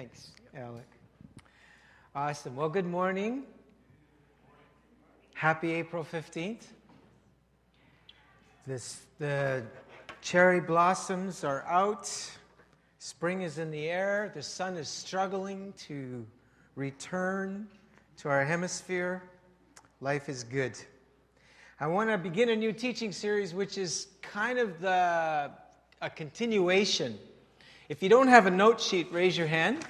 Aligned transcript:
Thanks, 0.00 0.30
Alec. 0.56 0.88
Awesome. 2.14 2.56
Well, 2.56 2.70
good 2.70 2.86
morning. 2.86 3.42
Happy 5.34 5.72
April 5.72 6.02
15th. 6.10 6.62
This, 8.66 9.02
the 9.18 9.62
cherry 10.22 10.58
blossoms 10.58 11.44
are 11.44 11.66
out. 11.66 12.10
Spring 12.98 13.42
is 13.42 13.58
in 13.58 13.70
the 13.70 13.90
air. 13.90 14.32
The 14.34 14.42
sun 14.42 14.78
is 14.78 14.88
struggling 14.88 15.74
to 15.88 16.26
return 16.76 17.68
to 18.20 18.30
our 18.30 18.42
hemisphere. 18.42 19.22
Life 20.00 20.30
is 20.30 20.44
good. 20.44 20.78
I 21.78 21.86
want 21.86 22.08
to 22.08 22.16
begin 22.16 22.48
a 22.48 22.56
new 22.56 22.72
teaching 22.72 23.12
series, 23.12 23.52
which 23.52 23.76
is 23.76 24.06
kind 24.22 24.58
of 24.58 24.80
the, 24.80 25.50
a 26.00 26.08
continuation. 26.08 27.18
If 27.90 28.04
you 28.04 28.08
don't 28.08 28.28
have 28.28 28.46
a 28.46 28.52
note 28.52 28.80
sheet, 28.80 29.08
raise 29.10 29.36
your 29.36 29.48
hand. 29.48 29.84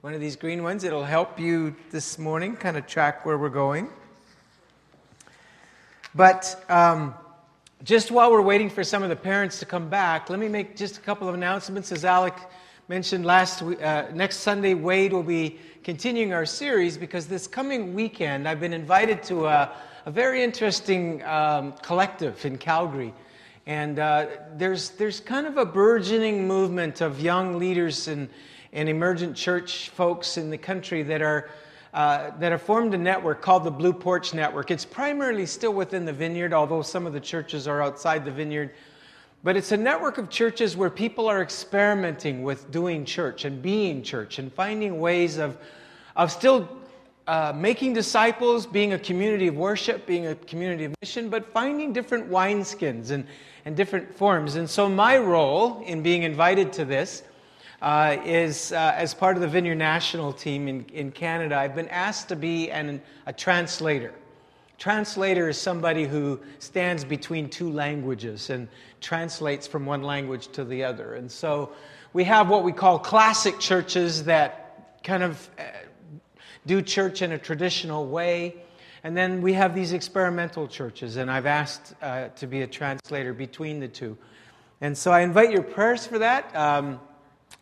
One 0.00 0.12
of 0.14 0.20
these 0.20 0.34
green 0.34 0.64
ones. 0.64 0.82
It'll 0.82 1.04
help 1.04 1.38
you 1.38 1.76
this 1.92 2.18
morning 2.18 2.56
kind 2.56 2.76
of 2.76 2.88
track 2.88 3.24
where 3.24 3.38
we're 3.38 3.50
going. 3.50 3.88
But 6.12 6.60
um, 6.68 7.14
just 7.84 8.10
while 8.10 8.32
we're 8.32 8.42
waiting 8.42 8.68
for 8.68 8.82
some 8.82 9.04
of 9.04 9.10
the 9.10 9.14
parents 9.14 9.60
to 9.60 9.64
come 9.64 9.88
back, 9.88 10.28
let 10.28 10.40
me 10.40 10.48
make 10.48 10.74
just 10.74 10.98
a 10.98 11.00
couple 11.00 11.28
of 11.28 11.36
announcements. 11.36 11.92
As 11.92 12.04
Alec 12.04 12.34
mentioned 12.88 13.24
last 13.24 13.62
uh, 13.62 14.06
next 14.12 14.38
Sunday, 14.38 14.74
Wade 14.74 15.12
will 15.12 15.22
be 15.22 15.60
continuing 15.84 16.32
our 16.32 16.46
series 16.46 16.98
because 16.98 17.28
this 17.28 17.46
coming 17.46 17.94
weekend 17.94 18.48
I've 18.48 18.58
been 18.58 18.72
invited 18.72 19.22
to 19.22 19.46
a 19.46 19.72
a 20.06 20.10
very 20.10 20.42
interesting 20.44 21.22
um, 21.24 21.72
collective 21.82 22.44
in 22.46 22.56
Calgary. 22.56 23.12
And 23.66 23.98
uh, 23.98 24.26
there's, 24.54 24.90
there's 24.90 25.18
kind 25.20 25.46
of 25.46 25.56
a 25.56 25.66
burgeoning 25.66 26.46
movement 26.46 27.00
of 27.00 27.20
young 27.20 27.58
leaders 27.58 28.06
and, 28.08 28.28
and 28.72 28.88
emergent 28.88 29.36
church 29.36 29.88
folks 29.90 30.36
in 30.36 30.50
the 30.50 30.58
country 30.58 31.02
that 31.02 31.20
are 31.20 31.50
uh, 31.96 32.30
that 32.40 32.52
have 32.52 32.60
formed 32.60 32.92
a 32.92 32.98
network 32.98 33.40
called 33.40 33.64
the 33.64 33.70
Blue 33.70 33.92
Porch 33.94 34.34
Network. 34.34 34.70
It's 34.70 34.84
primarily 34.84 35.46
still 35.46 35.72
within 35.72 36.04
the 36.04 36.12
vineyard, 36.12 36.52
although 36.52 36.82
some 36.82 37.06
of 37.06 37.14
the 37.14 37.20
churches 37.20 37.66
are 37.66 37.80
outside 37.80 38.26
the 38.26 38.30
vineyard. 38.30 38.72
But 39.42 39.56
it's 39.56 39.72
a 39.72 39.78
network 39.78 40.18
of 40.18 40.28
churches 40.28 40.76
where 40.76 40.90
people 40.90 41.26
are 41.26 41.40
experimenting 41.40 42.42
with 42.42 42.70
doing 42.70 43.06
church 43.06 43.46
and 43.46 43.62
being 43.62 44.02
church 44.02 44.38
and 44.38 44.52
finding 44.52 45.00
ways 45.00 45.38
of, 45.38 45.56
of 46.16 46.30
still 46.30 46.68
uh, 47.26 47.52
making 47.56 47.92
disciples, 47.92 48.66
being 48.66 48.92
a 48.92 48.98
community 48.98 49.48
of 49.48 49.56
worship, 49.56 50.06
being 50.06 50.28
a 50.28 50.34
community 50.34 50.84
of 50.84 50.94
mission, 51.02 51.28
but 51.28 51.52
finding 51.52 51.92
different 51.92 52.30
wineskins 52.30 53.10
and, 53.10 53.26
and 53.64 53.76
different 53.76 54.14
forms. 54.14 54.54
And 54.54 54.70
so, 54.70 54.88
my 54.88 55.18
role 55.18 55.82
in 55.84 56.02
being 56.02 56.22
invited 56.22 56.72
to 56.74 56.84
this 56.84 57.24
uh, 57.82 58.16
is 58.24 58.70
uh, 58.72 58.94
as 58.96 59.12
part 59.12 59.36
of 59.36 59.42
the 59.42 59.48
Vineyard 59.48 59.74
National 59.74 60.32
team 60.32 60.68
in, 60.68 60.84
in 60.92 61.10
Canada, 61.10 61.56
I've 61.56 61.74
been 61.74 61.88
asked 61.88 62.28
to 62.28 62.36
be 62.36 62.70
an, 62.70 63.02
a 63.26 63.32
translator. 63.32 64.14
Translator 64.78 65.48
is 65.48 65.58
somebody 65.58 66.04
who 66.04 66.38
stands 66.60 67.04
between 67.04 67.48
two 67.48 67.70
languages 67.70 68.50
and 68.50 68.68
translates 69.00 69.66
from 69.66 69.84
one 69.84 70.02
language 70.02 70.48
to 70.48 70.64
the 70.64 70.84
other. 70.84 71.14
And 71.14 71.30
so, 71.30 71.72
we 72.12 72.22
have 72.24 72.48
what 72.48 72.62
we 72.62 72.72
call 72.72 73.00
classic 73.00 73.58
churches 73.58 74.24
that 74.24 75.02
kind 75.02 75.22
of 75.22 75.50
uh, 75.58 75.62
do 76.66 76.82
church 76.82 77.22
in 77.22 77.32
a 77.32 77.38
traditional 77.38 78.06
way. 78.06 78.56
And 79.04 79.16
then 79.16 79.40
we 79.40 79.52
have 79.52 79.74
these 79.74 79.92
experimental 79.92 80.66
churches, 80.66 81.16
and 81.16 81.30
I've 81.30 81.46
asked 81.46 81.94
uh, 82.02 82.28
to 82.28 82.46
be 82.46 82.62
a 82.62 82.66
translator 82.66 83.32
between 83.32 83.78
the 83.78 83.86
two. 83.86 84.18
And 84.80 84.98
so 84.98 85.12
I 85.12 85.20
invite 85.20 85.52
your 85.52 85.62
prayers 85.62 86.06
for 86.06 86.18
that. 86.18 86.54
Um, 86.56 87.00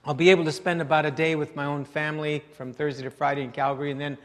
I'll 0.07 0.15
be 0.15 0.31
able 0.31 0.45
to 0.45 0.53
spend 0.53 0.81
about 0.81 1.05
a 1.05 1.11
day 1.11 1.37
with 1.37 1.55
my 1.55 1.67
own 1.67 1.85
family 1.85 2.43
from 2.53 2.73
Thursday 2.73 3.03
to 3.03 3.11
Friday 3.11 3.43
in 3.43 3.53
Calgary, 3.53 3.91
and 3.91 4.01
then 4.01 4.17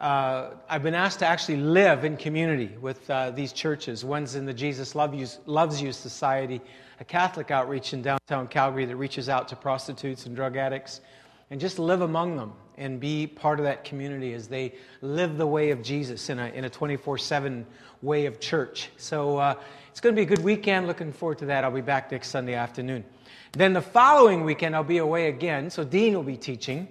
uh, 0.00 0.50
I've 0.68 0.82
been 0.82 0.94
asked 0.94 1.20
to 1.20 1.26
actually 1.26 1.58
live 1.58 2.04
in 2.04 2.16
community 2.16 2.76
with 2.80 3.08
uh, 3.08 3.30
these 3.30 3.52
churches. 3.52 4.04
One's 4.04 4.34
in 4.34 4.44
the 4.44 4.54
Jesus 4.54 4.94
Love 4.94 5.14
you, 5.14 5.26
Loves 5.46 5.80
You 5.80 5.92
Society, 5.92 6.60
a 6.98 7.04
Catholic 7.04 7.52
outreach 7.52 7.92
in 7.92 8.02
downtown 8.02 8.48
Calgary 8.48 8.84
that 8.84 8.96
reaches 8.96 9.28
out 9.28 9.46
to 9.48 9.56
prostitutes 9.56 10.26
and 10.26 10.34
drug 10.34 10.56
addicts, 10.56 11.02
and 11.50 11.60
just 11.60 11.78
live 11.78 12.00
among 12.00 12.36
them 12.36 12.52
and 12.78 12.98
be 13.00 13.26
part 13.26 13.58
of 13.58 13.64
that 13.64 13.84
community 13.84 14.32
as 14.32 14.48
they 14.48 14.72
live 15.02 15.36
the 15.36 15.46
way 15.46 15.70
of 15.70 15.82
Jesus 15.82 16.30
in 16.30 16.38
a, 16.38 16.46
in 16.48 16.64
a 16.64 16.70
24 16.70 17.18
7 17.18 17.66
way 18.00 18.26
of 18.26 18.40
church. 18.40 18.90
So 18.96 19.36
uh, 19.36 19.54
it's 19.90 20.00
going 20.00 20.14
to 20.14 20.18
be 20.18 20.22
a 20.22 20.36
good 20.36 20.44
weekend. 20.44 20.86
Looking 20.86 21.12
forward 21.12 21.38
to 21.38 21.46
that. 21.46 21.64
I'll 21.64 21.70
be 21.70 21.80
back 21.80 22.12
next 22.12 22.28
Sunday 22.28 22.54
afternoon. 22.54 23.04
Then 23.52 23.72
the 23.72 23.82
following 23.82 24.44
weekend, 24.44 24.76
I'll 24.76 24.84
be 24.84 24.98
away 24.98 25.28
again. 25.28 25.70
So 25.70 25.82
Dean 25.82 26.14
will 26.14 26.22
be 26.22 26.36
teaching, 26.36 26.88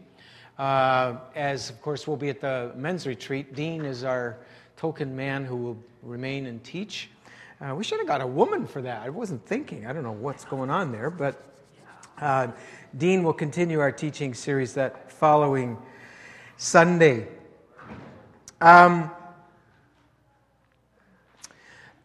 uh, 0.57 1.15
as 1.35 1.69
of 1.69 1.81
course 1.81 2.07
we'll 2.07 2.17
be 2.17 2.29
at 2.29 2.41
the 2.41 2.71
men's 2.75 3.07
retreat. 3.07 3.55
Dean 3.55 3.85
is 3.85 4.03
our 4.03 4.37
token 4.75 5.15
man 5.15 5.45
who 5.45 5.55
will 5.55 5.77
remain 6.03 6.47
and 6.47 6.63
teach. 6.63 7.09
Uh, 7.59 7.73
we 7.73 7.83
should 7.83 7.99
have 7.99 8.07
got 8.07 8.21
a 8.21 8.27
woman 8.27 8.67
for 8.67 8.81
that. 8.81 9.01
I 9.01 9.09
wasn't 9.09 9.45
thinking. 9.45 9.87
I 9.87 9.93
don't 9.93 10.03
know 10.03 10.11
what's 10.11 10.45
going 10.45 10.69
on 10.69 10.91
there, 10.91 11.09
but 11.09 11.41
uh, 12.21 12.47
Dean 12.97 13.23
will 13.23 13.33
continue 13.33 13.79
our 13.79 13.91
teaching 13.91 14.33
series 14.33 14.73
that 14.73 15.06
following 15.19 15.75
Sunday. 16.57 17.27
Um, 18.61 19.09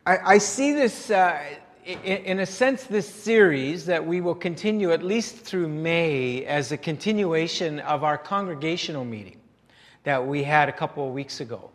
I, 0.07 0.19
I, 0.25 0.39
see 0.39 0.73
this, 0.73 1.11
uh, 1.11 1.39
in, 1.85 1.99
in, 1.99 2.41
a 2.41 2.47
sense, 2.47 2.85
this 2.85 3.07
series 3.07 3.85
that 3.85 4.07
we 4.07 4.23
will 4.23 4.35
continue 4.35 4.93
at 4.93 5.03
least 5.03 5.37
through 5.37 5.69
May 5.69 6.47
as 6.47 6.73
a 6.73 6.79
continuation 6.79 7.81
of 7.81 8.03
our 8.03 8.17
congregational 8.17 9.05
meeting 9.05 9.39
that 10.05 10.27
we 10.27 10.43
had 10.43 10.71
a 10.71 10.73
couple 10.73 11.07
of 11.07 11.13
weeks 11.13 11.41
ago. 11.41 11.71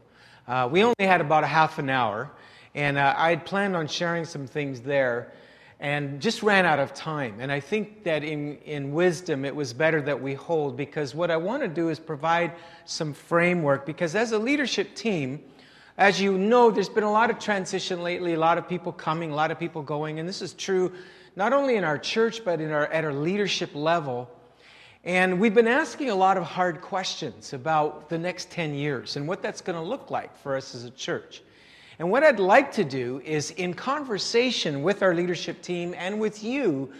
Uh, 0.47 0.67
we 0.71 0.83
only 0.83 0.95
had 0.99 1.21
about 1.21 1.43
a 1.43 1.47
half 1.47 1.77
an 1.77 1.91
hour, 1.91 2.31
and 2.73 2.97
uh, 2.97 3.13
I 3.15 3.29
had 3.29 3.45
planned 3.45 3.75
on 3.75 3.87
sharing 3.87 4.25
some 4.25 4.47
things 4.47 4.81
there 4.81 5.31
and 5.79 6.19
just 6.19 6.41
ran 6.41 6.65
out 6.65 6.79
of 6.79 6.93
time. 6.93 7.35
And 7.39 7.51
I 7.51 7.59
think 7.59 8.03
that 8.03 8.23
in, 8.23 8.57
in 8.65 8.93
wisdom, 8.93 9.45
it 9.45 9.55
was 9.55 9.73
better 9.73 10.01
that 10.01 10.19
we 10.19 10.33
hold 10.33 10.75
because 10.75 11.13
what 11.13 11.29
I 11.29 11.37
want 11.37 11.61
to 11.61 11.67
do 11.67 11.89
is 11.89 11.99
provide 11.99 12.53
some 12.85 13.13
framework. 13.13 13.85
Because 13.85 14.15
as 14.15 14.31
a 14.31 14.39
leadership 14.39 14.95
team, 14.95 15.39
as 15.97 16.19
you 16.19 16.37
know, 16.37 16.71
there's 16.71 16.89
been 16.89 17.03
a 17.03 17.11
lot 17.11 17.29
of 17.29 17.37
transition 17.37 18.01
lately, 18.01 18.33
a 18.33 18.39
lot 18.39 18.57
of 18.57 18.67
people 18.67 18.91
coming, 18.91 19.31
a 19.31 19.35
lot 19.35 19.51
of 19.51 19.59
people 19.59 19.83
going. 19.83 20.19
And 20.19 20.27
this 20.27 20.41
is 20.41 20.53
true 20.53 20.91
not 21.35 21.53
only 21.53 21.75
in 21.75 21.83
our 21.83 21.99
church, 21.99 22.43
but 22.43 22.59
in 22.59 22.71
our, 22.71 22.87
at 22.87 23.05
our 23.05 23.13
leadership 23.13 23.75
level. 23.75 24.29
And 25.03 25.39
we've 25.39 25.53
been 25.53 25.67
asking 25.67 26.09
a 26.09 26.15
lot 26.15 26.37
of 26.37 26.43
hard 26.43 26.81
questions 26.81 27.53
about 27.53 28.09
the 28.09 28.17
next 28.17 28.49
10 28.49 28.73
years 28.73 29.15
and 29.15 29.27
what 29.27 29.43
that's 29.43 29.61
going 29.61 29.75
to 29.75 29.87
look 29.87 30.09
like 30.09 30.35
for 30.37 30.57
us 30.57 30.73
as 30.73 30.83
a 30.83 30.89
church. 30.89 31.43
And 31.99 32.11
what 32.11 32.23
I'd 32.23 32.39
like 32.39 32.71
to 32.73 32.83
do 32.83 33.21
is, 33.25 33.51
in 33.51 33.73
conversation 33.73 34.83
with 34.83 35.01
our 35.01 35.15
leadership 35.15 35.61
team 35.61 35.95
and 35.97 36.19
with 36.19 36.43
you, 36.43 36.91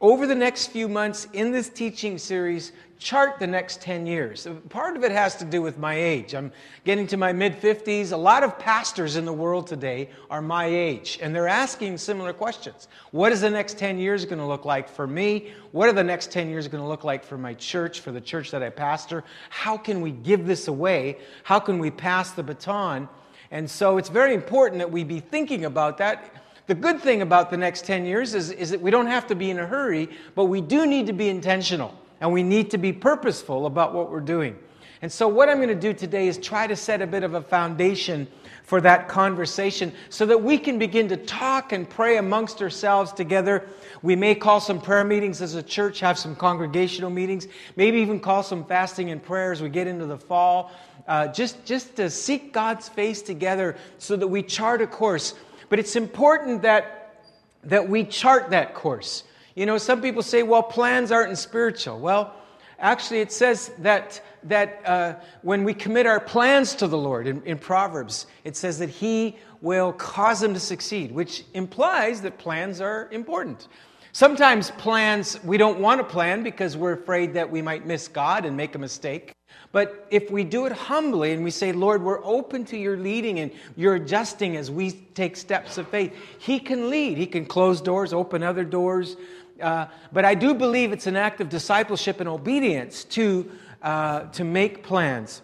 over 0.00 0.26
the 0.26 0.34
next 0.34 0.68
few 0.68 0.88
months 0.88 1.28
in 1.34 1.52
this 1.52 1.68
teaching 1.68 2.16
series, 2.16 2.72
chart 2.98 3.38
the 3.38 3.46
next 3.46 3.82
10 3.82 4.06
years. 4.06 4.48
Part 4.70 4.96
of 4.96 5.04
it 5.04 5.12
has 5.12 5.36
to 5.36 5.44
do 5.44 5.60
with 5.60 5.76
my 5.76 5.94
age. 5.94 6.34
I'm 6.34 6.50
getting 6.84 7.06
to 7.08 7.18
my 7.18 7.34
mid 7.34 7.60
50s. 7.60 8.12
A 8.12 8.16
lot 8.16 8.42
of 8.42 8.58
pastors 8.58 9.16
in 9.16 9.26
the 9.26 9.32
world 9.32 9.66
today 9.66 10.08
are 10.30 10.40
my 10.40 10.64
age, 10.64 11.18
and 11.20 11.34
they're 11.34 11.48
asking 11.48 11.98
similar 11.98 12.32
questions. 12.32 12.88
What 13.10 13.30
is 13.30 13.42
the 13.42 13.50
next 13.50 13.76
10 13.76 13.98
years 13.98 14.24
going 14.24 14.38
to 14.38 14.46
look 14.46 14.64
like 14.64 14.88
for 14.88 15.06
me? 15.06 15.52
What 15.72 15.86
are 15.86 15.92
the 15.92 16.04
next 16.04 16.32
10 16.32 16.48
years 16.48 16.66
going 16.66 16.82
to 16.82 16.88
look 16.88 17.04
like 17.04 17.22
for 17.22 17.36
my 17.36 17.52
church, 17.52 18.00
for 18.00 18.10
the 18.10 18.22
church 18.22 18.50
that 18.52 18.62
I 18.62 18.70
pastor? 18.70 19.22
How 19.50 19.76
can 19.76 20.00
we 20.00 20.12
give 20.12 20.46
this 20.46 20.68
away? 20.68 21.18
How 21.42 21.58
can 21.58 21.78
we 21.78 21.90
pass 21.90 22.30
the 22.32 22.42
baton? 22.42 23.06
And 23.50 23.68
so 23.68 23.98
it's 23.98 24.08
very 24.08 24.34
important 24.34 24.78
that 24.78 24.90
we 24.90 25.04
be 25.04 25.20
thinking 25.20 25.64
about 25.64 25.98
that. 25.98 26.32
The 26.66 26.74
good 26.74 27.00
thing 27.00 27.22
about 27.22 27.50
the 27.50 27.56
next 27.56 27.84
10 27.84 28.04
years 28.04 28.34
is, 28.34 28.50
is 28.50 28.70
that 28.70 28.80
we 28.80 28.90
don't 28.90 29.08
have 29.08 29.26
to 29.26 29.34
be 29.34 29.50
in 29.50 29.58
a 29.58 29.66
hurry, 29.66 30.08
but 30.36 30.44
we 30.44 30.60
do 30.60 30.86
need 30.86 31.06
to 31.08 31.12
be 31.12 31.28
intentional 31.28 31.94
and 32.20 32.32
we 32.32 32.42
need 32.42 32.70
to 32.70 32.78
be 32.78 32.92
purposeful 32.92 33.66
about 33.66 33.92
what 33.92 34.10
we're 34.10 34.20
doing. 34.20 34.56
And 35.02 35.10
so, 35.10 35.26
what 35.26 35.48
I'm 35.48 35.56
going 35.56 35.68
to 35.68 35.74
do 35.74 35.94
today 35.94 36.28
is 36.28 36.36
try 36.36 36.66
to 36.66 36.76
set 36.76 37.00
a 37.00 37.06
bit 37.06 37.24
of 37.24 37.32
a 37.32 37.40
foundation 37.40 38.28
for 38.64 38.82
that 38.82 39.08
conversation 39.08 39.92
so 40.10 40.26
that 40.26 40.42
we 40.42 40.58
can 40.58 40.78
begin 40.78 41.08
to 41.08 41.16
talk 41.16 41.72
and 41.72 41.88
pray 41.88 42.18
amongst 42.18 42.60
ourselves 42.60 43.10
together. 43.10 43.66
We 44.02 44.14
may 44.14 44.34
call 44.34 44.60
some 44.60 44.78
prayer 44.78 45.02
meetings 45.02 45.40
as 45.40 45.54
a 45.54 45.62
church, 45.62 46.00
have 46.00 46.18
some 46.18 46.36
congregational 46.36 47.08
meetings, 47.08 47.48
maybe 47.76 47.98
even 47.98 48.20
call 48.20 48.42
some 48.42 48.62
fasting 48.62 49.10
and 49.10 49.22
prayer 49.22 49.52
as 49.52 49.62
we 49.62 49.70
get 49.70 49.86
into 49.86 50.04
the 50.04 50.18
fall 50.18 50.70
uh, 51.06 51.28
just, 51.28 51.64
just 51.64 51.96
to 51.96 52.10
seek 52.10 52.52
God's 52.52 52.88
face 52.88 53.22
together 53.22 53.76
so 53.98 54.16
that 54.16 54.28
we 54.28 54.42
chart 54.42 54.82
a 54.82 54.86
course. 54.86 55.34
But 55.68 55.78
it's 55.78 55.96
important 55.96 56.62
that, 56.62 57.22
that 57.64 57.88
we 57.88 58.04
chart 58.04 58.50
that 58.50 58.74
course. 58.74 59.24
You 59.54 59.66
know, 59.66 59.78
some 59.78 60.00
people 60.00 60.22
say, 60.22 60.42
well, 60.42 60.62
plans 60.62 61.12
aren't 61.12 61.36
spiritual. 61.38 61.98
Well, 61.98 62.34
actually, 62.78 63.20
it 63.20 63.32
says 63.32 63.72
that, 63.78 64.20
that 64.44 64.80
uh, 64.84 65.14
when 65.42 65.64
we 65.64 65.74
commit 65.74 66.06
our 66.06 66.20
plans 66.20 66.74
to 66.76 66.88
the 66.88 66.98
Lord 66.98 67.26
in, 67.26 67.42
in 67.42 67.58
Proverbs, 67.58 68.26
it 68.44 68.56
says 68.56 68.78
that 68.78 68.88
He 68.88 69.36
will 69.60 69.92
cause 69.92 70.40
them 70.40 70.54
to 70.54 70.60
succeed, 70.60 71.12
which 71.12 71.44
implies 71.54 72.20
that 72.22 72.38
plans 72.38 72.80
are 72.80 73.08
important. 73.12 73.68
Sometimes 74.12 74.72
plans, 74.72 75.38
we 75.44 75.56
don't 75.56 75.78
want 75.78 76.00
to 76.00 76.04
plan 76.04 76.42
because 76.42 76.76
we're 76.76 76.94
afraid 76.94 77.34
that 77.34 77.48
we 77.48 77.62
might 77.62 77.86
miss 77.86 78.08
God 78.08 78.44
and 78.44 78.56
make 78.56 78.74
a 78.74 78.78
mistake. 78.78 79.32
But 79.72 80.08
if 80.10 80.30
we 80.30 80.42
do 80.42 80.66
it 80.66 80.72
humbly 80.72 81.32
and 81.32 81.44
we 81.44 81.52
say, 81.52 81.72
Lord, 81.72 82.02
we're 82.02 82.24
open 82.24 82.64
to 82.66 82.76
your 82.76 82.96
leading 82.96 83.38
and 83.38 83.52
you're 83.76 83.94
adjusting 83.94 84.56
as 84.56 84.70
we 84.70 84.90
take 84.90 85.36
steps 85.36 85.78
of 85.78 85.86
faith, 85.88 86.12
He 86.38 86.58
can 86.58 86.90
lead. 86.90 87.18
He 87.18 87.26
can 87.26 87.46
close 87.46 87.80
doors, 87.80 88.12
open 88.12 88.42
other 88.42 88.64
doors. 88.64 89.16
Uh, 89.60 89.86
but 90.12 90.24
I 90.24 90.34
do 90.34 90.54
believe 90.54 90.92
it's 90.92 91.06
an 91.06 91.16
act 91.16 91.40
of 91.40 91.48
discipleship 91.48 92.18
and 92.18 92.28
obedience 92.28 93.04
to, 93.04 93.50
uh, 93.82 94.22
to 94.30 94.42
make 94.42 94.82
plans. 94.82 95.42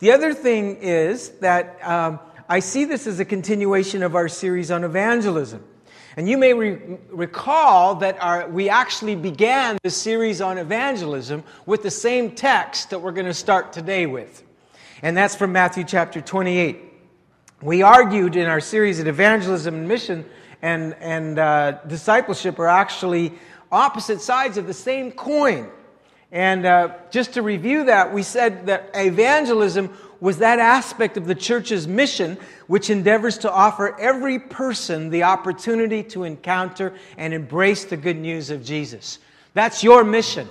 The 0.00 0.10
other 0.10 0.34
thing 0.34 0.76
is 0.76 1.30
that 1.38 1.78
um, 1.86 2.18
I 2.48 2.58
see 2.58 2.84
this 2.84 3.06
as 3.06 3.20
a 3.20 3.24
continuation 3.24 4.02
of 4.02 4.16
our 4.16 4.28
series 4.28 4.70
on 4.72 4.82
evangelism. 4.82 5.64
And 6.16 6.28
you 6.28 6.38
may 6.38 6.54
re- 6.54 6.78
recall 7.10 7.96
that 7.96 8.22
our, 8.22 8.48
we 8.48 8.68
actually 8.68 9.16
began 9.16 9.78
the 9.82 9.90
series 9.90 10.40
on 10.40 10.58
evangelism 10.58 11.42
with 11.66 11.82
the 11.82 11.90
same 11.90 12.32
text 12.32 12.90
that 12.90 13.00
we're 13.00 13.12
going 13.12 13.26
to 13.26 13.34
start 13.34 13.72
today 13.72 14.06
with. 14.06 14.44
And 15.02 15.16
that's 15.16 15.34
from 15.34 15.52
Matthew 15.52 15.82
chapter 15.82 16.20
28. 16.20 16.78
We 17.62 17.82
argued 17.82 18.36
in 18.36 18.46
our 18.46 18.60
series 18.60 18.98
that 18.98 19.08
evangelism 19.08 19.74
and 19.74 19.88
mission 19.88 20.24
and, 20.62 20.94
and 21.00 21.38
uh, 21.38 21.72
discipleship 21.88 22.58
are 22.60 22.68
actually 22.68 23.32
opposite 23.72 24.20
sides 24.20 24.56
of 24.56 24.68
the 24.68 24.74
same 24.74 25.10
coin. 25.10 25.68
And 26.30 26.64
uh, 26.64 26.94
just 27.10 27.34
to 27.34 27.42
review 27.42 27.86
that, 27.86 28.12
we 28.12 28.22
said 28.22 28.66
that 28.66 28.90
evangelism 28.94 29.96
was 30.20 30.38
that 30.38 30.58
aspect 30.58 31.16
of 31.16 31.26
the 31.26 31.34
church's 31.34 31.86
mission 31.86 32.38
which 32.66 32.90
endeavors 32.90 33.38
to 33.38 33.50
offer 33.50 33.98
every 33.98 34.38
person 34.38 35.10
the 35.10 35.22
opportunity 35.22 36.02
to 36.02 36.24
encounter 36.24 36.94
and 37.16 37.34
embrace 37.34 37.84
the 37.84 37.96
good 37.96 38.16
news 38.16 38.50
of 38.50 38.64
Jesus. 38.64 39.18
That's 39.54 39.82
your 39.82 40.04
mission. 40.04 40.48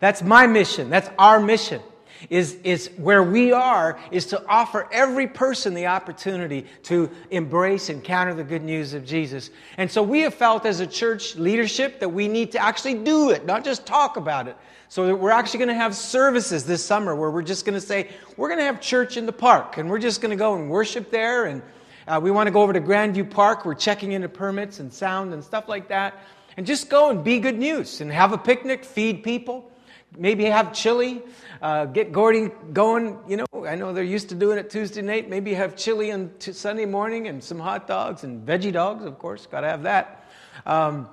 That's 0.00 0.22
my 0.22 0.46
mission. 0.46 0.90
That's 0.90 1.10
our 1.18 1.40
mission. 1.40 1.82
Is, 2.30 2.54
is 2.64 2.90
where 2.96 3.22
we 3.22 3.52
are, 3.52 3.98
is 4.10 4.26
to 4.26 4.44
offer 4.48 4.88
every 4.90 5.28
person 5.28 5.74
the 5.74 5.86
opportunity 5.86 6.66
to 6.84 7.10
embrace, 7.30 7.88
and 7.90 7.98
encounter 7.98 8.34
the 8.34 8.44
good 8.44 8.64
news 8.64 8.94
of 8.94 9.04
Jesus. 9.04 9.50
And 9.76 9.90
so 9.90 10.02
we 10.02 10.20
have 10.22 10.34
felt 10.34 10.66
as 10.66 10.80
a 10.80 10.86
church 10.86 11.36
leadership 11.36 12.00
that 12.00 12.08
we 12.08 12.26
need 12.26 12.52
to 12.52 12.58
actually 12.58 12.94
do 12.94 13.30
it, 13.30 13.44
not 13.46 13.64
just 13.64 13.86
talk 13.86 14.16
about 14.16 14.48
it. 14.48 14.56
So 14.88 15.14
we're 15.14 15.30
actually 15.30 15.58
going 15.58 15.68
to 15.68 15.74
have 15.74 15.94
services 15.94 16.64
this 16.64 16.84
summer 16.84 17.14
where 17.14 17.30
we're 17.30 17.42
just 17.42 17.66
going 17.66 17.78
to 17.78 17.86
say, 17.86 18.08
we're 18.36 18.48
going 18.48 18.58
to 18.58 18.64
have 18.64 18.80
church 18.80 19.16
in 19.16 19.26
the 19.26 19.32
park, 19.32 19.76
and 19.76 19.90
we're 19.90 19.98
just 19.98 20.20
going 20.20 20.30
to 20.30 20.36
go 20.36 20.54
and 20.54 20.70
worship 20.70 21.10
there. 21.10 21.44
And 21.44 21.62
uh, 22.06 22.18
we 22.22 22.30
want 22.30 22.46
to 22.46 22.50
go 22.50 22.62
over 22.62 22.72
to 22.72 22.80
Grandview 22.80 23.30
Park. 23.30 23.66
We're 23.66 23.74
checking 23.74 24.12
into 24.12 24.28
permits 24.28 24.80
and 24.80 24.92
sound 24.92 25.34
and 25.34 25.44
stuff 25.44 25.68
like 25.68 25.88
that. 25.88 26.14
And 26.56 26.66
just 26.66 26.88
go 26.88 27.10
and 27.10 27.22
be 27.22 27.38
good 27.38 27.58
news 27.58 28.00
and 28.00 28.10
have 28.10 28.32
a 28.32 28.38
picnic, 28.38 28.84
feed 28.84 29.22
people, 29.22 29.70
maybe 30.16 30.44
have 30.46 30.72
chili, 30.72 31.22
uh, 31.62 31.86
get 31.86 32.12
Gordy 32.12 32.50
going. 32.72 33.18
You 33.28 33.38
know, 33.38 33.66
I 33.66 33.74
know 33.74 33.92
they're 33.92 34.04
used 34.04 34.28
to 34.30 34.34
doing 34.34 34.58
it 34.58 34.70
Tuesday 34.70 35.02
night. 35.02 35.28
Maybe 35.28 35.54
have 35.54 35.76
chili 35.76 36.12
on 36.12 36.30
t- 36.38 36.52
Sunday 36.52 36.86
morning 36.86 37.28
and 37.28 37.42
some 37.42 37.58
hot 37.58 37.86
dogs 37.86 38.24
and 38.24 38.46
veggie 38.46 38.72
dogs, 38.72 39.04
of 39.04 39.18
course. 39.18 39.46
Got 39.46 39.60
to 39.62 39.68
have 39.68 39.82
that. 39.84 40.28
Um, 40.66 41.08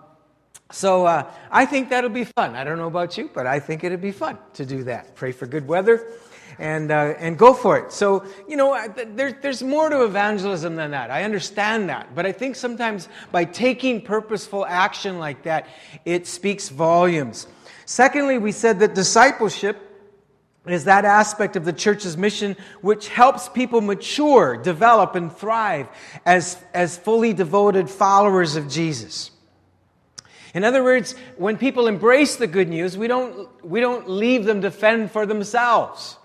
so 0.72 1.06
uh, 1.06 1.32
I 1.52 1.66
think 1.66 1.90
that'll 1.90 2.10
be 2.10 2.26
fun. 2.26 2.56
I 2.56 2.64
don't 2.64 2.78
know 2.78 2.88
about 2.88 3.18
you, 3.18 3.30
but 3.34 3.46
I 3.46 3.60
think 3.60 3.84
it'll 3.84 3.98
be 3.98 4.12
fun 4.12 4.38
to 4.54 4.66
do 4.66 4.84
that. 4.86 5.16
Pray 5.16 5.32
for 5.32 5.46
good 5.46 5.68
weather 5.68 6.08
and, 6.58 6.92
uh, 6.92 7.14
and 7.18 7.38
go 7.38 7.54
for 7.54 7.78
it. 7.78 7.92
So, 7.92 8.26
you 8.48 8.56
know, 8.56 8.88
there, 8.96 9.32
there's 9.32 9.62
more 9.62 9.90
to 9.90 10.04
evangelism 10.04 10.76
than 10.76 10.92
that. 10.92 11.12
I 11.12 11.24
understand 11.24 11.90
that. 11.90 12.16
But 12.16 12.26
I 12.26 12.32
think 12.32 12.56
sometimes 12.56 13.10
by 13.32 13.46
taking 13.46 14.02
purposeful 14.02 14.66
action 14.66 15.20
like 15.20 15.44
that, 15.44 15.68
it 16.04 16.28
speaks 16.28 16.70
volumes. 16.70 17.48
Secondly, 17.86 18.38
we 18.38 18.52
said 18.52 18.80
that 18.80 18.96
discipleship 18.96 19.95
is 20.68 20.86
that 20.86 21.06
aspect 21.06 21.56
of 21.56 21.66
the 21.66 21.74
church's 21.74 22.18
mission 22.18 22.56
which 22.82 23.08
helps 23.08 23.48
people 23.50 23.82
mature, 23.82 24.58
develop, 24.58 25.16
and 25.16 25.32
thrive 25.36 25.88
as, 26.26 26.58
as 26.74 26.98
fully 26.98 27.34
devoted 27.34 27.90
followers 27.90 28.56
of 28.56 28.68
Jesus. 28.68 29.32
In 30.54 30.64
other 30.64 30.84
words, 30.84 31.16
when 31.38 31.58
people 31.58 31.88
embrace 31.88 32.38
the 32.38 32.48
good 32.48 32.70
news, 32.70 32.98
we 32.98 33.08
don't, 33.08 33.50
we 33.64 33.82
don't 33.82 34.10
leave 34.10 34.46
them 34.46 34.62
to 34.62 34.72
fend 34.72 35.12
for 35.12 35.26
themselves. 35.26 36.18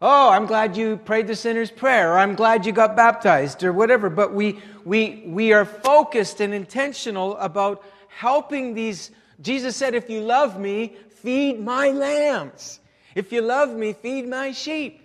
Oh, 0.00 0.30
I'm 0.30 0.46
glad 0.46 0.76
you 0.76 0.98
prayed 0.98 1.26
the 1.26 1.34
sinner's 1.34 1.70
prayer, 1.70 2.12
or 2.12 2.18
I'm 2.18 2.34
glad 2.34 2.66
you 2.66 2.72
got 2.72 2.94
baptized, 2.94 3.64
or 3.64 3.72
whatever. 3.72 4.10
But 4.10 4.32
we, 4.32 4.60
we, 4.84 5.24
we 5.26 5.52
are 5.52 5.64
focused 5.64 6.40
and 6.40 6.52
intentional 6.54 7.36
about 7.38 7.82
helping 8.08 8.74
these. 8.74 9.10
Jesus 9.40 9.74
said, 9.74 9.94
If 9.94 10.08
you 10.10 10.20
love 10.20 10.60
me, 10.60 10.96
feed 11.08 11.58
my 11.58 11.90
lambs. 11.90 12.78
If 13.16 13.32
you 13.32 13.40
love 13.40 13.74
me, 13.74 13.94
feed 13.94 14.28
my 14.28 14.52
sheep. 14.52 15.00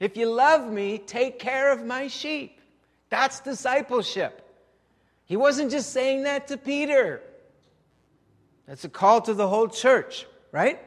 If 0.00 0.16
you 0.16 0.28
love 0.28 0.68
me, 0.70 0.98
take 0.98 1.38
care 1.38 1.70
of 1.70 1.86
my 1.86 2.08
sheep. 2.08 2.60
That's 3.10 3.38
discipleship. 3.38 4.44
He 5.24 5.36
wasn't 5.36 5.70
just 5.70 5.92
saying 5.92 6.24
that 6.24 6.48
to 6.48 6.56
Peter. 6.56 7.22
That's 8.66 8.84
a 8.84 8.88
call 8.88 9.20
to 9.20 9.34
the 9.34 9.46
whole 9.46 9.68
church, 9.68 10.26
right? 10.50 10.80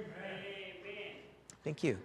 Thank 1.64 1.84
you. 1.84 1.98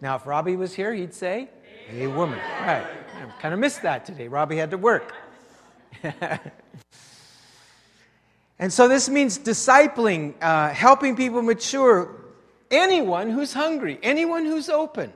Now, 0.00 0.14
if 0.14 0.28
Robbie 0.28 0.54
was 0.54 0.72
here, 0.72 0.94
he'd 0.94 1.12
say, 1.12 1.48
a 1.90 2.06
woman. 2.06 2.38
All 2.38 2.66
right. 2.66 2.86
I 2.86 3.40
kind 3.42 3.52
of 3.52 3.58
missed 3.58 3.82
that 3.82 4.04
today. 4.04 4.28
Robbie 4.28 4.58
had 4.58 4.70
to 4.70 4.78
work. 4.78 5.12
and 8.58 8.72
so 8.72 8.88
this 8.88 9.08
means 9.08 9.38
discipling, 9.38 10.34
uh, 10.40 10.70
helping 10.70 11.16
people 11.16 11.42
mature. 11.42 12.14
Anyone 12.70 13.30
who's 13.30 13.52
hungry, 13.52 13.98
anyone 14.02 14.44
who's 14.44 14.68
open 14.68 15.12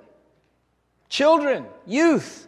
children, 1.08 1.64
youth, 1.86 2.46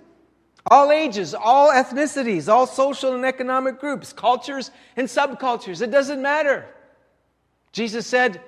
all 0.67 0.93
ages, 0.93 1.35
all 1.35 1.71
ethnicities, 1.71 2.49
all 2.49 2.67
social 2.67 3.15
and 3.15 3.25
economic 3.25 3.81
groups, 3.81 4.13
cultures 4.13 4.71
and 4.97 5.09
subcultures. 5.09 5.81
It 5.81 5.91
doesn't 5.91 6.21
matter. 6.21 6.67
Jesus 7.73 8.07
said, 8.07 8.41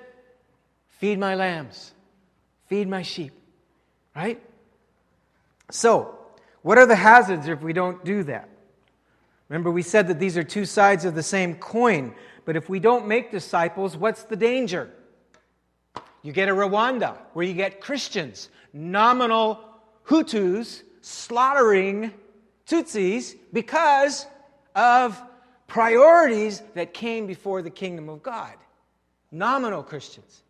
Feed 0.99 1.19
my 1.19 1.35
lambs, 1.35 1.91
feed 2.67 2.87
my 2.87 3.01
sheep, 3.01 3.33
right? 4.15 4.41
So, 5.69 6.17
what 6.61 6.77
are 6.77 6.85
the 6.85 6.95
hazards 6.95 7.47
if 7.47 7.61
we 7.61 7.73
don't 7.73 8.05
do 8.05 8.23
that? 8.23 8.47
Remember, 9.49 9.69
we 9.69 9.81
said 9.81 10.07
that 10.07 10.19
these 10.19 10.37
are 10.37 10.43
two 10.43 10.65
sides 10.65 11.03
of 11.03 11.13
the 11.13 11.23
same 11.23 11.55
coin, 11.55 12.15
but 12.45 12.55
if 12.55 12.69
we 12.69 12.79
don't 12.79 13.07
make 13.07 13.31
disciples, 13.31 13.95
what's 13.95 14.23
the 14.23 14.35
danger? 14.35 14.91
You 16.21 16.31
get 16.31 16.49
a 16.49 16.53
Rwanda, 16.53 17.17
where 17.33 17.45
you 17.45 17.53
get 17.53 17.81
Christians, 17.81 18.49
nominal 18.71 19.59
Hutus 20.07 20.83
slaughtering 21.01 22.13
Tutsis 22.65 23.35
because 23.51 24.25
of 24.75 25.21
priorities 25.67 26.61
that 26.75 26.93
came 26.93 27.27
before 27.27 27.61
the 27.61 27.69
kingdom 27.69 28.09
of 28.09 28.23
God. 28.23 28.53
Nominal 29.31 29.83
Christians. 29.83 30.43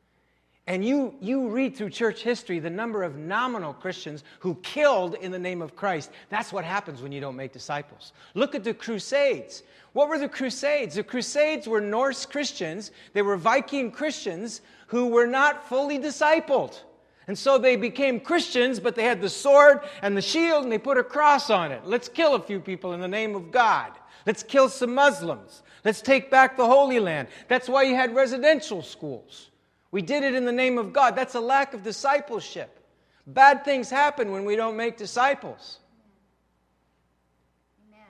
And 0.65 0.85
you, 0.85 1.13
you 1.19 1.49
read 1.49 1.75
through 1.75 1.89
church 1.89 2.23
history 2.23 2.59
the 2.59 2.69
number 2.69 3.03
of 3.03 3.17
nominal 3.17 3.73
Christians 3.73 4.23
who 4.39 4.55
killed 4.63 5.15
in 5.15 5.29
the 5.31 5.39
name 5.39 5.61
of 5.61 5.75
Christ. 5.75 6.11
That's 6.29 6.53
what 6.53 6.63
happens 6.63 7.01
when 7.01 7.11
you 7.11 7.19
don't 7.19 7.35
make 7.35 7.51
disciples. 7.51 8.13
Look 8.33 8.55
at 8.55 8.63
the 8.63 8.73
Crusades. 8.73 9.63
What 9.91 10.07
were 10.07 10.17
the 10.17 10.29
Crusades? 10.29 10.95
The 10.95 11.03
Crusades 11.03 11.67
were 11.67 11.81
Norse 11.81 12.25
Christians, 12.25 12.91
they 13.11 13.21
were 13.21 13.35
Viking 13.35 13.91
Christians 13.91 14.61
who 14.87 15.07
were 15.07 15.27
not 15.27 15.67
fully 15.67 15.99
discipled. 15.99 16.79
And 17.27 17.37
so 17.37 17.57
they 17.57 17.75
became 17.75 18.19
Christians, 18.19 18.79
but 18.79 18.95
they 18.95 19.05
had 19.05 19.21
the 19.21 19.29
sword 19.29 19.81
and 20.01 20.15
the 20.15 20.21
shield 20.21 20.63
and 20.63 20.71
they 20.71 20.77
put 20.77 20.97
a 20.97 21.03
cross 21.03 21.49
on 21.49 21.71
it. 21.71 21.85
Let's 21.85 22.09
kill 22.09 22.35
a 22.35 22.41
few 22.41 22.59
people 22.59 22.93
in 22.93 23.01
the 23.01 23.07
name 23.07 23.35
of 23.35 23.51
God. 23.51 23.91
Let's 24.25 24.43
kill 24.43 24.69
some 24.69 24.93
Muslims. 24.95 25.63
Let's 25.83 26.01
take 26.01 26.31
back 26.31 26.55
the 26.55 26.65
Holy 26.65 26.99
Land. 26.99 27.27
That's 27.49 27.67
why 27.67 27.83
you 27.83 27.95
had 27.95 28.15
residential 28.15 28.81
schools. 28.81 29.49
We 29.93 30.01
did 30.01 30.23
it 30.23 30.33
in 30.33 30.45
the 30.45 30.51
name 30.51 30.79
of 30.79 30.91
God. 30.91 31.15
That's 31.15 31.35
a 31.35 31.39
lack 31.39 31.75
of 31.75 31.83
discipleship. 31.83 32.79
Bad 33.27 33.63
things 33.63 33.91
happen 33.91 34.31
when 34.31 34.43
we 34.43 34.55
don't 34.55 34.75
make 34.75 34.97
disciples. 34.97 35.77
Amen. 37.87 38.07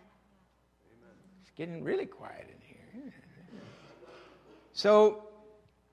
It's 1.41 1.51
getting 1.57 1.83
really 1.83 2.05
quiet 2.05 2.47
in 2.47 2.55
here. 2.65 3.13
So, 4.71 5.25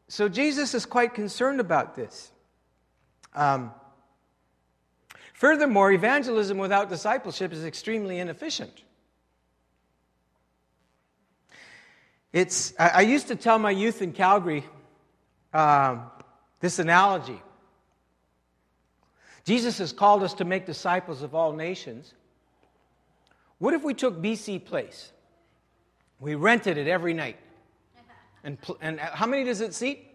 so 0.06 0.28
Jesus 0.28 0.74
is 0.74 0.86
quite 0.86 1.12
concerned 1.12 1.58
about 1.58 1.96
this. 1.96 2.30
Um, 3.34 3.72
furthermore, 5.32 5.90
evangelism 5.90 6.58
without 6.58 6.88
discipleship 6.88 7.52
is 7.52 7.64
extremely 7.64 8.20
inefficient. 8.20 8.84
It's, 12.32 12.74
I, 12.78 12.88
I 12.88 13.00
used 13.00 13.26
to 13.26 13.34
tell 13.34 13.58
my 13.58 13.72
youth 13.72 14.02
in 14.02 14.12
Calgary 14.12 14.62
um, 15.52 16.10
this 16.60 16.78
analogy. 16.78 17.40
Jesus 19.44 19.78
has 19.78 19.92
called 19.92 20.22
us 20.22 20.34
to 20.34 20.44
make 20.44 20.66
disciples 20.66 21.22
of 21.22 21.34
all 21.34 21.52
nations. 21.52 22.14
What 23.58 23.74
if 23.74 23.82
we 23.82 23.94
took 23.94 24.20
BC 24.20 24.64
Place? 24.64 25.12
We 26.18 26.34
rented 26.34 26.78
it 26.78 26.86
every 26.86 27.14
night. 27.14 27.38
And, 28.42 28.56
and 28.80 28.98
how 28.98 29.26
many 29.26 29.44
does 29.44 29.60
it 29.60 29.74
seat? 29.74 30.06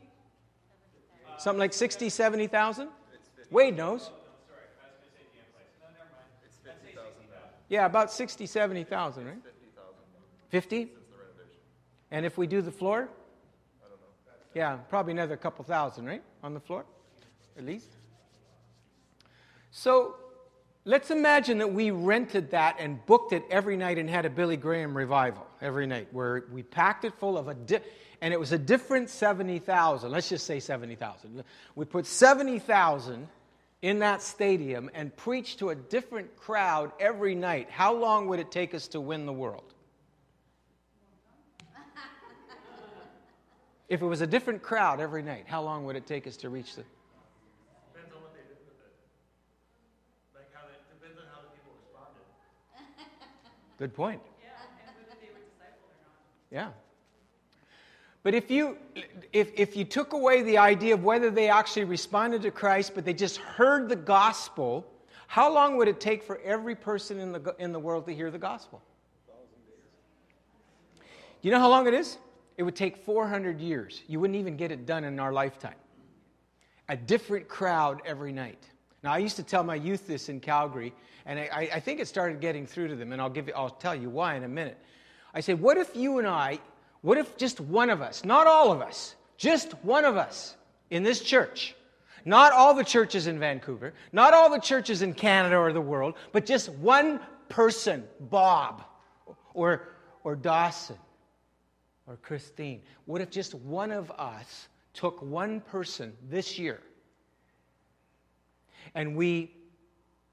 Something 1.38 1.60
like 1.60 1.74
60, 1.74 2.10
70,000? 2.10 2.88
Wade 3.52 3.78
knows. 3.78 4.10
Yeah, 7.70 7.86
about 7.86 8.12
60, 8.12 8.46
70,000, 8.46 9.26
right? 9.26 9.38
50? 10.50 10.88
And 12.12 12.26
if 12.26 12.38
we 12.38 12.48
do 12.48 12.62
the 12.62 12.72
floor? 12.72 13.10
Yeah, 14.56 14.78
probably 14.90 15.12
another 15.12 15.36
couple 15.36 15.66
thousand, 15.66 16.06
right? 16.06 16.24
On 16.42 16.54
the 16.54 16.62
floor, 16.62 16.86
at 17.58 17.66
least. 17.66 17.90
So 19.70 20.16
let's 20.86 21.12
imagine 21.12 21.58
that 21.58 21.74
we 21.74 21.92
rented 21.92 22.52
that 22.52 22.78
and 22.80 23.06
booked 23.06 23.34
it 23.34 23.44
every 23.52 23.76
night 23.76 23.98
and 23.98 24.10
had 24.10 24.26
a 24.26 24.30
Billy 24.30 24.56
Graham 24.56 24.96
revival 24.96 25.46
every 25.62 25.86
night 25.86 26.08
where 26.14 26.46
we 26.54 26.64
packed 26.64 27.04
it 27.04 27.14
full 27.20 27.38
of 27.38 27.50
a. 27.50 27.54
Di- 27.54 27.82
and 28.22 28.34
it 28.34 28.40
was 28.40 28.54
a 28.54 28.58
different 28.58 29.10
70,000. 29.10 30.10
Let's 30.10 30.30
just 30.30 30.46
say 30.46 30.62
70,000. 30.62 31.44
We 31.76 31.84
put 31.84 32.06
70,000 32.06 33.28
in 33.82 34.00
that 34.00 34.22
stadium 34.22 34.90
and 34.94 35.14
preached 35.18 35.60
to 35.60 35.72
a 35.72 35.76
different 35.76 36.38
crowd 36.38 36.94
every 36.98 37.36
night. 37.36 37.70
How 37.70 37.94
long 37.94 38.28
would 38.28 38.40
it 38.40 38.52
take 38.52 38.74
us 38.74 38.88
to 38.90 39.02
win 39.02 39.26
the 39.26 39.34
world? 39.34 39.75
If 43.90 44.02
it 44.02 44.06
was 44.06 44.22
a 44.22 44.28
different 44.28 44.64
crowd 44.64 45.00
every 45.00 45.22
night, 45.22 45.46
how 45.48 45.62
long 45.62 45.86
would 45.86 45.96
it 45.96 46.08
take 46.08 46.28
us 46.28 46.38
to 46.38 46.50
reach 46.50 46.76
the. 46.76 46.84
Depends 47.94 48.14
on 48.16 48.22
what 48.22 48.34
they 48.34 48.42
did 48.42 48.58
with 48.66 48.76
it. 48.82 48.94
Like 50.34 50.50
how 50.54 50.66
they, 50.68 50.78
depends 51.00 51.20
on 51.20 51.28
how 51.34 51.42
the 51.42 51.50
people 51.54 51.74
responded. 51.84 52.26
Good 53.78 53.94
point. 53.94 54.22
Yeah, 54.42 54.50
and 54.88 54.96
whether 55.08 55.20
they 55.22 55.28
were 55.28 55.40
discipled 55.40 55.86
or 55.86 55.98
not. 56.02 56.18
Yeah. 56.52 56.70
But 58.24 58.34
if 58.34 58.50
you, 58.50 58.80
if, 59.34 59.52
if 59.56 59.78
you 59.78 59.86
took 59.86 60.14
away 60.14 60.42
the 60.42 60.58
idea 60.58 60.96
of 60.96 61.04
whether 61.04 61.30
they 61.30 61.48
actually 61.48 61.84
responded 61.84 62.42
to 62.42 62.50
Christ, 62.50 62.94
but 62.96 63.06
they 63.06 63.14
just 63.14 63.38
heard 63.38 63.88
the 63.88 63.96
gospel, 63.96 64.84
how 65.28 65.54
long 65.54 65.78
would 65.78 65.88
it 65.88 66.00
take 66.00 66.24
for 66.24 66.40
every 66.42 66.74
person 66.74 67.20
in 67.20 67.32
the, 67.32 67.56
in 67.60 67.72
the 67.72 67.78
world 67.78 68.08
to 68.08 68.16
hear 68.16 68.32
the 68.32 68.40
gospel? 68.40 68.82
You 71.44 71.52
know 71.52 71.60
how 71.60 71.70
long 71.70 71.86
it 71.86 71.94
is? 71.94 72.18
It 72.58 72.64
would 72.64 72.76
take 72.76 72.98
400 72.98 73.60
years. 73.60 74.02
You 74.08 74.20
wouldn't 74.20 74.40
even 74.40 74.58
get 74.58 74.72
it 74.72 74.86
done 74.86 75.04
in 75.04 75.20
our 75.20 75.34
lifetime. 75.34 75.76
A 76.90 76.96
different 76.96 77.48
crowd 77.48 78.02
every 78.06 78.32
night. 78.32 78.70
Now, 79.04 79.14
I 79.14 79.18
used 79.18 79.36
to 79.36 79.44
tell 79.44 79.64
my 79.64 79.76
youth 79.76 80.08
this 80.08 80.30
in 80.30 80.40
Calgary, 80.40 80.94
and 81.26 81.40
I, 81.40 81.70
I 81.74 81.80
think 81.80 82.00
it 82.00 82.08
started 82.08 82.40
getting 82.40 82.66
through 82.66 82.88
to 82.90 82.96
them, 82.96 83.12
and 83.12 83.22
I'll, 83.22 83.30
give 83.30 83.48
you, 83.48 83.54
I'll 83.56 83.70
tell 83.70 83.96
you 83.96 84.10
why 84.10 84.36
in 84.36 84.44
a 84.44 84.48
minute. 84.48 84.78
I 85.34 85.42
said, 85.42 85.60
What 85.60 85.78
if 85.78 85.96
you 85.96 86.20
and 86.20 86.28
I 86.28 86.60
what 87.06 87.20
if 87.20 87.38
just 87.38 87.62
one 87.62 87.92
of 87.92 88.02
us, 88.02 88.26
not 88.26 88.48
all 88.48 88.72
of 88.72 88.82
us, 88.82 89.14
just 89.38 89.74
one 89.84 90.06
of 90.06 90.18
us 90.18 90.56
in 90.90 91.04
this 91.04 91.22
church, 91.22 91.76
not 92.26 92.52
all 92.52 92.74
the 92.74 92.84
churches 92.84 93.28
in 93.28 93.38
Vancouver, 93.38 93.94
not 94.12 94.34
all 94.34 94.50
the 94.50 94.58
churches 94.58 95.04
in 95.04 95.14
Canada 95.14 95.56
or 95.56 95.72
the 95.72 95.80
world, 95.80 96.16
but 96.32 96.48
just 96.48 96.68
one 96.70 97.20
person, 97.48 98.06
Bob 98.20 98.84
or, 99.54 99.90
or 100.24 100.36
Dawson 100.36 100.98
or 102.08 102.18
Christine? 102.18 102.82
What 103.06 103.22
if 103.22 103.30
just 103.30 103.54
one 103.54 103.92
of 103.92 104.12
us 104.12 104.68
took 104.94 105.22
one 105.22 105.60
person 105.60 106.14
this 106.30 106.58
year 106.58 106.82
and 108.94 109.16
we, 109.16 109.52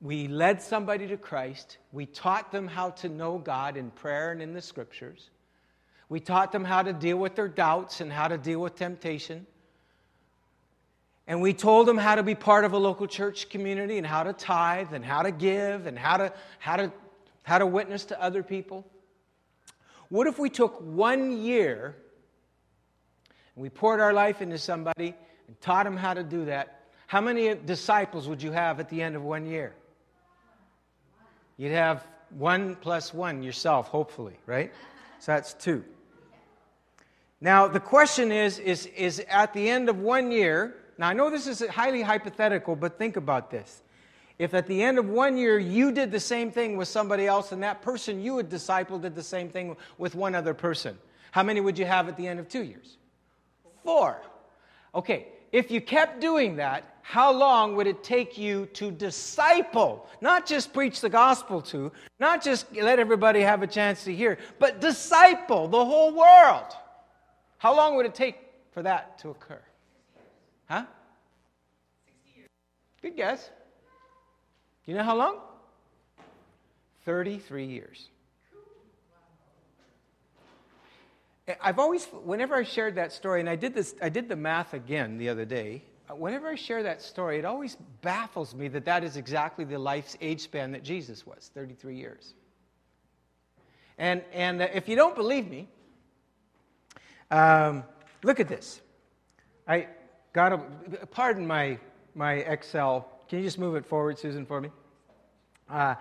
we 0.00 0.28
led 0.28 0.62
somebody 0.62 1.06
to 1.08 1.16
Christ, 1.16 1.78
we 1.92 2.06
taught 2.06 2.52
them 2.52 2.68
how 2.68 2.90
to 2.90 3.08
know 3.08 3.38
God 3.38 3.76
in 3.76 3.90
prayer 3.90 4.32
and 4.32 4.42
in 4.42 4.52
the 4.52 4.62
scriptures? 4.62 5.30
We 6.08 6.20
taught 6.20 6.52
them 6.52 6.64
how 6.64 6.82
to 6.82 6.92
deal 6.92 7.16
with 7.16 7.36
their 7.36 7.48
doubts 7.48 8.02
and 8.02 8.12
how 8.12 8.28
to 8.28 8.36
deal 8.36 8.60
with 8.60 8.76
temptation. 8.76 9.46
And 11.26 11.40
we 11.40 11.54
told 11.54 11.88
them 11.88 11.96
how 11.96 12.16
to 12.16 12.22
be 12.22 12.34
part 12.34 12.64
of 12.64 12.74
a 12.74 12.78
local 12.78 13.06
church 13.06 13.48
community 13.48 13.96
and 13.96 14.06
how 14.06 14.24
to 14.24 14.34
tithe 14.34 14.92
and 14.92 15.04
how 15.04 15.22
to 15.22 15.30
give 15.30 15.86
and 15.86 15.98
how 15.98 16.18
to, 16.18 16.32
how 16.58 16.76
to, 16.76 16.92
how 17.44 17.58
to 17.58 17.66
witness 17.66 18.04
to 18.06 18.20
other 18.20 18.42
people. 18.42 18.84
What 20.12 20.26
if 20.26 20.38
we 20.38 20.50
took 20.50 20.78
one 20.82 21.40
year 21.40 21.96
and 23.54 23.62
we 23.62 23.70
poured 23.70 23.98
our 23.98 24.12
life 24.12 24.42
into 24.42 24.58
somebody 24.58 25.14
and 25.48 25.58
taught 25.62 25.84
them 25.84 25.96
how 25.96 26.12
to 26.12 26.22
do 26.22 26.44
that? 26.44 26.82
How 27.06 27.22
many 27.22 27.54
disciples 27.54 28.28
would 28.28 28.42
you 28.42 28.52
have 28.52 28.78
at 28.78 28.90
the 28.90 29.00
end 29.00 29.16
of 29.16 29.22
one 29.22 29.46
year? 29.46 29.74
You'd 31.56 31.72
have 31.72 32.06
one 32.28 32.76
plus 32.76 33.14
one 33.14 33.42
yourself, 33.42 33.88
hopefully, 33.88 34.36
right? 34.44 34.70
So 35.18 35.32
that's 35.32 35.54
two. 35.54 35.82
Now, 37.40 37.66
the 37.66 37.80
question 37.80 38.32
is, 38.32 38.58
is, 38.58 38.84
is 38.84 39.18
at 39.30 39.54
the 39.54 39.66
end 39.66 39.88
of 39.88 39.98
one 39.98 40.30
year, 40.30 40.76
now 40.98 41.08
I 41.08 41.14
know 41.14 41.30
this 41.30 41.46
is 41.46 41.66
highly 41.68 42.02
hypothetical, 42.02 42.76
but 42.76 42.98
think 42.98 43.16
about 43.16 43.50
this. 43.50 43.82
If 44.42 44.54
at 44.54 44.66
the 44.66 44.82
end 44.82 44.98
of 44.98 45.08
one 45.08 45.36
year 45.36 45.56
you 45.56 45.92
did 45.92 46.10
the 46.10 46.18
same 46.18 46.50
thing 46.50 46.76
with 46.76 46.88
somebody 46.88 47.28
else 47.28 47.52
and 47.52 47.62
that 47.62 47.80
person 47.80 48.20
you 48.20 48.38
had 48.38 48.48
discipled 48.48 49.02
did 49.02 49.14
the 49.14 49.22
same 49.22 49.48
thing 49.48 49.76
with 49.98 50.16
one 50.16 50.34
other 50.34 50.52
person, 50.52 50.98
how 51.30 51.44
many 51.44 51.60
would 51.60 51.78
you 51.78 51.84
have 51.84 52.08
at 52.08 52.16
the 52.16 52.26
end 52.26 52.40
of 52.40 52.48
two 52.48 52.64
years? 52.64 52.96
Four. 53.84 54.20
Okay, 54.96 55.28
if 55.52 55.70
you 55.70 55.80
kept 55.80 56.20
doing 56.20 56.56
that, 56.56 56.96
how 57.02 57.32
long 57.32 57.76
would 57.76 57.86
it 57.86 58.02
take 58.02 58.36
you 58.36 58.66
to 58.72 58.90
disciple? 58.90 60.08
Not 60.20 60.44
just 60.44 60.72
preach 60.72 61.00
the 61.00 61.08
gospel 61.08 61.62
to, 61.62 61.92
not 62.18 62.42
just 62.42 62.66
let 62.74 62.98
everybody 62.98 63.42
have 63.42 63.62
a 63.62 63.68
chance 63.68 64.02
to 64.02 64.12
hear, 64.12 64.38
but 64.58 64.80
disciple 64.80 65.68
the 65.68 65.84
whole 65.84 66.12
world. 66.12 66.74
How 67.58 67.76
long 67.76 67.94
would 67.94 68.06
it 68.06 68.14
take 68.16 68.40
for 68.72 68.82
that 68.82 69.20
to 69.20 69.30
occur? 69.30 69.62
Huh? 70.68 70.84
60 72.06 72.30
years. 72.36 72.48
Good 73.02 73.14
guess. 73.16 73.48
You 74.86 74.94
know 74.94 75.04
how 75.04 75.16
long? 75.16 75.38
33 77.04 77.66
years. 77.66 78.08
I've 81.60 81.78
always, 81.78 82.06
whenever 82.24 82.54
I 82.54 82.62
shared 82.62 82.94
that 82.96 83.12
story, 83.12 83.40
and 83.40 83.48
I 83.48 83.56
did 83.56 83.74
this, 83.74 83.94
I 84.00 84.08
did 84.08 84.28
the 84.28 84.36
math 84.36 84.74
again 84.74 85.18
the 85.18 85.28
other 85.28 85.44
day. 85.44 85.82
Uh, 86.08 86.14
whenever 86.14 86.48
I 86.48 86.54
share 86.54 86.84
that 86.84 87.02
story, 87.02 87.38
it 87.38 87.44
always 87.44 87.76
baffles 88.00 88.54
me 88.54 88.68
that 88.68 88.84
that 88.84 89.02
is 89.02 89.16
exactly 89.16 89.64
the 89.64 89.78
life's 89.78 90.16
age 90.20 90.40
span 90.40 90.72
that 90.72 90.84
Jesus 90.84 91.26
was 91.26 91.50
33 91.54 91.96
years. 91.96 92.34
And, 93.98 94.22
and 94.32 94.62
uh, 94.62 94.68
if 94.72 94.88
you 94.88 94.94
don't 94.94 95.16
believe 95.16 95.48
me, 95.48 95.68
um, 97.30 97.84
look 98.22 98.38
at 98.38 98.48
this. 98.48 98.80
I 99.66 99.88
got 100.32 100.52
a, 100.52 100.58
pardon 101.06 101.46
my, 101.46 101.78
my 102.14 102.34
Excel. 102.34 103.08
Can 103.32 103.38
you 103.38 103.46
just 103.46 103.58
move 103.58 103.76
it 103.76 103.86
forward, 103.86 104.18
Susan, 104.18 104.44
for 104.44 104.60
me? 104.60 104.68
Uh, 105.66 105.94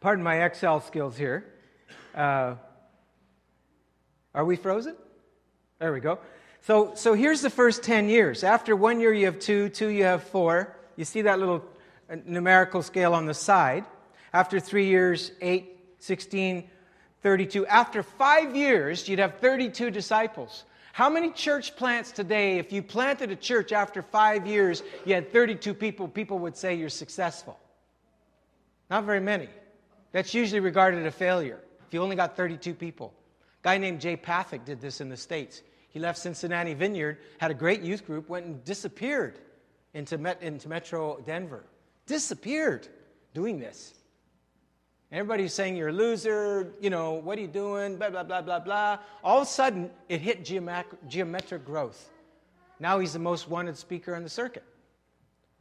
pardon 0.00 0.24
my 0.24 0.44
Excel 0.44 0.80
skills 0.80 1.14
here. 1.14 1.44
Uh, 2.14 2.54
are 4.34 4.46
we 4.46 4.56
frozen? 4.56 4.96
There 5.78 5.92
we 5.92 6.00
go. 6.00 6.20
So, 6.62 6.92
so 6.94 7.12
here's 7.12 7.42
the 7.42 7.50
first 7.50 7.82
10 7.82 8.08
years. 8.08 8.42
After 8.42 8.74
one 8.74 8.98
year, 8.98 9.12
you 9.12 9.26
have 9.26 9.38
two, 9.38 9.68
two, 9.68 9.88
you 9.88 10.04
have 10.04 10.22
four. 10.22 10.74
You 10.96 11.04
see 11.04 11.20
that 11.20 11.38
little 11.38 11.62
uh, 12.08 12.16
numerical 12.24 12.80
scale 12.80 13.12
on 13.12 13.26
the 13.26 13.34
side. 13.34 13.84
After 14.32 14.58
three 14.58 14.86
years, 14.86 15.32
8, 15.42 15.76
16, 15.98 16.66
32. 17.22 17.66
After 17.66 18.02
five 18.02 18.56
years, 18.56 19.06
you'd 19.06 19.18
have 19.18 19.34
32 19.34 19.90
disciples. 19.90 20.64
How 20.92 21.08
many 21.08 21.30
church 21.30 21.76
plants 21.76 22.10
today, 22.12 22.58
if 22.58 22.72
you 22.72 22.82
planted 22.82 23.30
a 23.30 23.36
church 23.36 23.72
after 23.72 24.02
five 24.02 24.46
years, 24.46 24.82
you 25.04 25.14
had 25.14 25.32
32 25.32 25.74
people, 25.74 26.08
people 26.08 26.38
would 26.40 26.56
say 26.56 26.74
you're 26.74 26.88
successful? 26.88 27.58
Not 28.90 29.04
very 29.04 29.20
many. 29.20 29.48
That's 30.12 30.34
usually 30.34 30.60
regarded 30.60 31.06
a 31.06 31.10
failure 31.10 31.60
if 31.86 31.94
you 31.94 32.02
only 32.02 32.16
got 32.16 32.36
32 32.36 32.74
people. 32.74 33.14
A 33.62 33.64
guy 33.64 33.78
named 33.78 34.00
Jay 34.00 34.16
Pathak 34.16 34.64
did 34.64 34.80
this 34.80 35.00
in 35.00 35.08
the 35.08 35.16
States. 35.16 35.62
He 35.90 36.00
left 36.00 36.18
Cincinnati 36.18 36.74
Vineyard, 36.74 37.18
had 37.38 37.50
a 37.50 37.54
great 37.54 37.82
youth 37.82 38.06
group, 38.06 38.28
went 38.28 38.46
and 38.46 38.64
disappeared 38.64 39.38
into, 39.94 40.18
Met, 40.18 40.42
into 40.42 40.68
Metro 40.68 41.20
Denver. 41.20 41.64
Disappeared 42.06 42.88
doing 43.34 43.60
this. 43.60 43.94
Everybody's 45.12 45.52
saying 45.52 45.76
you're 45.76 45.88
a 45.88 45.92
loser, 45.92 46.72
you 46.80 46.88
know, 46.88 47.14
what 47.14 47.36
are 47.36 47.40
you 47.40 47.48
doing, 47.48 47.96
blah, 47.96 48.10
blah, 48.10 48.22
blah, 48.22 48.42
blah, 48.42 48.60
blah. 48.60 48.98
All 49.24 49.38
of 49.38 49.42
a 49.42 49.50
sudden, 49.50 49.90
it 50.08 50.20
hit 50.20 50.44
geometric 50.44 51.64
growth. 51.64 52.10
Now 52.78 53.00
he's 53.00 53.12
the 53.12 53.18
most 53.18 53.48
wanted 53.48 53.76
speaker 53.76 54.14
on 54.14 54.22
the 54.22 54.28
circuit. 54.28 54.62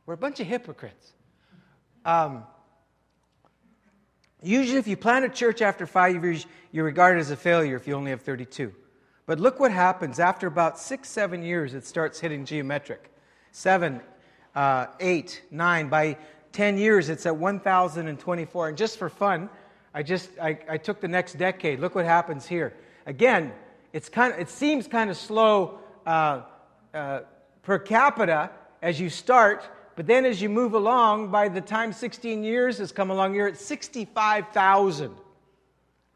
We're 0.05 0.13
a 0.13 0.17
bunch 0.17 0.39
of 0.39 0.47
hypocrites. 0.47 1.13
Um, 2.05 2.43
usually, 4.43 4.77
if 4.77 4.87
you 4.87 4.95
plant 4.95 5.25
a 5.25 5.29
church 5.29 5.61
after 5.61 5.87
five 5.87 6.23
years, 6.23 6.45
you're 6.71 6.85
regarded 6.85 7.19
as 7.19 7.31
a 7.31 7.35
failure 7.35 7.75
if 7.75 7.87
you 7.87 7.95
only 7.95 8.11
have 8.11 8.21
32. 8.21 8.73
But 9.25 9.39
look 9.39 9.59
what 9.59 9.71
happens. 9.71 10.19
After 10.19 10.47
about 10.47 10.79
six, 10.79 11.09
seven 11.09 11.43
years, 11.43 11.73
it 11.73 11.85
starts 11.85 12.19
hitting 12.19 12.45
geometric. 12.45 13.11
Seven, 13.51 14.01
uh, 14.55 14.87
eight, 14.99 15.43
nine. 15.51 15.89
By 15.89 16.17
10 16.51 16.77
years, 16.77 17.09
it's 17.09 17.25
at 17.25 17.35
1,024. 17.35 18.69
And 18.69 18.77
just 18.77 18.97
for 18.97 19.09
fun, 19.09 19.49
I 19.93 20.03
just 20.03 20.29
I, 20.41 20.59
I 20.69 20.77
took 20.77 20.99
the 20.99 21.07
next 21.07 21.37
decade. 21.37 21.79
Look 21.79 21.95
what 21.95 22.05
happens 22.05 22.45
here. 22.47 22.73
Again, 23.05 23.53
it's 23.93 24.09
kind 24.09 24.33
of, 24.33 24.39
it 24.39 24.49
seems 24.49 24.87
kind 24.87 25.09
of 25.09 25.17
slow 25.17 25.79
uh, 26.05 26.41
uh, 26.93 27.21
per 27.63 27.79
capita 27.79 28.51
as 28.81 28.99
you 28.99 29.09
start, 29.09 29.67
but 29.95 30.07
then 30.07 30.25
as 30.25 30.41
you 30.41 30.49
move 30.49 30.73
along, 30.73 31.29
by 31.29 31.49
the 31.49 31.61
time 31.61 31.91
16 31.91 32.43
years 32.43 32.77
has 32.77 32.91
come 32.91 33.09
along, 33.09 33.35
you're 33.35 33.47
at 33.47 33.57
65,000. 33.57 35.15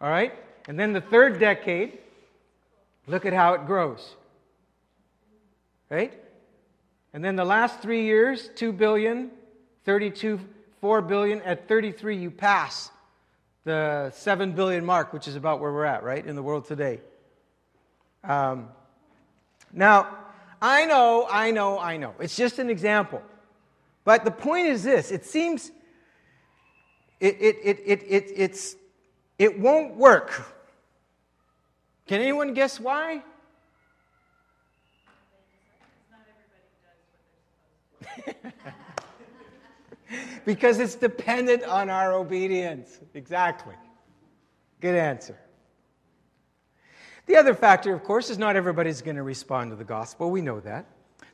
All 0.01 0.09
right? 0.09 0.33
And 0.67 0.79
then 0.79 0.93
the 0.93 1.01
third 1.01 1.39
decade, 1.39 1.97
look 3.07 3.25
at 3.25 3.33
how 3.33 3.53
it 3.53 3.65
grows. 3.65 4.15
Right? 5.89 6.13
And 7.13 7.23
then 7.23 7.35
the 7.35 7.45
last 7.45 7.81
three 7.81 8.05
years, 8.05 8.49
2 8.55 8.71
billion, 8.71 9.31
32, 9.85 10.39
4 10.81 11.01
billion. 11.01 11.41
At 11.41 11.67
33, 11.67 12.17
you 12.17 12.31
pass 12.31 12.91
the 13.63 14.11
7 14.15 14.53
billion 14.53 14.85
mark, 14.85 15.13
which 15.13 15.27
is 15.27 15.35
about 15.35 15.59
where 15.59 15.71
we're 15.71 15.85
at, 15.85 16.03
right, 16.03 16.25
in 16.25 16.35
the 16.35 16.43
world 16.43 16.65
today. 16.65 16.99
Um, 18.23 18.69
now, 19.71 20.17
I 20.61 20.85
know, 20.85 21.27
I 21.29 21.51
know, 21.51 21.79
I 21.79 21.97
know. 21.97 22.13
It's 22.19 22.35
just 22.35 22.59
an 22.59 22.69
example. 22.69 23.21
But 24.05 24.25
the 24.25 24.31
point 24.31 24.67
is 24.67 24.83
this 24.83 25.11
it 25.11 25.25
seems 25.25 25.71
it, 27.19 27.37
it, 27.39 27.57
it, 27.63 27.79
it, 27.85 28.03
it, 28.03 28.31
it's, 28.35 28.75
it 29.39 29.57
won't 29.57 29.95
work. 29.95 30.53
Can 32.05 32.19
anyone 32.19 32.53
guess 32.53 32.81
why? 32.81 33.23
because 40.45 40.79
it's 40.79 40.95
dependent 40.95 41.63
on 41.63 41.89
our 41.89 42.13
obedience. 42.13 42.99
Exactly. 43.13 43.75
Good 44.81 44.95
answer. 44.95 45.37
The 47.25 47.37
other 47.37 47.53
factor, 47.53 47.93
of 47.93 48.03
course, 48.03 48.29
is 48.29 48.37
not 48.37 48.55
everybody's 48.55 49.01
going 49.01 49.15
to 49.15 49.23
respond 49.23 49.71
to 49.71 49.75
the 49.77 49.83
gospel. 49.85 50.29
We 50.29 50.41
know 50.41 50.59
that. 50.59 50.85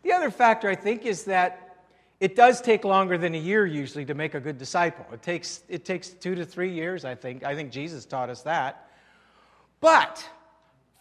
The 0.03 0.13
other 0.13 0.29
factor, 0.29 0.69
I 0.69 0.75
think, 0.75 1.05
is 1.05 1.23
that 1.25 1.85
it 2.19 2.35
does 2.35 2.61
take 2.61 2.83
longer 2.83 3.17
than 3.17 3.33
a 3.33 3.39
year 3.39 3.65
usually 3.65 4.05
to 4.05 4.13
make 4.13 4.33
a 4.33 4.39
good 4.39 4.57
disciple. 4.57 5.05
It 5.13 5.21
takes, 5.21 5.63
it 5.69 5.85
takes 5.85 6.09
two 6.09 6.35
to 6.35 6.45
three 6.45 6.71
years, 6.71 7.05
I 7.05 7.15
think. 7.15 7.43
I 7.43 7.55
think 7.55 7.71
Jesus 7.71 8.05
taught 8.05 8.29
us 8.29 8.41
that. 8.43 8.89
But, 9.79 10.27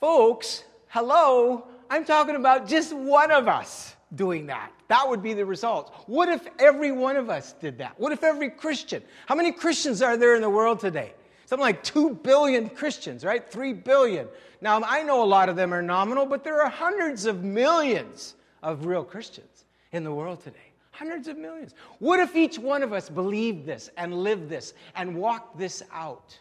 folks, 0.00 0.64
hello, 0.88 1.66
I'm 1.90 2.04
talking 2.04 2.36
about 2.36 2.68
just 2.68 2.94
one 2.94 3.30
of 3.30 3.48
us 3.48 3.96
doing 4.14 4.46
that. 4.46 4.72
That 4.88 5.08
would 5.08 5.22
be 5.22 5.34
the 5.34 5.44
result. 5.44 5.94
What 6.06 6.28
if 6.28 6.46
every 6.58 6.92
one 6.92 7.16
of 7.16 7.30
us 7.30 7.52
did 7.52 7.78
that? 7.78 7.98
What 7.98 8.12
if 8.12 8.24
every 8.24 8.50
Christian? 8.50 9.02
How 9.26 9.34
many 9.34 9.52
Christians 9.52 10.02
are 10.02 10.16
there 10.16 10.34
in 10.34 10.42
the 10.42 10.50
world 10.50 10.80
today? 10.80 11.12
Something 11.44 11.62
like 11.62 11.82
2 11.82 12.14
billion 12.16 12.68
Christians, 12.68 13.24
right? 13.24 13.46
3 13.50 13.72
billion. 13.74 14.28
Now, 14.60 14.82
I 14.82 15.02
know 15.02 15.22
a 15.22 15.24
lot 15.24 15.48
of 15.48 15.56
them 15.56 15.72
are 15.72 15.82
nominal, 15.82 16.26
but 16.26 16.42
there 16.42 16.62
are 16.62 16.68
hundreds 16.68 17.26
of 17.26 17.44
millions 17.44 18.34
of 18.62 18.86
real 18.86 19.04
Christians 19.04 19.64
in 19.92 20.04
the 20.04 20.12
world 20.12 20.42
today. 20.42 20.58
Hundreds 20.90 21.28
of 21.28 21.38
millions. 21.38 21.74
What 22.00 22.18
if 22.18 22.34
each 22.34 22.58
one 22.58 22.82
of 22.82 22.92
us 22.92 23.08
believed 23.08 23.66
this 23.66 23.88
and 23.96 24.12
lived 24.12 24.48
this 24.48 24.74
and 24.96 25.14
walked 25.16 25.56
this 25.58 25.82
out? 25.92 26.38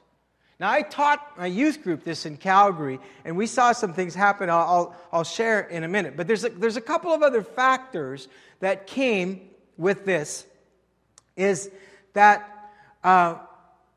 Now, 0.59 0.71
I 0.71 0.81
taught 0.81 1.37
my 1.37 1.45
youth 1.45 1.83
group 1.83 2.03
this 2.03 2.25
in 2.25 2.35
Calgary, 2.37 2.99
and 3.23 3.37
we 3.37 3.45
saw 3.45 3.73
some 3.73 3.93
things 3.93 4.15
happen 4.15 4.49
I'll, 4.49 4.57
I'll, 4.57 4.95
I'll 5.13 5.23
share 5.23 5.61
in 5.61 5.83
a 5.83 5.87
minute. 5.87 6.17
But 6.17 6.25
there's 6.25 6.43
a, 6.43 6.49
there's 6.49 6.77
a 6.77 6.81
couple 6.81 7.13
of 7.13 7.21
other 7.21 7.43
factors 7.43 8.27
that 8.59 8.87
came 8.87 9.49
with 9.77 10.03
this, 10.05 10.47
is 11.35 11.69
that 12.13 12.71
uh, 13.03 13.35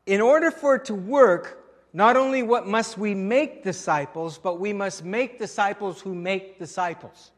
in 0.05 0.21
order 0.21 0.51
for 0.51 0.75
it 0.75 0.85
to 0.85 0.93
work, 0.93 1.57
not 1.93 2.15
only 2.15 2.43
what 2.43 2.67
must 2.67 2.97
we 2.97 3.15
make 3.15 3.63
disciples, 3.63 4.37
but 4.37 4.59
we 4.59 4.71
must 4.71 5.03
make 5.03 5.39
disciples 5.39 5.99
who 5.99 6.13
make 6.13 6.59
disciples. 6.59 7.31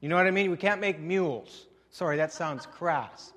You 0.00 0.08
know 0.08 0.16
what 0.16 0.26
I 0.26 0.30
mean? 0.30 0.50
We 0.50 0.56
can't 0.56 0.80
make 0.80 0.98
mules. 0.98 1.66
Sorry, 1.90 2.16
that 2.16 2.32
sounds 2.32 2.64
crass. 2.64 3.34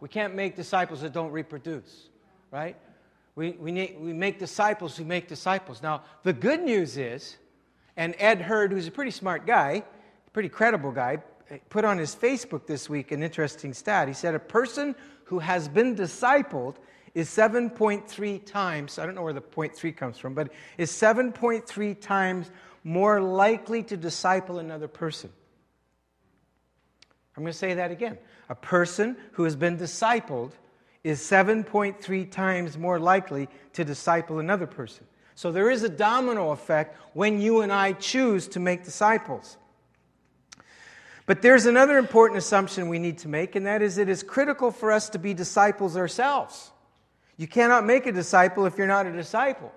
We 0.00 0.08
can't 0.08 0.34
make 0.34 0.54
disciples 0.54 1.00
that 1.00 1.12
don't 1.12 1.32
reproduce, 1.32 2.08
right? 2.52 2.76
We, 3.36 3.50
we, 3.52 3.70
need, 3.70 3.96
we 4.00 4.14
make 4.14 4.38
disciples 4.38 4.96
who 4.96 5.04
make 5.04 5.28
disciples. 5.28 5.82
Now, 5.82 6.02
the 6.22 6.32
good 6.32 6.62
news 6.62 6.96
is, 6.96 7.36
and 7.96 8.14
Ed 8.18 8.40
Hurd, 8.40 8.72
who's 8.72 8.86
a 8.86 8.90
pretty 8.90 9.10
smart 9.10 9.46
guy, 9.46 9.84
pretty 10.32 10.48
credible 10.48 10.90
guy, 10.90 11.18
put 11.68 11.84
on 11.84 11.98
his 11.98 12.16
Facebook 12.16 12.66
this 12.66 12.88
week 12.88 13.12
an 13.12 13.22
interesting 13.22 13.72
stat. 13.72 14.08
He 14.08 14.14
said 14.14 14.34
a 14.34 14.38
person 14.38 14.96
who 15.24 15.38
has 15.38 15.68
been 15.68 15.94
discipled 15.94 16.76
is 17.14 17.28
7.3 17.28 18.44
times, 18.44 18.98
I 18.98 19.06
don't 19.06 19.14
know 19.14 19.22
where 19.22 19.32
the 19.32 19.40
0.3 19.40 19.96
comes 19.96 20.18
from, 20.18 20.34
but 20.34 20.50
is 20.76 20.90
7.3 20.90 22.00
times 22.00 22.50
more 22.84 23.20
likely 23.20 23.82
to 23.84 23.96
disciple 23.96 24.58
another 24.58 24.88
person. 24.88 25.30
I'm 27.36 27.42
going 27.42 27.52
to 27.52 27.58
say 27.58 27.74
that 27.74 27.90
again. 27.90 28.16
A 28.48 28.54
person 28.54 29.16
who 29.32 29.44
has 29.44 29.56
been 29.56 29.76
discipled 29.76 30.52
is 31.06 31.20
7.3 31.20 32.30
times 32.32 32.76
more 32.76 32.98
likely 32.98 33.48
to 33.74 33.84
disciple 33.84 34.40
another 34.40 34.66
person. 34.66 35.06
So 35.36 35.52
there 35.52 35.70
is 35.70 35.84
a 35.84 35.88
domino 35.88 36.50
effect 36.50 36.96
when 37.12 37.40
you 37.40 37.60
and 37.60 37.72
I 37.72 37.92
choose 37.92 38.48
to 38.48 38.58
make 38.58 38.82
disciples. 38.82 39.56
But 41.24 41.42
there's 41.42 41.64
another 41.66 41.96
important 41.96 42.38
assumption 42.38 42.88
we 42.88 42.98
need 42.98 43.18
to 43.18 43.28
make, 43.28 43.54
and 43.54 43.66
that 43.66 43.82
is 43.82 43.98
it 43.98 44.08
is 44.08 44.24
critical 44.24 44.72
for 44.72 44.90
us 44.90 45.08
to 45.10 45.18
be 45.20 45.32
disciples 45.32 45.96
ourselves. 45.96 46.72
You 47.36 47.46
cannot 47.46 47.86
make 47.86 48.06
a 48.06 48.12
disciple 48.12 48.66
if 48.66 48.76
you're 48.76 48.88
not 48.88 49.06
a 49.06 49.12
disciple. 49.12 49.70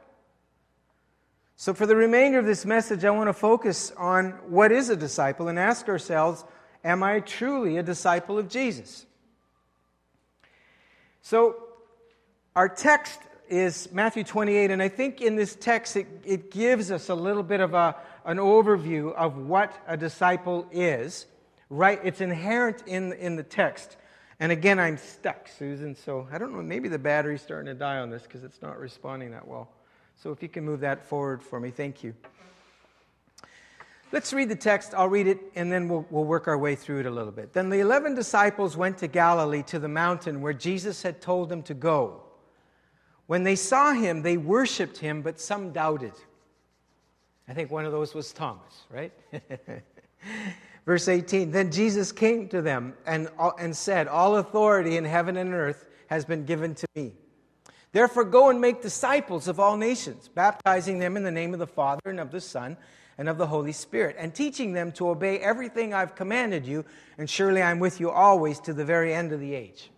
So, 1.58 1.76
for 1.76 1.86
the 1.86 1.96
remainder 1.96 2.40
of 2.40 2.46
this 2.46 2.66
message, 2.66 3.06
I 3.06 3.12
want 3.12 3.28
to 3.28 3.34
focus 3.34 3.92
on 3.98 4.32
what 4.48 4.72
is 4.72 4.90
a 4.90 4.96
disciple 4.96 5.48
and 5.48 5.60
ask 5.60 5.90
ourselves 5.90 6.44
Am 6.84 7.04
I 7.04 7.20
truly 7.20 7.78
a 7.78 7.84
disciple 7.84 8.40
of 8.40 8.50
Jesus? 8.50 9.06
So, 11.30 11.58
our 12.56 12.68
text 12.68 13.20
is 13.50 13.88
Matthew 13.92 14.24
28, 14.24 14.72
and 14.72 14.82
I 14.82 14.90
think 14.90 15.22
in 15.22 15.36
this 15.36 15.54
text 15.54 15.96
it, 15.96 16.08
it 16.26 16.50
gives 16.50 16.90
us 16.90 17.10
a 17.10 17.14
little 17.14 17.44
bit 17.44 17.60
of 17.60 17.76
a, 17.76 17.96
an 18.26 18.38
overview 18.38 19.14
of 19.14 19.38
what 19.38 19.72
a 19.86 19.96
disciple 19.96 20.68
is. 20.72 21.28
Right? 21.70 22.00
It's 22.04 22.20
inherent 22.20 22.82
in, 22.88 23.14
in 23.14 23.36
the 23.36 23.44
text. 23.44 23.96
And 24.40 24.52
again, 24.52 24.80
I'm 24.80 24.98
stuck, 24.98 25.50
Susan, 25.50 25.96
so 25.96 26.28
I 26.32 26.40
don't 26.40 26.52
know, 26.52 26.64
maybe 26.64 26.90
the 26.90 26.98
battery's 26.98 27.44
starting 27.44 27.68
to 27.68 27.78
die 27.78 28.00
on 28.00 28.10
this 28.10 28.24
because 28.24 28.44
it's 28.44 28.64
not 28.64 28.80
responding 28.80 29.30
that 29.30 29.48
well. 29.48 29.70
So 30.16 30.32
if 30.32 30.42
you 30.42 30.50
can 30.50 30.66
move 30.66 30.80
that 30.80 31.06
forward 31.06 31.44
for 31.44 31.60
me, 31.60 31.70
thank 31.70 32.04
you. 32.04 32.16
Let's 34.12 34.34
read 34.34 34.50
the 34.50 34.56
text. 34.56 34.96
I'll 34.96 35.08
read 35.08 35.28
it 35.28 35.40
and 35.56 35.72
then 35.72 35.88
we'll, 35.88 36.06
we'll 36.10 36.26
work 36.26 36.48
our 36.48 36.58
way 36.58 36.76
through 36.76 37.02
it 37.02 37.06
a 37.06 37.12
little 37.12 37.32
bit. 37.32 37.54
Then 37.54 37.70
the 37.70 37.80
11 37.80 38.16
disciples 38.16 38.76
went 38.76 38.98
to 39.00 39.08
Galilee 39.08 39.62
to 39.64 39.78
the 39.78 39.88
mountain 39.88 40.42
where 40.42 40.54
Jesus 40.54 41.04
had 41.04 41.22
told 41.22 41.50
them 41.50 41.62
to 41.64 41.76
go. 41.76 42.24
When 43.28 43.44
they 43.44 43.56
saw 43.56 43.94
him, 43.94 44.24
they 44.24 44.38
worshiped 44.38 44.98
him, 44.98 45.22
but 45.22 45.40
some 45.40 45.72
doubted. 45.72 46.14
I 47.48 47.54
think 47.54 47.70
one 47.70 47.86
of 47.86 47.92
those 47.92 48.16
was 48.16 48.34
Thomas, 48.34 48.86
right? 48.90 49.12
Verse 50.88 51.08
18 51.08 51.52
Then 51.52 51.72
Jesus 51.72 52.12
came 52.12 52.48
to 52.50 52.64
them 52.64 52.96
and, 53.06 53.30
and 53.60 53.78
said, 53.78 54.08
All 54.08 54.38
authority 54.38 54.98
in 54.98 55.06
heaven 55.06 55.38
and 55.38 55.54
earth 55.54 55.86
has 56.08 56.26
been 56.26 56.46
given 56.46 56.74
to 56.74 56.88
me. 56.96 57.14
Therefore, 57.92 58.24
go 58.24 58.50
and 58.50 58.60
make 58.60 58.82
disciples 58.82 59.48
of 59.48 59.60
all 59.60 59.78
nations, 59.78 60.28
baptizing 60.28 60.98
them 60.98 61.16
in 61.16 61.22
the 61.22 61.32
name 61.32 61.54
of 61.54 61.60
the 61.60 61.68
Father 61.68 62.02
and 62.06 62.20
of 62.20 62.32
the 62.32 62.42
Son 62.42 62.78
and 63.20 63.28
of 63.28 63.38
the 63.38 63.46
Holy 63.46 63.74
Spirit, 63.74 64.16
and 64.18 64.34
teaching 64.34 64.72
them 64.72 64.94
to 64.94 65.10
obey 65.10 65.40
everything 65.40 65.94
I've 65.94 66.16
commanded 66.16 66.66
you, 66.66 66.86
and 67.18 67.30
surely 67.30 67.62
I'm 67.62 67.78
with 67.78 68.00
you 68.00 68.10
always 68.10 68.62
to 68.62 68.74
the 68.74 68.86
very 68.86 69.14
end 69.14 69.34
of 69.34 69.42
the 69.42 69.54
age. 69.54 69.92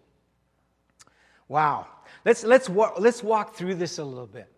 Wow. 1.47 1.85
Let's, 2.25 2.43
let's, 2.43 2.67
let's 2.67 3.21
walk 3.21 3.53
through 3.53 3.75
this 3.75 3.99
a 3.99 4.03
little 4.03 4.25
bit. 4.25 4.51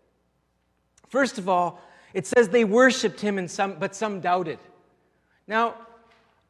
First 1.10 1.38
of 1.38 1.50
all, 1.50 1.82
it 2.14 2.26
says 2.26 2.48
they 2.48 2.64
worshiped 2.64 3.20
him, 3.20 3.38
and 3.38 3.52
some, 3.52 3.74
but 3.80 3.96
some 3.96 4.22
doubted. 4.22 4.60
Now, 5.46 5.76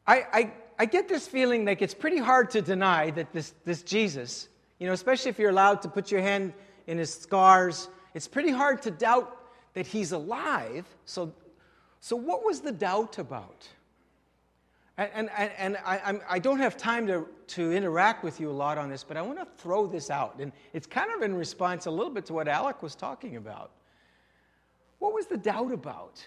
I, 0.06 0.24
I, 0.32 0.52
I 0.78 0.86
get 0.86 1.08
this 1.08 1.26
feeling 1.26 1.64
like 1.64 1.82
it's 1.82 1.94
pretty 1.94 2.18
hard 2.18 2.48
to 2.52 2.62
deny 2.62 3.10
that 3.10 3.32
this, 3.32 3.54
this 3.64 3.82
Jesus, 3.82 4.48
you 4.78 4.86
know, 4.86 4.92
especially 4.92 5.30
if 5.30 5.40
you're 5.40 5.50
allowed 5.50 5.82
to 5.82 5.88
put 5.88 6.12
your 6.12 6.20
hand 6.20 6.52
in 6.86 6.96
his 6.96 7.12
scars, 7.12 7.88
it's 8.14 8.28
pretty 8.28 8.52
hard 8.52 8.82
to 8.82 8.92
doubt 8.92 9.36
that 9.72 9.88
he's 9.88 10.12
alive. 10.12 10.86
So 11.06 11.32
so, 12.04 12.16
what 12.16 12.44
was 12.44 12.60
the 12.60 12.70
doubt 12.70 13.16
about? 13.16 13.66
And, 14.98 15.30
and, 15.38 15.50
and 15.56 15.78
I, 15.86 16.20
I, 16.28 16.38
don't 16.38 16.58
have 16.58 16.76
time 16.76 17.06
to, 17.06 17.26
to 17.46 17.72
interact 17.72 18.22
with 18.22 18.40
you 18.40 18.50
a 18.50 18.52
lot 18.52 18.76
on 18.76 18.90
this, 18.90 19.02
but 19.02 19.16
I 19.16 19.22
want 19.22 19.38
to 19.38 19.46
throw 19.56 19.86
this 19.86 20.10
out. 20.10 20.34
And 20.38 20.52
it's 20.74 20.86
kind 20.86 21.10
of 21.16 21.22
in 21.22 21.34
response 21.34 21.86
a 21.86 21.90
little 21.90 22.12
bit 22.12 22.26
to 22.26 22.34
what 22.34 22.46
Alec 22.46 22.82
was 22.82 22.94
talking 22.94 23.36
about. 23.36 23.70
What 24.98 25.14
was 25.14 25.28
the 25.28 25.38
doubt 25.38 25.72
about? 25.72 26.22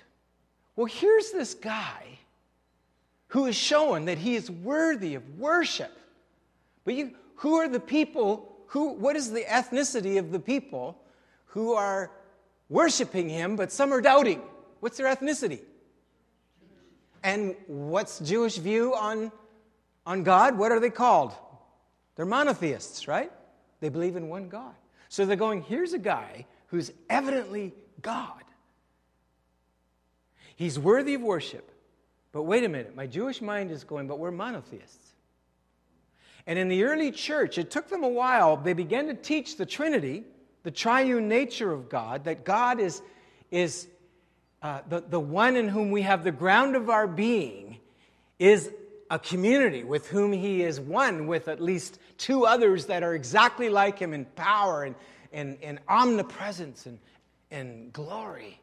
Well, 0.75 0.87
here's 0.87 1.29
this 1.29 1.53
guy 1.53 2.17
who 3.27 3.45
is 3.45 3.55
showing 3.55 4.05
that 4.05 4.17
he 4.17 4.33
is 4.33 4.49
worthy 4.49 5.13
of 5.13 5.37
worship. 5.37 5.95
But 6.85 6.95
you, 6.95 7.11
who 7.35 7.53
are 7.57 7.69
the 7.69 7.79
people, 7.79 8.51
who, 8.65 8.93
what 8.93 9.15
is 9.15 9.29
the 9.29 9.43
ethnicity 9.43 10.17
of 10.17 10.31
the 10.31 10.39
people 10.39 10.97
who 11.45 11.73
are 11.73 12.09
worshiping 12.67 13.29
him, 13.29 13.55
but 13.55 13.71
some 13.71 13.93
are 13.93 14.01
doubting? 14.01 14.41
What's 14.79 14.97
their 14.97 15.13
ethnicity? 15.13 15.61
And 17.23 17.55
what's 17.67 18.19
Jewish 18.19 18.57
view 18.57 18.93
on, 18.95 19.31
on 20.05 20.23
God? 20.23 20.57
What 20.57 20.71
are 20.71 20.79
they 20.79 20.89
called? 20.89 21.33
They're 22.15 22.25
monotheists, 22.25 23.07
right? 23.07 23.31
They 23.79 23.89
believe 23.89 24.15
in 24.15 24.29
one 24.29 24.49
God. 24.49 24.73
So 25.09 25.25
they're 25.25 25.35
going, 25.35 25.61
here's 25.63 25.93
a 25.93 25.99
guy 25.99 26.45
who's 26.67 26.91
evidently 27.09 27.73
God. 28.01 28.43
He's 30.55 30.79
worthy 30.79 31.13
of 31.13 31.21
worship. 31.21 31.71
But 32.31 32.43
wait 32.43 32.63
a 32.63 32.69
minute, 32.69 32.95
my 32.95 33.07
Jewish 33.07 33.41
mind 33.41 33.71
is 33.71 33.83
going, 33.83 34.07
but 34.07 34.19
we're 34.19 34.31
monotheists. 34.31 35.13
And 36.45 36.57
in 36.57 36.67
the 36.67 36.83
early 36.83 37.11
church, 37.11 37.57
it 37.57 37.69
took 37.69 37.89
them 37.89 38.03
a 38.03 38.09
while. 38.09 38.57
They 38.57 38.73
began 38.73 39.07
to 39.07 39.13
teach 39.13 39.57
the 39.57 39.65
Trinity, 39.65 40.23
the 40.63 40.71
triune 40.71 41.27
nature 41.27 41.71
of 41.71 41.89
God, 41.89 42.23
that 42.23 42.43
God 42.45 42.79
is, 42.79 43.01
is 43.51 43.87
uh, 44.67 44.81
the, 44.89 44.99
the 44.99 45.19
one 45.19 45.55
in 45.55 45.69
whom 45.69 45.91
we 45.91 46.01
have 46.01 46.25
the 46.25 46.31
ground 46.31 46.75
of 46.75 46.89
our 46.89 47.07
being, 47.07 47.77
is 48.37 48.69
a 49.09 49.17
community 49.17 49.85
with 49.85 50.07
whom 50.07 50.33
he 50.33 50.61
is 50.61 50.77
one 50.77 51.25
with 51.25 51.47
at 51.47 51.61
least 51.61 51.99
two 52.17 52.45
others 52.45 52.87
that 52.87 53.01
are 53.01 53.15
exactly 53.15 53.69
like 53.69 53.97
him 53.97 54.13
in 54.13 54.25
power 54.25 54.83
and, 54.83 54.95
and, 55.31 55.57
and 55.63 55.79
omnipresence 55.87 56.85
and, 56.85 56.99
and 57.49 57.93
glory. 57.93 58.59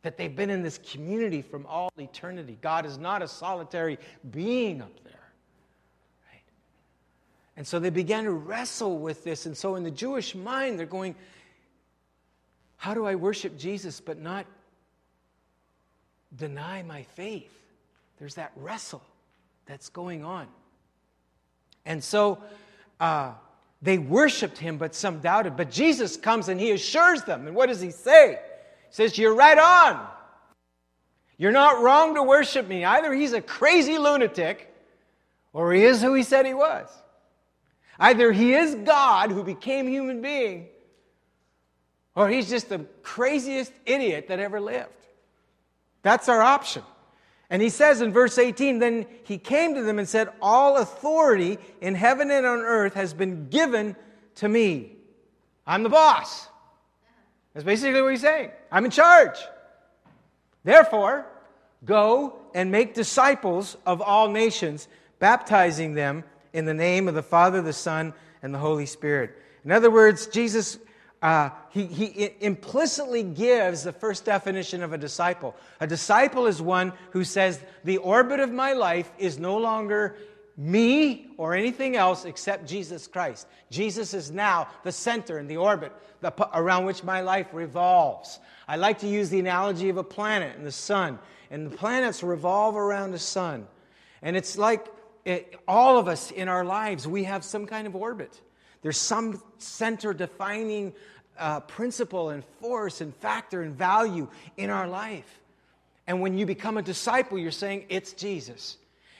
That 0.00 0.16
they've 0.16 0.34
been 0.34 0.48
in 0.48 0.62
this 0.62 0.78
community 0.90 1.42
from 1.42 1.66
all 1.66 1.92
eternity. 1.98 2.56
God 2.62 2.86
is 2.86 2.96
not 2.96 3.20
a 3.20 3.28
solitary 3.28 3.98
being 4.30 4.80
up 4.80 5.04
there. 5.04 5.32
Right? 6.32 6.42
And 7.58 7.66
so 7.66 7.78
they 7.78 7.90
began 7.90 8.24
to 8.24 8.32
wrestle 8.32 8.96
with 8.96 9.22
this. 9.22 9.44
And 9.44 9.54
so 9.54 9.74
in 9.74 9.82
the 9.82 9.90
Jewish 9.90 10.34
mind, 10.34 10.78
they're 10.78 10.86
going, 10.86 11.14
How 12.78 12.94
do 12.94 13.04
I 13.04 13.16
worship 13.16 13.58
Jesus 13.58 14.00
but 14.00 14.18
not 14.18 14.46
deny 16.36 16.82
my 16.82 17.02
faith? 17.02 17.52
There's 18.18 18.34
that 18.34 18.52
wrestle 18.56 19.02
that's 19.66 19.88
going 19.88 20.24
on. 20.24 20.46
And 21.86 22.02
so 22.02 22.38
uh, 22.98 23.32
they 23.82 23.98
worshiped 23.98 24.58
him, 24.58 24.76
but 24.76 24.94
some 24.94 25.20
doubted. 25.20 25.56
But 25.56 25.70
Jesus 25.70 26.16
comes 26.16 26.48
and 26.48 26.60
he 26.60 26.72
assures 26.72 27.22
them. 27.22 27.46
And 27.46 27.56
what 27.56 27.68
does 27.68 27.80
he 27.80 27.90
say? 27.90 28.38
He 28.88 28.94
says, 28.94 29.16
You're 29.16 29.34
right 29.34 29.58
on. 29.58 30.06
You're 31.38 31.52
not 31.52 31.82
wrong 31.82 32.14
to 32.16 32.22
worship 32.22 32.68
me. 32.68 32.84
Either 32.84 33.14
he's 33.14 33.32
a 33.32 33.40
crazy 33.40 33.96
lunatic 33.96 34.74
or 35.54 35.72
he 35.72 35.82
is 35.84 36.02
who 36.02 36.12
he 36.12 36.22
said 36.22 36.44
he 36.44 36.52
was. 36.52 36.86
Either 37.98 38.30
he 38.30 38.52
is 38.52 38.74
God 38.74 39.30
who 39.30 39.42
became 39.42 39.88
human 39.88 40.20
being 40.20 40.66
or 42.14 42.28
he's 42.28 42.50
just 42.50 42.68
the 42.68 42.80
craziest 43.02 43.72
idiot 43.86 44.28
that 44.28 44.38
ever 44.38 44.60
lived. 44.60 44.90
That's 46.02 46.28
our 46.28 46.42
option. 46.42 46.82
And 47.50 47.60
he 47.60 47.68
says 47.68 48.00
in 48.00 48.12
verse 48.12 48.38
18, 48.38 48.78
then 48.78 49.06
he 49.24 49.36
came 49.36 49.74
to 49.74 49.82
them 49.82 49.98
and 49.98 50.08
said, 50.08 50.28
All 50.40 50.76
authority 50.76 51.58
in 51.80 51.96
heaven 51.96 52.30
and 52.30 52.46
on 52.46 52.60
earth 52.60 52.94
has 52.94 53.12
been 53.12 53.48
given 53.48 53.96
to 54.36 54.48
me. 54.48 54.96
I'm 55.66 55.82
the 55.82 55.88
boss. 55.88 56.48
That's 57.52 57.64
basically 57.64 58.00
what 58.00 58.12
he's 58.12 58.20
saying. 58.20 58.50
I'm 58.70 58.84
in 58.84 58.90
charge. 58.92 59.36
Therefore, 60.62 61.26
go 61.84 62.38
and 62.54 62.70
make 62.70 62.94
disciples 62.94 63.76
of 63.84 64.00
all 64.00 64.28
nations, 64.28 64.86
baptizing 65.18 65.94
them 65.94 66.22
in 66.52 66.64
the 66.64 66.74
name 66.74 67.08
of 67.08 67.14
the 67.14 67.22
Father, 67.22 67.62
the 67.62 67.72
Son, 67.72 68.14
and 68.42 68.54
the 68.54 68.58
Holy 68.58 68.86
Spirit. 68.86 69.36
In 69.64 69.72
other 69.72 69.90
words, 69.90 70.26
Jesus 70.28 70.78
uh, 71.22 71.50
he, 71.70 71.84
he 71.86 72.30
implicitly 72.40 73.22
gives 73.22 73.82
the 73.82 73.92
first 73.92 74.24
definition 74.24 74.82
of 74.82 74.92
a 74.92 74.98
disciple. 74.98 75.54
A 75.80 75.86
disciple 75.86 76.46
is 76.46 76.62
one 76.62 76.92
who 77.10 77.24
says, 77.24 77.60
The 77.84 77.98
orbit 77.98 78.40
of 78.40 78.50
my 78.50 78.72
life 78.72 79.12
is 79.18 79.38
no 79.38 79.58
longer 79.58 80.16
me 80.56 81.28
or 81.36 81.54
anything 81.54 81.96
else 81.96 82.24
except 82.24 82.66
Jesus 82.66 83.06
Christ. 83.06 83.46
Jesus 83.70 84.14
is 84.14 84.30
now 84.30 84.68
the 84.82 84.92
center 84.92 85.38
and 85.38 85.48
the 85.48 85.58
orbit 85.58 85.92
the, 86.20 86.32
around 86.54 86.84
which 86.84 87.04
my 87.04 87.20
life 87.20 87.48
revolves. 87.52 88.40
I 88.68 88.76
like 88.76 88.98
to 89.00 89.06
use 89.06 89.30
the 89.30 89.40
analogy 89.40 89.88
of 89.88 89.96
a 89.96 90.04
planet 90.04 90.56
and 90.56 90.66
the 90.66 90.72
sun. 90.72 91.18
And 91.50 91.66
the 91.66 91.76
planets 91.76 92.22
revolve 92.22 92.76
around 92.76 93.10
the 93.10 93.18
sun. 93.18 93.66
And 94.22 94.36
it's 94.36 94.56
like 94.56 94.86
it, 95.24 95.56
all 95.66 95.98
of 95.98 96.08
us 96.08 96.30
in 96.30 96.48
our 96.48 96.64
lives, 96.64 97.06
we 97.06 97.24
have 97.24 97.44
some 97.44 97.66
kind 97.66 97.86
of 97.86 97.96
orbit. 97.96 98.40
There's 98.82 98.98
some 98.98 99.42
center 99.58 100.14
defining 100.14 100.94
uh, 101.38 101.60
principle 101.60 102.30
and 102.30 102.44
force 102.60 103.00
and 103.00 103.14
factor 103.16 103.62
and 103.62 103.74
value 103.74 104.28
in 104.56 104.70
our 104.70 104.86
life. 104.86 105.40
And 106.06 106.20
when 106.20 106.36
you 106.36 106.46
become 106.46 106.76
a 106.76 106.82
disciple, 106.82 107.38
you're 107.38 107.50
saying, 107.50 107.86
It's 107.88 108.12
Jesus. 108.12 108.76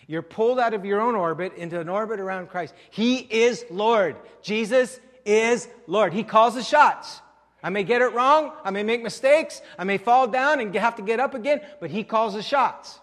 You're 0.07 0.23
pulled 0.23 0.59
out 0.59 0.75
of 0.75 0.85
your 0.85 1.01
own 1.01 1.15
orbit 1.15 1.55
into 1.55 1.79
an 1.79 1.89
orbit 1.89 2.19
around 2.19 2.49
Christ. 2.49 2.75
He 2.91 3.19
is 3.19 3.65
Lord. 3.71 4.17
Jesus 4.43 4.99
is 5.25 5.69
Lord. 5.87 6.13
He 6.13 6.25
calls 6.25 6.57
the 6.57 6.65
shots. 6.65 7.21
I 7.63 7.71
may 7.71 7.85
get 7.85 8.03
it 8.03 8.13
wrong. 8.13 8.53
I 8.65 8.71
may 8.71 8.83
make 8.83 9.03
mistakes. 9.03 9.63
I 9.79 9.85
may 9.85 9.99
fall 9.99 10.27
down 10.27 10.61
and 10.61 10.75
have 10.75 10.97
to 10.97 11.03
get 11.03 11.21
up 11.21 11.35
again, 11.35 11.61
but 11.79 11.91
He 11.91 12.03
calls 12.03 12.35
the 12.35 12.43
shots. 12.43 12.99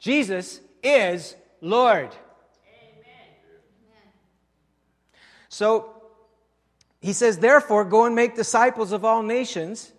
Jesus 0.00 0.60
is 0.82 1.36
Lord. 1.60 2.10
So 5.52 5.90
he 7.02 7.12
says, 7.12 7.36
Therefore, 7.36 7.84
go 7.84 8.06
and 8.06 8.14
make 8.16 8.34
disciples 8.34 8.90
of 8.90 9.04
all 9.04 9.22
nations, 9.22 9.92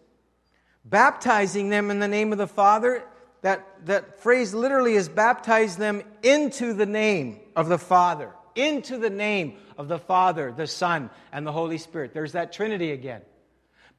baptizing 0.83 1.69
them 1.69 1.91
in 1.91 1.99
the 1.99 2.07
name 2.07 2.31
of 2.31 2.39
the 2.39 2.47
Father. 2.47 3.03
That, 3.43 3.85
that 3.85 4.19
phrase 4.19 4.55
literally 4.55 4.95
is 4.95 5.09
baptize 5.09 5.77
them 5.77 6.01
into 6.23 6.73
the 6.73 6.87
name 6.87 7.39
of 7.55 7.69
the 7.69 7.77
Father, 7.77 8.31
into 8.55 8.97
the 8.97 9.11
name 9.11 9.57
of 9.77 9.87
the 9.87 9.99
Father, 9.99 10.51
the 10.51 10.65
Son, 10.65 11.11
and 11.31 11.45
the 11.45 11.51
Holy 11.51 11.77
Spirit. 11.77 12.15
There's 12.15 12.31
that 12.31 12.51
Trinity 12.51 12.91
again. 12.91 13.21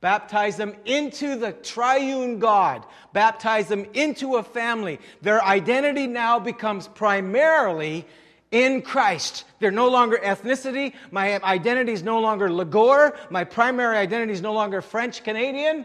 Baptize 0.01 0.57
them 0.57 0.75
into 0.85 1.37
the 1.37 1.53
triune 1.53 2.41
God. 2.41 2.85
Baptize 3.13 3.69
them 3.69 3.87
into 3.95 4.37
a 4.37 4.43
family. 4.43 4.99
Their 5.23 5.43
identity 5.43 6.09
now 6.09 6.41
becomes 6.41 6.89
primarily 6.89 8.07
in 8.55 8.83
Christ. 8.83 9.45
They're 9.59 9.73
no 9.73 9.89
longer 9.89 10.17
ethnicity. 10.17 10.95
My 11.11 11.43
identity 11.43 11.93
is 11.93 12.05
no 12.05 12.21
longer 12.21 12.49
Lagore. 12.49 13.19
My 13.29 13.43
primary 13.43 13.97
identity 13.97 14.33
is 14.33 14.41
no 14.41 14.53
longer 14.53 14.81
French 14.81 15.25
Canadian. 15.25 15.85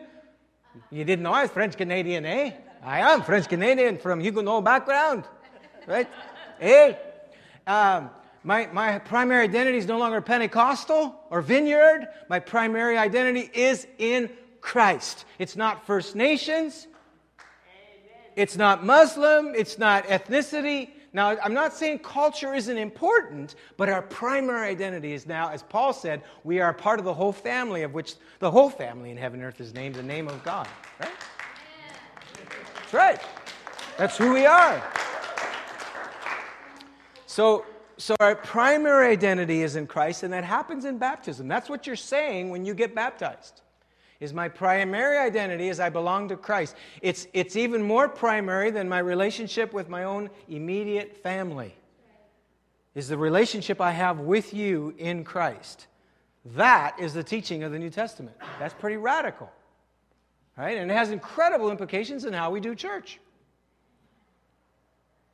You 0.91 1.03
didn't 1.03 1.23
know 1.23 1.33
I 1.33 1.41
was 1.41 1.51
French 1.51 1.75
Canadian, 1.75 2.27
eh? 2.27 2.51
I 2.83 2.99
am 3.11 3.23
French 3.23 3.49
Canadian 3.49 3.97
from 3.97 4.19
Huguenot 4.19 4.63
background, 4.63 5.23
right? 5.87 6.07
eh? 6.61 6.93
Um, 7.65 8.11
my, 8.43 8.67
my 8.67 8.99
primary 8.99 9.45
identity 9.45 9.79
is 9.79 9.87
no 9.87 9.97
longer 9.97 10.21
Pentecostal 10.21 11.19
or 11.31 11.41
Vineyard. 11.41 12.07
My 12.29 12.37
primary 12.39 12.99
identity 12.99 13.49
is 13.51 13.87
in 13.97 14.29
Christ. 14.61 15.25
It's 15.39 15.55
not 15.55 15.87
First 15.87 16.15
Nations. 16.15 16.85
It's 18.35 18.55
not 18.55 18.85
Muslim. 18.85 19.55
It's 19.55 19.79
not 19.79 20.05
ethnicity. 20.05 20.91
Now, 21.11 21.37
I'm 21.43 21.53
not 21.53 21.73
saying 21.73 21.99
culture 21.99 22.53
isn't 22.53 22.77
important, 22.77 23.55
but 23.77 23.89
our 23.89 24.01
primary 24.01 24.69
identity 24.69 25.13
is 25.13 25.25
now, 25.25 25.49
as 25.49 25.63
Paul 25.63 25.91
said, 25.91 26.21
we 26.43 26.59
are 26.59 26.73
part 26.73 26.99
of 26.99 27.05
the 27.05 27.13
whole 27.13 27.31
family, 27.31 27.81
of 27.81 27.93
which 27.93 28.15
the 28.39 28.51
whole 28.51 28.69
family 28.69 29.09
in 29.09 29.17
heaven 29.17 29.39
and 29.39 29.47
earth 29.47 29.59
is 29.59 29.73
named 29.73 29.95
the 29.95 30.03
name 30.03 30.27
of 30.27 30.43
God. 30.43 30.67
Right? 30.99 31.09
That's 32.75 32.93
right. 32.93 33.21
That's 33.97 34.17
who 34.17 34.33
we 34.33 34.45
are. 34.45 34.83
So, 37.25 37.65
so 37.97 38.15
our 38.19 38.35
primary 38.35 39.07
identity 39.07 39.63
is 39.63 39.75
in 39.75 39.87
Christ, 39.87 40.23
and 40.23 40.31
that 40.31 40.43
happens 40.43 40.85
in 40.85 40.97
baptism. 40.97 41.47
That's 41.47 41.69
what 41.69 41.87
you're 41.87 41.95
saying 41.95 42.49
when 42.49 42.65
you 42.65 42.73
get 42.73 42.93
baptized 42.93 43.61
is 44.19 44.33
my 44.33 44.49
primary 44.49 45.17
identity 45.17 45.69
as 45.69 45.79
I 45.79 45.89
belong 45.89 46.27
to 46.27 46.35
Christ. 46.35 46.75
It's, 47.01 47.27
it's 47.33 47.55
even 47.55 47.81
more 47.81 48.09
primary 48.09 48.69
than 48.69 48.89
my 48.89 48.99
relationship 48.99 49.73
with 49.73 49.87
my 49.87 50.03
own 50.03 50.29
immediate 50.49 51.15
family, 51.15 51.73
is 52.95 53.07
the 53.07 53.17
relationship 53.17 53.79
I 53.79 53.91
have 53.91 54.19
with 54.19 54.53
you 54.53 54.93
in 54.97 55.23
Christ. 55.23 55.87
That 56.55 56.99
is 56.99 57.13
the 57.13 57.23
teaching 57.23 57.63
of 57.63 57.71
the 57.71 57.79
New 57.79 57.89
Testament. 57.89 58.35
That's 58.59 58.73
pretty 58.73 58.97
radical. 58.97 59.49
Right? 60.57 60.77
And 60.77 60.91
it 60.91 60.93
has 60.93 61.11
incredible 61.11 61.71
implications 61.71 62.25
in 62.25 62.33
how 62.33 62.51
we 62.51 62.59
do 62.59 62.75
church. 62.75 63.19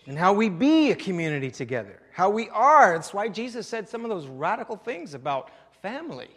And 0.06 0.16
how 0.16 0.34
we 0.34 0.50
be 0.50 0.92
a 0.92 0.96
community 0.96 1.50
together. 1.50 2.00
How 2.12 2.30
we 2.30 2.50
are. 2.50 2.94
That's 2.94 3.12
why 3.12 3.30
Jesus 3.30 3.68
said 3.68 3.90
some 3.90 4.04
of 4.04 4.10
those 4.10 4.28
radical 4.28 4.76
things 4.76 5.16
about 5.16 5.50
family 5.82 6.30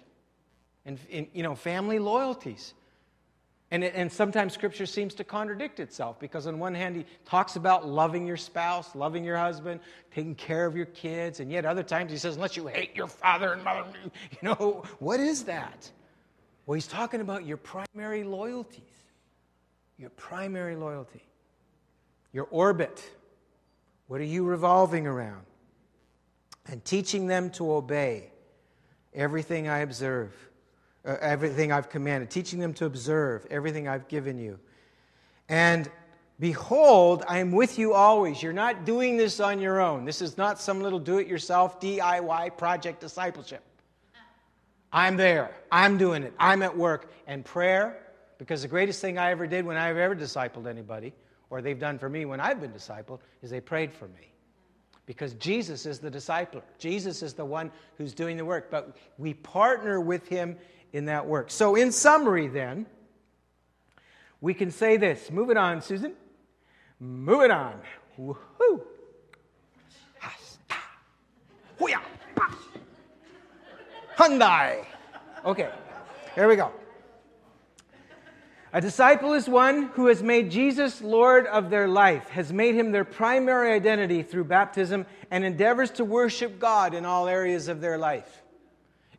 and, 0.88 0.98
and 1.12 1.27
you 1.35 1.42
know, 1.42 1.55
family 1.55 1.98
loyalties. 1.98 2.72
And, 3.70 3.85
and 3.85 4.11
sometimes 4.11 4.55
scripture 4.55 4.87
seems 4.87 5.14
to 5.16 5.24
contradict 5.24 5.79
itself 5.79 6.18
because, 6.18 6.46
on 6.46 6.59
one 6.59 6.74
hand, 6.74 6.96
he 6.96 7.05
talks 7.27 7.57
about 7.57 7.87
loving 7.87 8.27
your 8.27 8.38
spouse, 8.38 8.94
loving 8.94 9.22
your 9.22 9.37
husband, 9.37 9.81
taking 10.14 10.35
care 10.35 10.64
of 10.64 10.74
your 10.74 10.87
kids, 10.87 11.40
and 11.40 11.53
yet 11.53 11.66
other 11.66 11.83
times 11.83 12.11
he 12.11 12.16
says, 12.16 12.37
unless 12.37 12.57
you 12.57 12.66
hate 12.66 12.96
your 12.96 13.07
father 13.07 13.53
and 13.53 13.62
mother, 13.62 13.85
you 14.05 14.38
know, 14.42 14.83
what 14.98 15.20
is 15.20 15.44
that? 15.44 15.90
Well, 16.64 16.74
he's 16.74 16.87
talking 16.87 17.20
about 17.20 17.44
your 17.44 17.59
primary 17.59 18.24
loyalties, 18.24 18.81
your 19.98 20.11
primary 20.11 20.77
loyalty, 20.77 21.22
your 22.33 22.48
orbit. 22.51 23.05
What 24.07 24.22
are 24.22 24.24
you 24.24 24.44
revolving 24.44 25.07
around? 25.07 25.44
And 26.64 26.83
teaching 26.83 27.27
them 27.27 27.51
to 27.51 27.70
obey 27.72 28.31
everything 29.12 29.68
I 29.68 29.81
observe 29.81 30.47
uh, 31.09 31.16
everything 31.23 31.73
I've 31.73 31.88
commanded, 31.88 32.31
teaching 32.31 32.61
them 32.61 32.75
to 32.75 32.85
observe 32.85 33.47
everything 33.51 33.88
I've 33.88 34.09
given 34.09 34.38
you. 34.38 34.59
And 35.49 35.90
behold, 36.38 37.25
I 37.27 37.38
am 37.38 37.51
with 37.51 37.79
you 37.79 37.94
always. 37.94 38.42
You're 38.42 38.53
not 38.53 38.85
doing 38.85 39.16
this 39.16 39.40
on 39.40 39.59
your 39.59 39.81
own. 39.81 40.05
This 40.05 40.21
is 40.21 40.37
not 40.37 40.61
some 40.61 40.83
little 40.83 40.99
do 40.99 41.16
it 41.16 41.27
yourself 41.27 41.81
DIY 41.81 42.59
project 42.59 43.01
discipleship. 43.01 43.62
I'm 44.92 45.16
there. 45.16 45.51
I'm 45.73 45.97
doing 45.97 46.23
it. 46.23 46.35
I'm 46.38 46.62
at 46.62 46.77
work. 46.77 47.11
And 47.27 47.42
prayer, 47.42 47.99
because 48.37 48.62
the 48.62 48.68
greatest 48.68 49.01
thing 49.01 49.16
I 49.16 49.31
ever 49.31 49.47
did 49.47 49.64
when 49.64 49.79
I've 49.79 49.97
ever 49.97 50.14
discipled 50.14 50.66
anybody, 50.66 51.14
or 51.49 51.62
they've 51.62 51.79
done 51.79 51.99
for 51.99 52.11
me 52.11 52.27
when 52.27 52.40
I've 52.40 52.61
been 52.61 52.73
discipled, 52.73 53.21
is 53.42 53.49
they 53.49 53.61
prayed 53.61 53.92
for 53.92 54.09
me. 54.09 54.33
Because 55.07 55.33
Jesus 55.35 55.87
is 55.87 56.01
the 56.01 56.11
discipler. 56.11 56.61
Jesus 56.79 57.23
is 57.23 57.33
the 57.33 57.44
one 57.44 57.71
who's 57.97 58.12
doing 58.12 58.37
the 58.37 58.44
work. 58.44 58.71
But 58.71 58.97
we 59.16 59.33
partner 59.33 60.01
with 60.01 60.29
him 60.29 60.57
in 60.92 61.07
that 61.07 61.27
work. 61.27 61.51
So, 61.51 61.74
in 61.74 61.92
summary, 61.92 62.48
then, 62.48 62.87
we 64.40 64.55
can 64.55 64.70
say 64.70 64.96
this. 64.96 65.31
Move 65.31 65.51
it 65.51 65.57
on, 65.57 65.83
Susan. 65.83 66.14
Move 67.01 67.42
it 67.42 67.51
on. 67.51 67.81
Woohoo! 68.18 68.83
Hyundai. 74.18 74.85
Okay, 75.44 75.70
here 76.35 76.48
we 76.48 76.57
go. 76.57 76.72
A 78.72 78.81
disciple 78.81 79.33
is 79.33 79.48
one 79.48 79.85
who 79.94 80.07
has 80.07 80.24
made 80.24 80.51
Jesus 80.51 81.01
Lord 81.01 81.46
of 81.46 81.70
their 81.70 81.87
life, 81.87 82.29
has 82.31 82.53
made 82.53 82.74
him 82.74 82.90
their 82.90 83.05
primary 83.05 83.72
identity 83.72 84.24
through 84.24 84.44
baptism, 84.44 85.07
and 85.31 85.44
endeavors 85.44 85.92
to 85.92 86.05
worship 86.05 86.59
God 86.59 86.94
in 86.94 87.07
all 87.07 87.29
areas 87.29 87.68
of 87.68 87.81
their 87.81 87.96
life. 87.96 88.42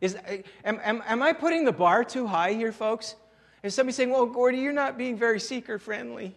Is, 0.02 0.16
am, 0.64 0.80
am, 0.84 1.04
am 1.06 1.22
I 1.22 1.34
putting 1.34 1.66
the 1.66 1.72
bar 1.72 2.04
too 2.04 2.26
high 2.26 2.54
here, 2.54 2.72
folks? 2.72 3.16
Is 3.64 3.74
somebody 3.74 3.94
saying, 3.94 4.10
well, 4.10 4.26
Gordy, 4.26 4.60
you're 4.60 4.72
not 4.72 4.98
being 4.98 5.18
very 5.18 5.40
seeker 5.40 5.78
friendly? 5.78 6.36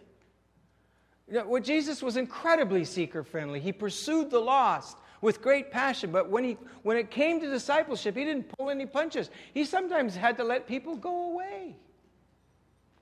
You 1.27 1.35
know, 1.35 1.47
well, 1.47 1.61
Jesus 1.61 2.01
was 2.03 2.17
incredibly 2.17 2.83
seeker 2.83 3.23
friendly. 3.23 3.59
He 3.59 3.71
pursued 3.71 4.29
the 4.29 4.39
lost 4.39 4.97
with 5.21 5.41
great 5.41 5.71
passion, 5.71 6.11
but 6.11 6.29
when, 6.29 6.43
he, 6.43 6.57
when 6.81 6.97
it 6.97 7.09
came 7.09 7.39
to 7.39 7.49
discipleship, 7.49 8.17
he 8.17 8.25
didn't 8.25 8.49
pull 8.57 8.69
any 8.69 8.85
punches. 8.85 9.29
He 9.53 9.63
sometimes 9.63 10.15
had 10.15 10.35
to 10.37 10.43
let 10.43 10.67
people 10.67 10.97
go 10.97 11.31
away 11.31 11.77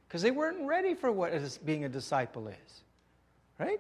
because 0.08 0.22
they 0.22 0.30
weren't 0.30 0.68
ready 0.68 0.94
for 0.94 1.12
what 1.12 1.34
being 1.66 1.86
a 1.86 1.90
disciple 1.90 2.48
is. 2.48 2.84
Right? 3.58 3.80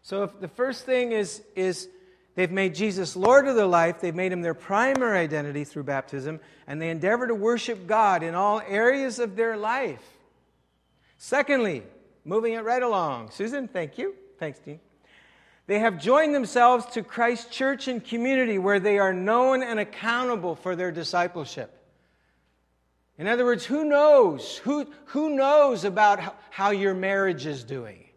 So, 0.00 0.24
if 0.24 0.40
the 0.40 0.48
first 0.48 0.86
thing 0.86 1.12
is, 1.12 1.42
is 1.54 1.88
They've 2.34 2.50
made 2.50 2.74
Jesus 2.74 3.14
Lord 3.14 3.46
of 3.46 3.56
their 3.56 3.66
life. 3.66 4.00
They've 4.00 4.14
made 4.14 4.32
him 4.32 4.40
their 4.40 4.54
primary 4.54 5.18
identity 5.18 5.64
through 5.64 5.82
baptism, 5.84 6.40
and 6.66 6.80
they 6.80 6.88
endeavor 6.88 7.26
to 7.26 7.34
worship 7.34 7.86
God 7.86 8.22
in 8.22 8.34
all 8.34 8.62
areas 8.66 9.18
of 9.18 9.36
their 9.36 9.56
life. 9.56 10.02
Secondly, 11.18 11.82
moving 12.24 12.54
it 12.54 12.64
right 12.64 12.82
along. 12.82 13.30
Susan, 13.30 13.68
thank 13.68 13.98
you. 13.98 14.14
Thanks, 14.38 14.58
Dean. 14.60 14.80
They 15.66 15.78
have 15.78 16.00
joined 16.00 16.34
themselves 16.34 16.86
to 16.94 17.02
Christ's 17.02 17.54
church 17.54 17.86
and 17.86 18.04
community 18.04 18.58
where 18.58 18.80
they 18.80 18.98
are 18.98 19.12
known 19.12 19.62
and 19.62 19.78
accountable 19.78 20.56
for 20.56 20.74
their 20.74 20.90
discipleship. 20.90 21.78
In 23.18 23.28
other 23.28 23.44
words, 23.44 23.64
who 23.64 23.84
knows? 23.84 24.56
Who, 24.58 24.86
who 25.06 25.36
knows 25.36 25.84
about 25.84 26.18
how, 26.18 26.34
how 26.50 26.70
your 26.70 26.94
marriage 26.94 27.46
is 27.46 27.62
doing, 27.62 28.08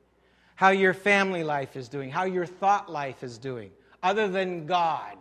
how 0.56 0.70
your 0.70 0.94
family 0.94 1.44
life 1.44 1.76
is 1.76 1.90
doing, 1.90 2.10
how 2.10 2.24
your 2.24 2.46
thought 2.46 2.92
life 2.92 3.22
is 3.22 3.38
doing? 3.38 3.72
Other 4.06 4.28
than 4.28 4.68
God. 4.68 5.18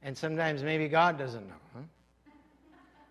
And 0.00 0.16
sometimes 0.16 0.62
maybe 0.62 0.86
God 0.86 1.18
doesn't 1.18 1.44
know. 1.44 1.54
Huh? 1.74 1.80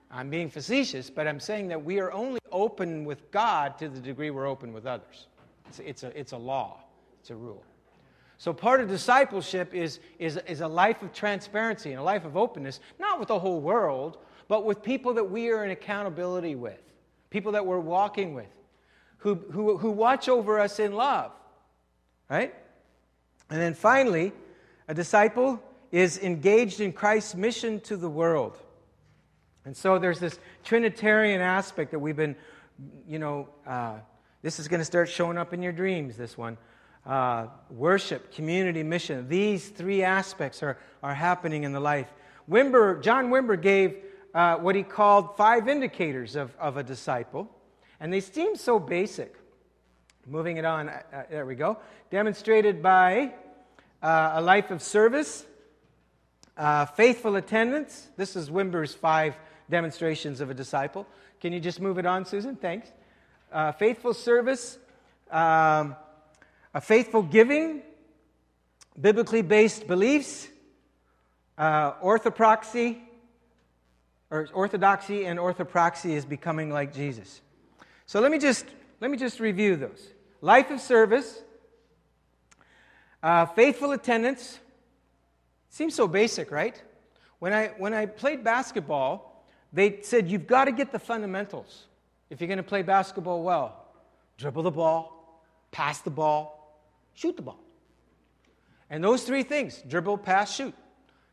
I'm 0.09 0.29
being 0.29 0.49
facetious, 0.49 1.09
but 1.09 1.27
I'm 1.27 1.39
saying 1.39 1.67
that 1.67 1.83
we 1.83 1.99
are 1.99 2.09
only 2.13 2.39
open 2.49 3.03
with 3.03 3.29
God 3.29 3.77
to 3.79 3.89
the 3.89 3.99
degree 3.99 4.29
we're 4.29 4.47
open 4.47 4.71
with 4.71 4.85
others. 4.85 5.27
It's, 5.67 5.79
it's, 5.79 6.03
a, 6.03 6.17
it's 6.17 6.31
a 6.31 6.37
law, 6.37 6.79
it's 7.19 7.29
a 7.29 7.35
rule. 7.35 7.61
So, 8.37 8.53
part 8.53 8.79
of 8.79 8.87
discipleship 8.87 9.73
is, 9.73 9.99
is, 10.17 10.37
is 10.47 10.61
a 10.61 10.67
life 10.67 11.01
of 11.01 11.11
transparency 11.11 11.91
and 11.91 11.99
a 11.99 12.03
life 12.03 12.23
of 12.23 12.37
openness, 12.37 12.79
not 12.99 13.19
with 13.19 13.27
the 13.27 13.39
whole 13.39 13.59
world, 13.59 14.17
but 14.47 14.63
with 14.63 14.81
people 14.81 15.13
that 15.15 15.25
we 15.25 15.49
are 15.49 15.65
in 15.65 15.71
accountability 15.71 16.55
with, 16.55 16.81
people 17.29 17.51
that 17.51 17.65
we're 17.65 17.79
walking 17.79 18.33
with, 18.33 18.47
who, 19.17 19.35
who, 19.51 19.77
who 19.77 19.91
watch 19.91 20.29
over 20.29 20.59
us 20.59 20.79
in 20.79 20.93
love, 20.93 21.31
right? 22.29 22.53
And 23.53 23.61
then 23.61 23.75
finally, 23.75 24.31
a 24.87 24.95
disciple 24.95 25.61
is 25.91 26.17
engaged 26.17 26.81
in 26.81 26.91
Christ's 26.91 27.35
mission 27.35 27.79
to 27.81 27.95
the 27.95 28.09
world. 28.09 28.57
And 29.63 29.77
so 29.77 29.99
there's 29.99 30.19
this 30.19 30.39
Trinitarian 30.63 31.39
aspect 31.39 31.91
that 31.91 31.99
we've 31.99 32.15
been, 32.15 32.35
you 33.07 33.19
know, 33.19 33.47
uh, 33.67 33.97
this 34.41 34.57
is 34.57 34.67
going 34.67 34.79
to 34.79 34.85
start 34.85 35.07
showing 35.07 35.37
up 35.37 35.53
in 35.53 35.61
your 35.61 35.71
dreams, 35.71 36.17
this 36.17 36.35
one. 36.35 36.57
Uh, 37.05 37.45
worship, 37.69 38.33
community, 38.33 38.81
mission. 38.81 39.29
These 39.29 39.69
three 39.69 40.01
aspects 40.01 40.63
are, 40.63 40.79
are 41.03 41.13
happening 41.13 41.63
in 41.63 41.73
the 41.73 41.79
life. 41.79 42.11
Wimber, 42.49 43.03
John 43.03 43.29
Wimber 43.29 43.61
gave 43.61 43.97
uh, 44.33 44.55
what 44.55 44.73
he 44.73 44.81
called 44.81 45.37
five 45.37 45.67
indicators 45.67 46.35
of, 46.35 46.55
of 46.59 46.77
a 46.77 46.83
disciple, 46.83 47.47
and 47.99 48.11
they 48.11 48.19
seem 48.19 48.55
so 48.55 48.79
basic. 48.79 49.35
Moving 50.25 50.57
it 50.57 50.65
on, 50.65 50.89
uh, 50.89 51.01
uh 51.13 51.23
there 51.29 51.45
we 51.45 51.53
go. 51.53 51.77
Demonstrated 52.09 52.81
by 52.81 53.33
uh, 54.03 54.33
a 54.35 54.41
life 54.41 54.69
of 54.69 54.81
service, 54.81 55.45
uh, 56.57 56.85
faithful 56.85 57.37
attendance. 57.37 58.09
This 58.17 58.35
is 58.35 58.49
Wimber's 58.49 58.93
five 58.93 59.35
demonstrations 59.69 60.41
of 60.41 60.49
a 60.49 60.53
disciple. 60.53 61.07
Can 61.39 61.53
you 61.53 61.61
just 61.61 61.79
move 61.79 61.97
it 61.97 62.05
on, 62.05 62.25
Susan? 62.25 62.57
Thanks. 62.57 62.91
Uh, 63.51 63.71
faithful 63.71 64.13
service, 64.13 64.77
um, 65.31 65.95
a 66.73 66.81
faithful 66.81 67.23
giving, 67.23 67.81
biblically 68.99 69.41
based 69.41 69.87
beliefs, 69.87 70.47
uh, 71.57 71.93
orthopraxy, 71.93 72.99
or 74.29 74.49
orthodoxy 74.53 75.25
and 75.25 75.39
orthopraxy 75.39 76.11
is 76.11 76.25
becoming 76.25 76.71
like 76.71 76.93
Jesus. 76.93 77.41
So 78.05 78.19
let 78.19 78.31
me 78.31 78.39
just 78.39 78.65
let 78.99 79.11
me 79.11 79.17
just 79.17 79.39
review 79.39 79.75
those. 79.75 80.07
Life 80.41 80.71
of 80.71 80.81
service, 80.81 81.41
uh, 83.23 83.45
faithful 83.47 83.91
attendance. 83.93 84.59
Seems 85.69 85.95
so 85.95 86.07
basic, 86.07 86.51
right? 86.51 86.79
When 87.39 87.53
I, 87.53 87.69
when 87.77 87.93
I 87.93 88.05
played 88.05 88.43
basketball, 88.43 89.45
they 89.71 90.01
said 90.01 90.29
you've 90.29 90.45
got 90.45 90.65
to 90.65 90.71
get 90.71 90.91
the 90.91 90.99
fundamentals 90.99 91.87
if 92.29 92.39
you're 92.39 92.47
going 92.47 92.57
to 92.57 92.63
play 92.63 92.83
basketball 92.83 93.41
well. 93.41 93.85
Dribble 94.37 94.63
the 94.63 94.71
ball, 94.71 95.41
pass 95.71 96.01
the 96.01 96.11
ball, 96.11 96.79
shoot 97.15 97.35
the 97.35 97.41
ball. 97.41 97.59
And 98.89 99.03
those 99.03 99.23
three 99.23 99.43
things 99.43 99.81
dribble, 99.87 100.19
pass, 100.19 100.55
shoot. 100.55 100.75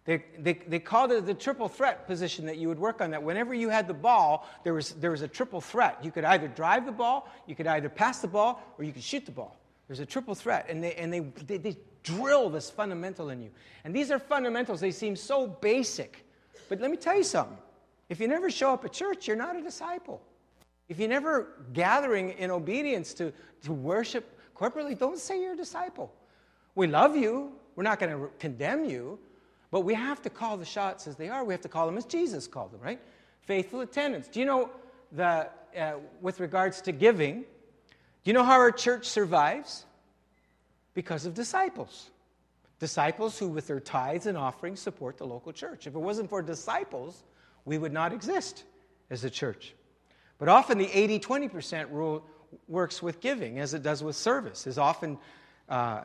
They, 0.07 0.25
they, 0.39 0.55
they 0.67 0.79
called 0.79 1.13
it 1.13 1.27
the 1.27 1.35
triple 1.35 1.69
threat 1.69 2.07
position 2.07 2.47
that 2.47 2.57
you 2.57 2.69
would 2.69 2.79
work 2.79 3.03
on 3.03 3.11
that. 3.11 3.23
Whenever 3.23 3.53
you 3.53 3.69
had 3.69 3.87
the 3.87 3.95
ball, 3.95 4.49
there 4.65 4.73
was, 4.73 4.93
there 4.93 5.11
was 5.11 5.21
a 5.21 5.29
triple 5.29 5.61
threat. 5.61 5.99
You 6.03 6.11
could 6.11 6.25
either 6.25 6.49
drive 6.49 6.87
the 6.87 6.93
ball, 6.93 7.29
you 7.47 7.55
could 7.55 7.67
either 7.67 7.91
pass 7.91 8.21
the 8.21 8.29
ball, 8.29 8.63
or 8.79 8.85
you 8.85 8.93
could 8.93 9.03
shoot 9.03 9.27
the 9.27 9.33
ball. 9.33 9.60
There's 9.91 9.99
a 9.99 10.07
triple 10.07 10.37
threat, 10.37 10.67
and 10.69 10.85
they, 10.85 10.95
and 10.95 11.13
they, 11.13 11.19
they, 11.19 11.57
they 11.57 11.77
drill 12.05 12.49
this 12.49 12.71
fundamental 12.71 13.31
in 13.31 13.43
you. 13.43 13.51
And 13.83 13.93
these 13.93 14.13
are 14.13 14.21
fundamentals. 14.21 14.79
They 14.79 14.93
seem 14.93 15.17
so 15.17 15.49
basic. 15.49 16.25
But 16.69 16.81
let 16.81 16.93
me 16.93 16.97
tell 16.97 17.17
you 17.17 17.25
something. 17.25 17.59
If 18.09 18.21
you 18.21 18.29
never 18.29 18.53
show 18.53 18.73
up 18.73 18.85
at 18.85 18.93
church, 18.93 19.27
you're 19.27 19.37
not 19.37 19.57
a 19.57 19.61
disciple. 19.61 20.23
If 20.89 21.01
you're 21.01 21.09
never 21.09 21.65
gathering 21.73 22.31
in 22.39 22.53
obedience 22.53 23.13
to, 23.15 23.33
to 23.65 23.73
worship 23.73 24.39
corporately, 24.55 24.97
don't 24.97 25.19
say 25.19 25.43
you're 25.43 25.55
a 25.55 25.57
disciple. 25.57 26.15
We 26.77 26.87
love 26.87 27.17
you. 27.17 27.51
We're 27.75 27.83
not 27.83 27.99
going 27.99 28.13
to 28.13 28.31
condemn 28.39 28.85
you. 28.85 29.19
But 29.73 29.81
we 29.81 29.95
have 29.95 30.23
to 30.23 30.31
call 30.31 30.57
the 30.57 30.65
shots 30.65 31.09
as 31.09 31.17
they 31.17 31.29
are. 31.29 31.43
We 31.43 31.53
have 31.53 31.63
to 31.63 31.69
call 31.69 31.87
them 31.87 31.99
as 31.99 32.05
Jesus 32.05 32.47
called 32.47 32.71
them, 32.71 32.81
right? 32.81 33.01
Faithful 33.41 33.81
attendance. 33.81 34.29
Do 34.29 34.39
you 34.39 34.47
know 34.47 34.71
the, 35.11 35.49
uh, 35.77 35.95
with 36.21 36.39
regards 36.39 36.81
to 36.83 36.93
giving, 36.93 37.45
do 38.23 38.31
you 38.31 38.35
know 38.35 38.45
how 38.45 38.59
our 38.59 38.73
church 38.73 39.07
survives? 39.07 39.87
Because 40.95 41.25
of 41.27 41.35
disciples. 41.35 42.11
Disciples 42.79 43.39
who, 43.39 43.49
with 43.49 43.67
their 43.67 43.81
tithes 43.81 44.27
and 44.27 44.37
offerings, 44.37 44.81
support 44.81 45.19
the 45.19 45.27
local 45.27 45.53
church. 45.53 45.87
If 45.87 45.95
it 45.95 45.99
wasn't 45.99 46.29
for 46.29 46.43
disciples, 46.43 47.23
we 47.65 47.79
would 47.79 47.93
not 47.93 48.13
exist 48.13 48.65
as 49.11 49.25
a 49.25 49.31
church. 49.31 49.75
But 50.39 50.49
often 50.49 50.79
the 50.79 50.91
80 50.91 51.21
20% 51.21 51.91
rule 51.91 52.25
works 52.69 53.03
with 53.03 53.21
giving 53.21 53.59
as 53.59 53.75
it 53.75 53.83
does 53.83 54.03
with 54.03 54.17
service, 54.17 54.67
is 54.67 54.79
often 54.79 55.19
uh, 55.69 56.03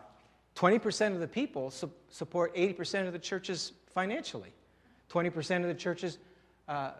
20% 0.55 1.13
of 1.13 1.19
the 1.19 1.27
people 1.27 1.71
su- 1.71 1.91
support 2.09 2.55
80% 2.55 3.07
of 3.07 3.13
the 3.13 3.19
churches 3.19 3.73
financially. 3.93 4.53
20% 5.09 5.61
of 5.61 5.67
the 5.67 5.73
churches 5.73 6.17
uh, 6.67 6.91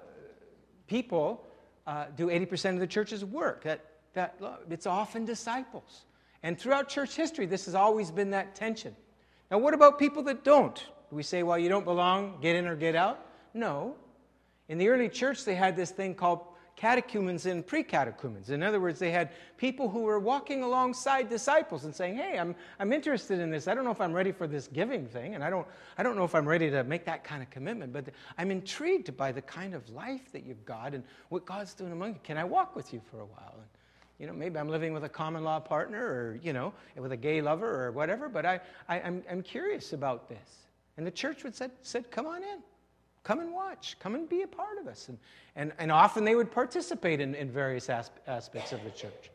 people 0.88 1.45
uh, 1.88 2.06
do 2.15 2.28
80% 2.28 2.73
of 2.73 2.80
the 2.80 2.88
church's 2.88 3.23
work. 3.23 3.63
That, 3.63 3.84
that, 4.15 4.41
it's 4.69 4.88
often 4.88 5.25
disciples. 5.25 6.06
And 6.43 6.60
throughout 6.60 6.89
church 6.89 7.15
history, 7.15 7.45
this 7.45 7.65
has 7.65 7.75
always 7.75 8.12
been 8.12 8.32
that 8.32 8.56
tension. 8.56 8.95
Now, 9.49 9.60
what 9.60 9.73
about 9.73 9.99
people 9.99 10.23
that 10.23 10.43
don't? 10.43 10.75
Do 10.75 11.15
we 11.15 11.23
say, 11.23 11.43
well, 11.43 11.58
you 11.58 11.69
don't 11.69 11.86
belong, 11.86 12.39
get 12.41 12.56
in 12.56 12.67
or 12.67 12.75
get 12.75 12.95
out? 12.95 13.25
No. 13.54 13.95
In 14.67 14.78
the 14.78 14.89
early 14.89 15.08
church, 15.10 15.45
they 15.45 15.56
had 15.56 15.75
this 15.75 15.91
thing 15.91 16.15
called 16.15 16.41
catechumens 16.75 17.45
and 17.45 17.65
pre-catechumens. 17.65 18.49
In 18.49 18.62
other 18.62 18.82
words, 18.82 18.99
they 18.99 19.12
had 19.12 19.30
people 19.58 19.88
who 19.88 20.01
were 20.01 20.19
walking 20.19 20.62
alongside 20.62 21.30
disciples 21.30 21.86
and 21.86 21.95
saying, 21.95 22.17
"Hey, 22.17 22.38
I'm, 22.38 22.54
I'm 22.80 22.91
interested 22.91 23.39
in 23.39 23.49
this. 23.49 23.67
I 23.67 23.73
don't 23.73 23.86
know 23.86 23.91
if 23.91 24.01
I'm 24.01 24.12
ready 24.12 24.34
for 24.34 24.45
this 24.45 24.67
giving 24.67 25.08
thing, 25.08 25.36
and 25.36 25.43
I 25.43 25.49
don't, 25.49 25.65
I 25.97 26.04
don't 26.04 26.17
know 26.17 26.25
if 26.25 26.36
I'm 26.36 26.47
ready 26.47 26.69
to 26.71 26.84
make 26.84 27.06
that 27.06 27.23
kind 27.23 27.41
of 27.41 27.49
commitment, 27.49 27.93
but 27.93 28.10
I'm 28.38 28.51
intrigued 28.51 29.15
by 29.15 29.32
the 29.32 29.41
kind 29.41 29.73
of 29.73 29.89
life 29.89 30.32
that 30.34 30.45
you've 30.45 30.65
got 30.65 30.93
and 30.93 31.04
what 31.30 31.45
God's 31.45 31.73
doing 31.73 31.93
among 31.93 32.10
you. 32.15 32.19
Can 32.23 32.38
I 32.38 32.43
walk 32.43 32.75
with 32.75 32.91
you 32.93 33.01
for 33.10 33.21
a 33.21 33.25
while?" 33.25 33.56
And, 33.56 33.69
you 34.19 34.28
know, 34.28 34.34
maybe 34.34 34.58
I'm 34.58 34.69
living 34.69 34.93
with 34.93 35.04
a 35.04 35.10
common 35.10 35.43
law 35.43 35.60
partner 35.60 36.06
or, 36.06 36.39
you 36.41 36.54
know, 36.54 36.73
with 36.95 37.12
a 37.12 37.17
gay 37.17 37.41
lover 37.41 37.86
or 37.86 37.91
whatever, 37.91 38.30
but 38.30 38.45
I, 38.45 38.62
I, 38.88 39.01
I'm, 39.01 39.23
I'm 39.30 39.41
curious 39.41 39.93
about 39.93 40.30
this. 40.30 40.67
And 40.97 41.06
the 41.06 41.12
church 41.12 41.43
would 41.43 41.56
said, 41.56 41.71
said, 41.82 42.10
come 42.12 42.25
on 42.25 42.41
in. 42.41 42.60
Come 43.23 43.39
and 43.39 43.51
watch. 43.51 43.97
Come 43.99 44.15
and 44.15 44.30
be 44.30 44.43
a 44.43 44.47
part 44.47 44.78
of 44.78 44.88
us. 44.88 45.10
And, 45.10 45.17
and, 45.56 45.73
and 45.80 45.91
often 45.91 46.23
they 46.23 46.36
would 46.36 46.51
participate 46.51 47.19
in, 47.19 47.36
in 47.36 47.51
various 47.51 47.89
aspects 47.89 48.71
of 48.71 48.84
the 48.84 48.91
church. 48.91 49.32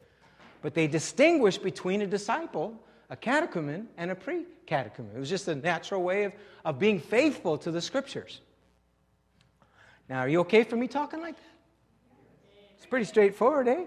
But 0.62 0.74
they 0.74 0.86
distinguished 0.86 1.62
between 1.62 2.00
a 2.00 2.06
disciple, 2.06 2.80
a 3.10 3.16
catechumen, 3.16 3.88
and 3.96 4.10
a 4.10 4.14
pre 4.14 4.44
catechumen. 4.66 5.10
It 5.14 5.18
was 5.18 5.28
just 5.28 5.48
a 5.48 5.54
natural 5.54 6.02
way 6.02 6.24
of, 6.24 6.32
of 6.64 6.78
being 6.78 7.00
faithful 7.00 7.58
to 7.58 7.70
the 7.70 7.80
scriptures. 7.80 8.40
Now, 10.08 10.20
are 10.20 10.28
you 10.28 10.40
okay 10.40 10.62
for 10.64 10.76
me 10.76 10.86
talking 10.86 11.20
like 11.20 11.36
that? 11.36 11.42
It's 12.76 12.86
pretty 12.86 13.06
straightforward, 13.06 13.68
eh? 13.68 13.84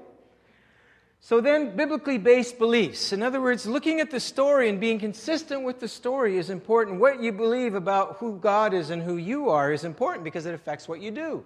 So 1.26 1.40
then, 1.40 1.74
biblically 1.78 2.18
based 2.18 2.60
beliefs. 2.60 3.14
In 3.14 3.24
other 3.24 3.40
words, 3.40 3.66
looking 3.66 4.02
at 4.02 4.12
the 4.12 4.20
story 4.20 4.68
and 4.68 4.78
being 4.78 5.00
consistent 5.00 5.64
with 5.64 5.80
the 5.80 5.88
story 5.88 6.38
is 6.38 6.50
important. 6.50 7.00
What 7.00 7.24
you 7.24 7.32
believe 7.32 7.76
about 7.76 8.18
who 8.18 8.38
God 8.40 8.74
is 8.74 8.90
and 8.90 9.02
who 9.02 9.16
you 9.16 9.50
are 9.50 9.72
is 9.72 9.86
important 9.86 10.26
because 10.26 10.46
it 10.46 10.54
affects 10.54 10.86
what 10.86 11.00
you 11.00 11.12
do. 11.12 11.46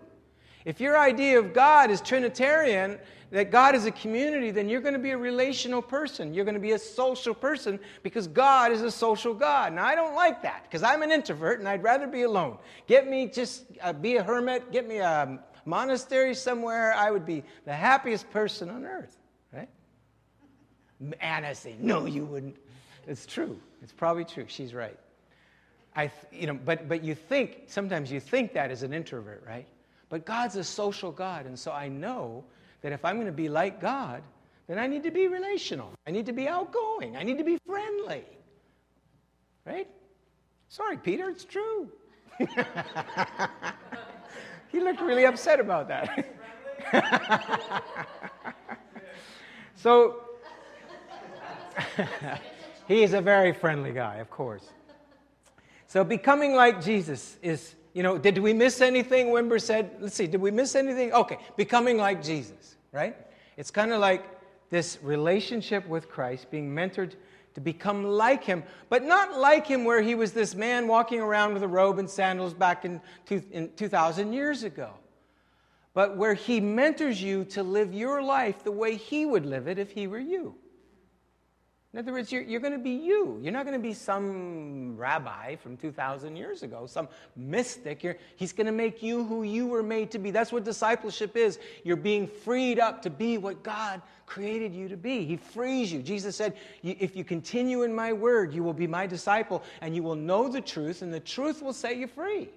If 0.65 0.81
your 0.81 0.97
idea 0.97 1.37
of 1.37 1.53
God 1.53 1.91
is 1.91 2.01
Trinitarian, 2.01 2.97
that 3.29 3.51
God 3.51 3.75
is 3.75 3.85
a 3.85 3.91
community, 3.91 4.49
then 4.49 4.67
you're 4.67 4.81
going 4.81 4.95
to 4.95 4.99
be 4.99 5.11
a 5.11 5.17
relational 5.17 5.83
person. 5.83 6.33
You're 6.33 6.43
going 6.43 6.55
to 6.55 6.59
be 6.59 6.71
a 6.71 6.79
social 6.79 7.35
person 7.35 7.79
because 8.01 8.27
God 8.27 8.71
is 8.71 8.81
a 8.81 8.89
social 8.89 9.35
God. 9.35 9.73
Now, 9.73 9.85
I 9.85 9.93
don't 9.93 10.15
like 10.15 10.41
that 10.41 10.63
because 10.63 10.81
I'm 10.81 11.03
an 11.03 11.11
introvert 11.11 11.59
and 11.59 11.69
I'd 11.69 11.83
rather 11.83 12.07
be 12.07 12.23
alone. 12.23 12.57
Get 12.87 13.07
me 13.07 13.27
just 13.27 13.65
uh, 13.83 13.93
be 13.93 14.15
a 14.15 14.23
hermit, 14.23 14.71
get 14.71 14.87
me 14.87 14.97
a 14.97 15.37
monastery 15.65 16.33
somewhere. 16.33 16.95
I 16.95 17.11
would 17.11 17.27
be 17.27 17.43
the 17.65 17.73
happiest 17.73 18.27
person 18.31 18.71
on 18.71 18.83
earth. 18.83 19.15
Anna 21.19 21.53
No, 21.79 22.05
you 22.05 22.25
wouldn't. 22.25 22.57
It's 23.07 23.25
true. 23.25 23.59
It's 23.81 23.93
probably 23.93 24.25
true. 24.25 24.45
She's 24.47 24.73
right. 24.73 24.97
I, 25.95 26.11
you 26.31 26.47
know, 26.47 26.53
but, 26.53 26.87
but 26.87 27.03
you 27.03 27.15
think, 27.15 27.63
sometimes 27.67 28.11
you 28.11 28.19
think 28.19 28.53
that 28.53 28.69
as 28.69 28.83
an 28.83 28.93
introvert, 28.93 29.43
right? 29.47 29.65
But 30.09 30.25
God's 30.25 30.55
a 30.55 30.63
social 30.63 31.11
God. 31.11 31.45
And 31.45 31.57
so 31.57 31.71
I 31.71 31.87
know 31.87 32.43
that 32.81 32.91
if 32.91 33.03
I'm 33.03 33.15
going 33.15 33.27
to 33.27 33.31
be 33.31 33.49
like 33.49 33.81
God, 33.81 34.21
then 34.67 34.77
I 34.77 34.87
need 34.87 35.03
to 35.03 35.11
be 35.11 35.27
relational. 35.27 35.91
I 36.05 36.11
need 36.11 36.25
to 36.27 36.33
be 36.33 36.47
outgoing. 36.47 37.17
I 37.17 37.23
need 37.23 37.37
to 37.37 37.43
be 37.43 37.57
friendly. 37.65 38.25
Right? 39.65 39.87
Sorry, 40.69 40.97
Peter, 40.97 41.29
it's 41.29 41.45
true. 41.45 41.89
he 44.69 44.79
looked 44.79 45.01
really 45.01 45.25
upset 45.25 45.59
about 45.59 45.87
that. 45.87 46.25
so 49.75 50.26
he 52.87 53.03
is 53.03 53.13
a 53.13 53.21
very 53.21 53.53
friendly 53.53 53.91
guy, 53.91 54.15
of 54.17 54.29
course. 54.29 54.69
So 55.87 56.03
becoming 56.03 56.53
like 56.53 56.83
Jesus 56.83 57.37
is, 57.41 57.75
you 57.93 58.03
know, 58.03 58.17
did 58.17 58.37
we 58.37 58.53
miss 58.53 58.81
anything? 58.81 59.27
Wimber 59.27 59.61
said, 59.61 59.91
let's 59.99 60.15
see, 60.15 60.27
did 60.27 60.41
we 60.41 60.51
miss 60.51 60.75
anything? 60.75 61.13
Okay, 61.13 61.37
becoming 61.55 61.97
like 61.97 62.21
Jesus, 62.21 62.75
right? 62.91 63.15
It's 63.55 63.71
kind 63.71 63.93
of 63.93 63.99
like 63.99 64.25
this 64.69 64.99
relationship 65.01 65.87
with 65.87 66.09
Christ, 66.09 66.51
being 66.51 66.69
mentored 66.69 67.13
to 67.53 67.61
become 67.61 68.03
like 68.03 68.43
him, 68.43 68.63
but 68.89 69.03
not 69.03 69.39
like 69.39 69.65
him 69.65 69.83
where 69.83 70.01
he 70.01 70.13
was 70.13 70.31
this 70.31 70.53
man 70.53 70.87
walking 70.87 71.21
around 71.21 71.53
with 71.53 71.63
a 71.63 71.67
robe 71.67 71.97
and 71.97 72.09
sandals 72.09 72.53
back 72.53 72.85
in, 72.85 73.01
in 73.51 73.71
2,000 73.75 74.31
years 74.31 74.63
ago, 74.63 74.91
but 75.95 76.17
where 76.17 76.35
he 76.35 76.59
mentors 76.59 77.19
you 77.19 77.45
to 77.45 77.63
live 77.63 77.93
your 77.93 78.21
life 78.21 78.63
the 78.63 78.71
way 78.71 78.95
he 78.95 79.25
would 79.25 79.45
live 79.45 79.67
it 79.67 79.79
if 79.79 79.89
he 79.89 80.05
were 80.05 80.19
you. 80.19 80.53
In 81.97 82.03
other 82.03 82.13
words, 82.13 82.31
you're, 82.31 82.43
you're 82.43 82.59
going 82.59 82.73
to 82.73 82.77
be 82.77 82.91
you. 82.91 83.39
You're 83.41 83.51
not 83.51 83.65
going 83.65 83.73
to 83.73 83.81
be 83.81 83.95
some 83.95 84.95
rabbi 84.95 85.55
from 85.55 85.75
2,000 85.75 86.35
years 86.35 86.61
ago, 86.61 86.85
some 86.85 87.07
mystic. 87.35 88.03
You're, 88.03 88.17
he's 88.35 88.53
going 88.53 88.67
to 88.67 88.71
make 88.71 89.01
you 89.01 89.23
who 89.23 89.41
you 89.41 89.65
were 89.65 89.81
made 89.81 90.11
to 90.11 90.19
be. 90.19 90.29
That's 90.29 90.51
what 90.51 90.63
discipleship 90.63 91.35
is. 91.35 91.57
You're 91.83 91.95
being 91.95 92.27
freed 92.27 92.77
up 92.77 93.01
to 93.01 93.09
be 93.09 93.39
what 93.39 93.63
God 93.63 94.03
created 94.27 94.75
you 94.75 94.87
to 94.89 94.95
be. 94.95 95.25
He 95.25 95.37
frees 95.37 95.91
you. 95.91 96.03
Jesus 96.03 96.35
said, 96.35 96.53
If 96.83 97.15
you 97.15 97.23
continue 97.23 97.81
in 97.81 97.95
my 97.95 98.13
word, 98.13 98.53
you 98.53 98.61
will 98.61 98.73
be 98.73 98.85
my 98.85 99.07
disciple, 99.07 99.63
and 99.81 99.95
you 99.95 100.03
will 100.03 100.15
know 100.15 100.47
the 100.47 100.61
truth, 100.61 101.01
and 101.01 101.11
the 101.11 101.19
truth 101.19 101.63
will 101.63 101.73
set 101.73 101.97
you 101.97 102.05
free. 102.05 102.47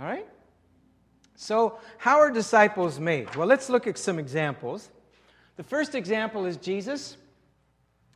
All 0.00 0.06
right? 0.06 0.26
So, 1.36 1.78
how 1.98 2.20
are 2.20 2.30
disciples 2.30 2.98
made? 2.98 3.36
Well, 3.36 3.46
let's 3.46 3.68
look 3.68 3.86
at 3.86 3.98
some 3.98 4.18
examples. 4.18 4.88
The 5.56 5.62
first 5.62 5.94
example 5.94 6.46
is 6.46 6.56
Jesus. 6.56 7.18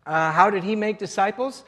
Uh, 0.08 0.32
how 0.32 0.48
did 0.48 0.64
he 0.64 0.74
make 0.74 0.98
disciples? 0.98 1.62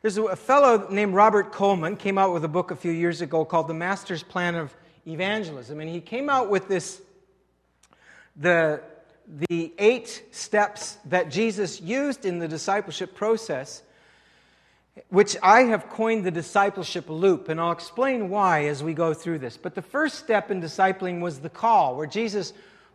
There's 0.00 0.16
a 0.16 0.36
fellow 0.36 0.88
named 0.88 1.12
Robert 1.12 1.52
Coleman 1.52 1.96
came 1.96 2.16
out 2.16 2.32
with 2.32 2.42
a 2.42 2.48
book 2.48 2.70
a 2.70 2.76
few 2.76 2.90
years 2.90 3.20
ago 3.20 3.44
called 3.44 3.68
The 3.68 3.74
Master's 3.74 4.22
Plan 4.22 4.54
of 4.54 4.74
Evangelism, 5.06 5.80
and 5.80 5.90
he 5.90 6.00
came 6.00 6.30
out 6.30 6.48
with 6.48 6.66
this 6.66 7.02
the 8.36 8.80
the 9.26 9.74
eight 9.78 10.24
steps 10.30 10.96
that 11.04 11.30
Jesus 11.30 11.78
used 11.78 12.24
in 12.24 12.38
the 12.38 12.48
discipleship 12.48 13.14
process, 13.14 13.82
which 15.10 15.36
I 15.42 15.64
have 15.64 15.90
coined 15.90 16.24
the 16.24 16.30
discipleship 16.30 17.10
loop, 17.10 17.50
and 17.50 17.60
I'll 17.60 17.72
explain 17.72 18.30
why 18.30 18.64
as 18.64 18.82
we 18.82 18.94
go 18.94 19.12
through 19.12 19.40
this. 19.40 19.58
But 19.58 19.74
the 19.74 19.82
first 19.82 20.18
step 20.18 20.50
in 20.50 20.62
discipling 20.62 21.20
was 21.20 21.40
the 21.40 21.50
call, 21.50 21.96
where 21.96 22.06
Jesus 22.06 22.54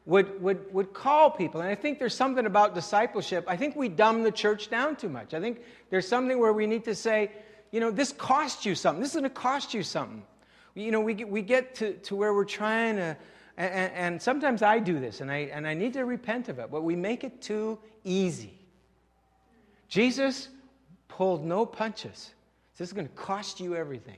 would, 0.09 0.41
would, 0.41 0.73
would 0.73 0.91
call 0.91 1.29
people. 1.29 1.61
And 1.61 1.69
I 1.69 1.75
think 1.75 1.99
there's 1.99 2.15
something 2.15 2.47
about 2.47 2.73
discipleship. 2.73 3.45
I 3.47 3.55
think 3.55 3.75
we 3.75 3.89
dumb 3.89 4.23
the 4.23 4.31
church 4.31 4.71
down 4.71 4.95
too 4.95 5.07
much. 5.07 5.35
I 5.35 5.39
think 5.39 5.61
there's 5.91 6.07
something 6.07 6.39
where 6.39 6.51
we 6.51 6.65
need 6.65 6.83
to 6.85 6.95
say, 6.95 7.31
you 7.71 7.79
know, 7.79 7.91
this 7.91 8.11
costs 8.11 8.65
you 8.65 8.73
something. 8.73 9.01
This 9.01 9.11
is 9.11 9.15
going 9.15 9.23
to 9.25 9.29
cost 9.29 9.75
you 9.75 9.83
something. 9.83 10.23
You 10.73 10.89
know, 10.89 10.99
we 10.99 11.13
get, 11.13 11.29
we 11.29 11.43
get 11.43 11.75
to, 11.75 11.93
to 11.93 12.15
where 12.15 12.33
we're 12.33 12.43
trying 12.43 12.95
to, 12.95 13.15
and, 13.55 13.93
and 13.93 14.21
sometimes 14.21 14.63
I 14.63 14.79
do 14.79 14.99
this, 14.99 15.21
and 15.21 15.29
I, 15.29 15.49
and 15.53 15.67
I 15.67 15.75
need 15.75 15.93
to 15.93 16.05
repent 16.05 16.49
of 16.49 16.57
it, 16.57 16.71
but 16.71 16.81
we 16.81 16.95
make 16.95 17.23
it 17.23 17.39
too 17.39 17.77
easy. 18.03 18.57
Jesus 19.89 20.49
pulled 21.07 21.45
no 21.45 21.67
punches. 21.67 22.33
This 22.77 22.89
is 22.89 22.93
going 22.93 23.07
to 23.07 23.13
cost 23.13 23.59
you 23.59 23.75
everything. 23.75 24.17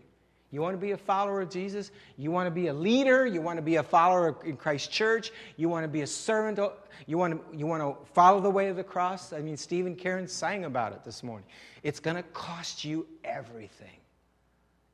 You 0.51 0.61
want 0.61 0.73
to 0.73 0.81
be 0.81 0.91
a 0.91 0.97
follower 0.97 1.41
of 1.41 1.49
Jesus? 1.49 1.91
You 2.17 2.29
want 2.29 2.47
to 2.47 2.51
be 2.51 2.67
a 2.67 2.73
leader? 2.73 3.25
You 3.25 3.41
want 3.41 3.57
to 3.57 3.61
be 3.61 3.77
a 3.77 3.83
follower 3.83 4.35
in 4.43 4.57
Christ's 4.57 4.89
church? 4.89 5.31
You 5.55 5.69
want 5.69 5.85
to 5.85 5.87
be 5.87 6.01
a 6.01 6.07
servant? 6.07 6.59
You 7.07 7.17
want 7.17 7.51
to, 7.51 7.57
you 7.57 7.65
want 7.65 7.81
to 7.81 8.05
follow 8.13 8.41
the 8.41 8.49
way 8.49 8.67
of 8.67 8.75
the 8.75 8.83
cross? 8.83 9.31
I 9.31 9.39
mean, 9.39 9.55
Stephen 9.55 9.95
Karen 9.95 10.27
sang 10.27 10.65
about 10.65 10.91
it 10.91 11.05
this 11.05 11.23
morning. 11.23 11.47
It's 11.83 12.01
going 12.01 12.17
to 12.17 12.23
cost 12.23 12.83
you 12.83 13.07
everything. 13.23 13.97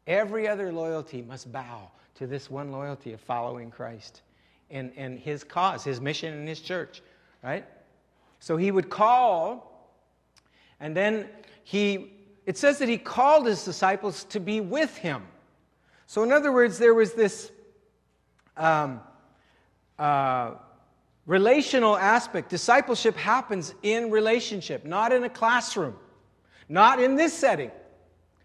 Every 0.05 0.47
other 0.47 0.71
loyalty 0.71 1.23
must 1.23 1.51
bow 1.51 1.89
to 2.15 2.27
this 2.27 2.51
one 2.51 2.71
loyalty 2.71 3.13
of 3.13 3.19
following 3.19 3.71
Christ 3.71 4.21
and, 4.69 4.91
and 4.95 5.17
his 5.17 5.43
cause, 5.43 5.83
his 5.83 5.99
mission, 5.99 6.33
and 6.33 6.47
his 6.47 6.61
church, 6.61 7.01
right? 7.43 7.65
So 8.39 8.57
he 8.57 8.69
would 8.69 8.89
call, 8.89 9.91
and 10.79 10.95
then 10.95 11.27
he, 11.63 12.13
it 12.45 12.57
says 12.57 12.77
that 12.77 12.89
he 12.89 12.97
called 12.97 13.47
his 13.47 13.65
disciples 13.65 14.23
to 14.25 14.39
be 14.39 14.61
with 14.61 14.95
him. 14.95 15.23
So, 16.07 16.23
in 16.23 16.31
other 16.31 16.53
words, 16.53 16.79
there 16.79 16.93
was 16.93 17.13
this 17.13 17.51
um, 18.55 19.01
uh, 19.99 20.51
relational 21.25 21.97
aspect. 21.97 22.49
Discipleship 22.49 23.15
happens 23.15 23.75
in 23.83 24.09
relationship, 24.09 24.85
not 24.85 25.11
in 25.11 25.25
a 25.25 25.29
classroom, 25.29 25.95
not 26.69 27.01
in 27.01 27.15
this 27.15 27.33
setting. 27.33 27.71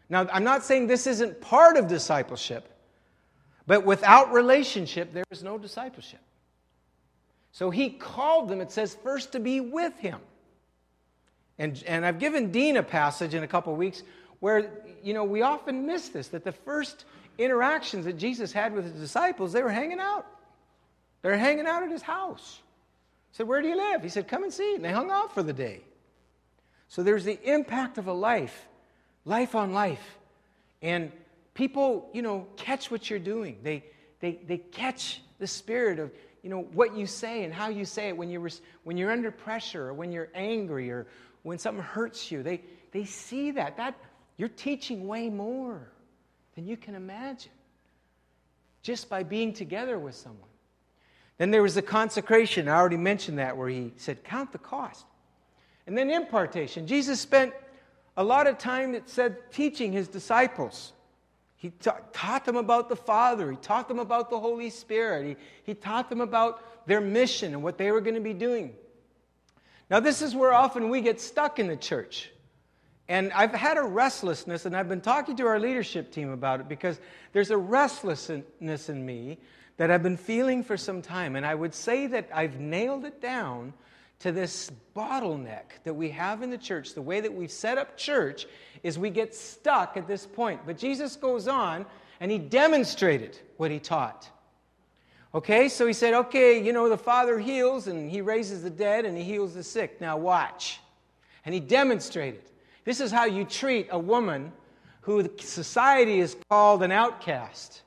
Now, 0.08 0.28
I'm 0.32 0.44
not 0.44 0.64
saying 0.64 0.88
this 0.88 1.06
isn't 1.06 1.40
part 1.40 1.76
of 1.76 1.86
discipleship, 1.86 2.68
but 3.66 3.86
without 3.86 4.32
relationship, 4.32 5.12
there 5.12 5.24
is 5.30 5.44
no 5.44 5.56
discipleship. 5.56 6.20
So 7.52 7.70
he 7.70 7.90
called 7.90 8.48
them, 8.48 8.60
it 8.60 8.72
says, 8.72 8.96
first 9.04 9.32
to 9.32 9.40
be 9.40 9.60
with 9.60 9.96
him. 9.98 10.18
And, 11.58 11.82
and 11.86 12.04
I've 12.04 12.18
given 12.18 12.50
Dean 12.50 12.76
a 12.78 12.82
passage 12.82 13.34
in 13.34 13.44
a 13.44 13.46
couple 13.46 13.72
of 13.72 13.78
weeks 13.78 14.02
where, 14.40 14.72
you 15.04 15.14
know, 15.14 15.22
we 15.22 15.42
often 15.42 15.86
miss 15.86 16.08
this 16.08 16.28
that 16.28 16.42
the 16.42 16.50
first 16.50 17.04
interactions 17.44 18.04
that 18.04 18.18
Jesus 18.18 18.52
had 18.52 18.72
with 18.74 18.84
his 18.84 18.94
disciples, 18.94 19.52
they 19.52 19.62
were 19.62 19.70
hanging 19.70 20.00
out. 20.00 20.26
They 21.22 21.30
were 21.30 21.36
hanging 21.36 21.66
out 21.66 21.82
at 21.82 21.90
his 21.90 22.02
house. 22.02 22.60
He 23.30 23.36
said, 23.36 23.48
Where 23.48 23.62
do 23.62 23.68
you 23.68 23.76
live? 23.76 24.02
He 24.02 24.08
said, 24.08 24.28
Come 24.28 24.42
and 24.42 24.52
see. 24.52 24.74
And 24.74 24.84
they 24.84 24.92
hung 24.92 25.10
out 25.10 25.32
for 25.34 25.42
the 25.42 25.52
day. 25.52 25.82
So 26.88 27.02
there's 27.02 27.24
the 27.24 27.40
impact 27.50 27.96
of 27.96 28.06
a 28.06 28.12
life, 28.12 28.66
life 29.24 29.54
on 29.54 29.72
life. 29.72 30.18
And 30.82 31.10
people, 31.54 32.10
you 32.12 32.22
know, 32.22 32.46
catch 32.56 32.90
what 32.90 33.08
you're 33.08 33.18
doing. 33.18 33.58
They, 33.62 33.84
they, 34.20 34.40
they 34.46 34.58
catch 34.58 35.22
the 35.38 35.46
spirit 35.46 35.98
of, 35.98 36.10
you 36.42 36.50
know, 36.50 36.62
what 36.72 36.94
you 36.94 37.06
say 37.06 37.44
and 37.44 37.54
how 37.54 37.68
you 37.68 37.84
say 37.84 38.08
it 38.08 38.16
when 38.16 38.30
you're, 38.30 38.50
when 38.84 38.96
you're 38.96 39.12
under 39.12 39.30
pressure 39.30 39.88
or 39.88 39.94
when 39.94 40.12
you're 40.12 40.28
angry 40.34 40.90
or 40.90 41.06
when 41.44 41.58
something 41.58 41.82
hurts 41.82 42.30
you. 42.30 42.42
They, 42.42 42.60
they 42.90 43.04
see 43.04 43.52
that. 43.52 43.78
That 43.78 43.94
you're 44.36 44.48
teaching 44.48 45.06
way 45.06 45.30
more 45.30 45.88
than 46.54 46.66
you 46.66 46.76
can 46.76 46.94
imagine 46.94 47.52
just 48.82 49.08
by 49.08 49.22
being 49.22 49.52
together 49.52 49.98
with 49.98 50.14
someone. 50.14 50.48
Then 51.38 51.50
there 51.50 51.62
was 51.62 51.74
the 51.74 51.82
consecration. 51.82 52.68
I 52.68 52.76
already 52.76 52.96
mentioned 52.96 53.38
that 53.38 53.56
where 53.56 53.68
he 53.68 53.92
said, 53.96 54.22
Count 54.24 54.52
the 54.52 54.58
cost. 54.58 55.06
And 55.86 55.96
then 55.96 56.10
impartation. 56.10 56.86
Jesus 56.86 57.20
spent 57.20 57.52
a 58.16 58.22
lot 58.22 58.46
of 58.46 58.58
time, 58.58 58.94
it 58.94 59.08
said, 59.08 59.50
teaching 59.50 59.92
his 59.92 60.08
disciples. 60.08 60.92
He 61.56 61.70
ta- 61.70 62.00
taught 62.12 62.44
them 62.44 62.56
about 62.56 62.88
the 62.88 62.96
Father. 62.96 63.50
He 63.50 63.56
taught 63.56 63.88
them 63.88 63.98
about 63.98 64.30
the 64.30 64.38
Holy 64.38 64.70
Spirit. 64.70 65.26
He, 65.26 65.36
he 65.64 65.74
taught 65.74 66.08
them 66.10 66.20
about 66.20 66.86
their 66.86 67.00
mission 67.00 67.54
and 67.54 67.62
what 67.62 67.78
they 67.78 67.90
were 67.90 68.00
going 68.00 68.14
to 68.14 68.20
be 68.20 68.34
doing. 68.34 68.74
Now, 69.88 70.00
this 70.00 70.22
is 70.22 70.34
where 70.34 70.52
often 70.52 70.88
we 70.88 71.00
get 71.00 71.20
stuck 71.20 71.58
in 71.58 71.68
the 71.68 71.76
church. 71.76 72.30
And 73.12 73.30
I've 73.34 73.52
had 73.52 73.76
a 73.76 73.82
restlessness, 73.82 74.64
and 74.64 74.74
I've 74.74 74.88
been 74.88 75.02
talking 75.02 75.36
to 75.36 75.46
our 75.46 75.60
leadership 75.60 76.10
team 76.10 76.30
about 76.30 76.60
it 76.60 76.68
because 76.70 76.98
there's 77.34 77.50
a 77.50 77.58
restlessness 77.58 78.88
in 78.88 79.04
me 79.04 79.36
that 79.76 79.90
I've 79.90 80.02
been 80.02 80.16
feeling 80.16 80.64
for 80.64 80.78
some 80.78 81.02
time. 81.02 81.36
And 81.36 81.44
I 81.44 81.54
would 81.54 81.74
say 81.74 82.06
that 82.06 82.30
I've 82.32 82.58
nailed 82.58 83.04
it 83.04 83.20
down 83.20 83.74
to 84.20 84.32
this 84.32 84.70
bottleneck 84.96 85.82
that 85.84 85.92
we 85.92 86.08
have 86.08 86.40
in 86.40 86.48
the 86.48 86.56
church. 86.56 86.94
The 86.94 87.02
way 87.02 87.20
that 87.20 87.34
we've 87.34 87.50
set 87.50 87.76
up 87.76 87.98
church 87.98 88.46
is 88.82 88.98
we 88.98 89.10
get 89.10 89.34
stuck 89.34 89.98
at 89.98 90.08
this 90.08 90.24
point. 90.24 90.62
But 90.64 90.78
Jesus 90.78 91.14
goes 91.14 91.48
on 91.48 91.84
and 92.18 92.30
he 92.30 92.38
demonstrated 92.38 93.38
what 93.58 93.70
he 93.70 93.78
taught. 93.78 94.26
Okay, 95.34 95.68
so 95.68 95.86
he 95.86 95.92
said, 95.92 96.14
okay, 96.14 96.64
you 96.64 96.72
know, 96.72 96.88
the 96.88 96.96
Father 96.96 97.38
heals 97.38 97.88
and 97.88 98.10
he 98.10 98.22
raises 98.22 98.62
the 98.62 98.70
dead 98.70 99.04
and 99.04 99.18
he 99.18 99.22
heals 99.22 99.52
the 99.52 99.62
sick. 99.62 100.00
Now 100.00 100.16
watch. 100.16 100.80
And 101.44 101.52
he 101.52 101.60
demonstrated. 101.60 102.44
This 102.84 103.00
is 103.00 103.10
how 103.10 103.24
you 103.24 103.44
treat 103.44 103.88
a 103.90 103.98
woman 103.98 104.52
who 105.02 105.28
society 105.38 106.20
is 106.20 106.36
called 106.48 106.82
an 106.82 106.92
outcast 106.92 107.82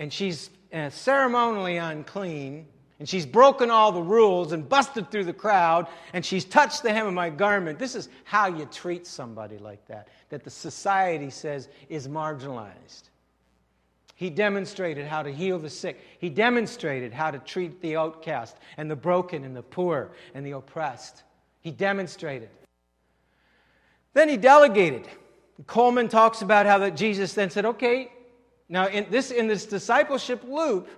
and 0.00 0.10
she's 0.10 0.48
ceremonially 0.88 1.76
unclean, 1.76 2.66
and 2.98 3.08
she's 3.08 3.26
broken 3.26 3.70
all 3.70 3.92
the 3.92 4.02
rules 4.02 4.52
and 4.52 4.66
busted 4.66 5.10
through 5.10 5.24
the 5.24 5.32
crowd, 5.32 5.86
and 6.14 6.24
she's 6.24 6.44
touched 6.44 6.82
the 6.82 6.90
hem 6.90 7.06
of 7.06 7.12
my 7.12 7.28
garment. 7.28 7.78
This 7.78 7.94
is 7.94 8.08
how 8.24 8.46
you 8.46 8.64
treat 8.64 9.06
somebody 9.06 9.58
like 9.58 9.86
that, 9.88 10.08
that 10.30 10.42
the 10.42 10.50
society 10.50 11.28
says 11.28 11.68
is 11.90 12.08
marginalized. 12.08 13.10
He 14.14 14.30
demonstrated 14.30 15.06
how 15.06 15.22
to 15.22 15.30
heal 15.30 15.58
the 15.58 15.70
sick. 15.70 16.00
He 16.18 16.30
demonstrated 16.30 17.12
how 17.12 17.30
to 17.30 17.38
treat 17.38 17.82
the 17.82 17.96
outcast 17.96 18.56
and 18.78 18.90
the 18.90 18.96
broken 18.96 19.44
and 19.44 19.54
the 19.54 19.62
poor 19.62 20.12
and 20.34 20.46
the 20.46 20.52
oppressed. 20.52 21.24
He 21.60 21.70
demonstrated. 21.70 22.50
Then 24.14 24.28
he 24.28 24.36
delegated. 24.36 25.08
Coleman 25.66 26.08
talks 26.08 26.42
about 26.42 26.66
how 26.66 26.78
that 26.78 26.96
Jesus 26.96 27.34
then 27.34 27.50
said, 27.50 27.64
okay, 27.64 28.10
now, 28.70 28.86
in 28.86 29.06
this, 29.10 29.32
in 29.32 29.48
this 29.48 29.66
discipleship 29.66 30.44
loop, 30.44 30.88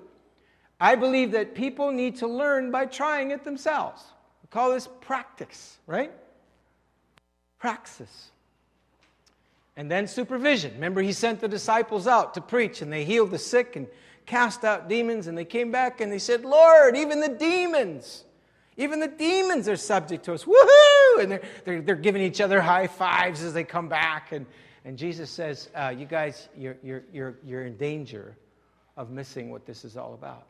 I 0.78 0.94
believe 0.94 1.32
that 1.32 1.54
people 1.54 1.90
need 1.90 2.16
to 2.16 2.26
learn 2.26 2.70
by 2.70 2.84
trying 2.84 3.30
it 3.30 3.44
themselves. 3.44 4.02
We 4.42 4.48
call 4.48 4.72
this 4.72 4.88
practice, 5.00 5.78
right? 5.86 6.12
Praxis. 7.58 8.30
And 9.74 9.90
then 9.90 10.06
supervision. 10.06 10.74
Remember, 10.74 11.00
he 11.00 11.14
sent 11.14 11.40
the 11.40 11.48
disciples 11.48 12.06
out 12.06 12.34
to 12.34 12.42
preach, 12.42 12.82
and 12.82 12.92
they 12.92 13.06
healed 13.06 13.30
the 13.30 13.38
sick 13.38 13.74
and 13.74 13.86
cast 14.26 14.64
out 14.64 14.86
demons, 14.86 15.26
and 15.26 15.38
they 15.38 15.46
came 15.46 15.72
back 15.72 16.02
and 16.02 16.12
they 16.12 16.18
said, 16.18 16.44
Lord, 16.44 16.94
even 16.94 17.20
the 17.20 17.28
demons, 17.28 18.24
even 18.76 19.00
the 19.00 19.08
demons 19.08 19.68
are 19.68 19.76
subject 19.76 20.24
to 20.24 20.32
us. 20.32 20.44
Woohoo! 20.44 21.22
And 21.22 21.32
they're, 21.32 21.42
they're, 21.64 21.82
they're 21.82 21.94
giving 21.94 22.22
each 22.22 22.40
other 22.40 22.60
high 22.60 22.86
fives 22.86 23.42
as 23.42 23.52
they 23.52 23.64
come 23.64 23.88
back. 23.88 24.32
And, 24.32 24.46
and 24.84 24.96
Jesus 24.96 25.30
says, 25.30 25.68
uh, 25.74 25.92
You 25.96 26.06
guys, 26.06 26.48
you're, 26.56 26.76
you're, 26.82 27.04
you're, 27.12 27.38
you're 27.44 27.62
in 27.64 27.76
danger 27.76 28.36
of 28.96 29.10
missing 29.10 29.50
what 29.50 29.66
this 29.66 29.84
is 29.84 29.96
all 29.96 30.14
about. 30.14 30.46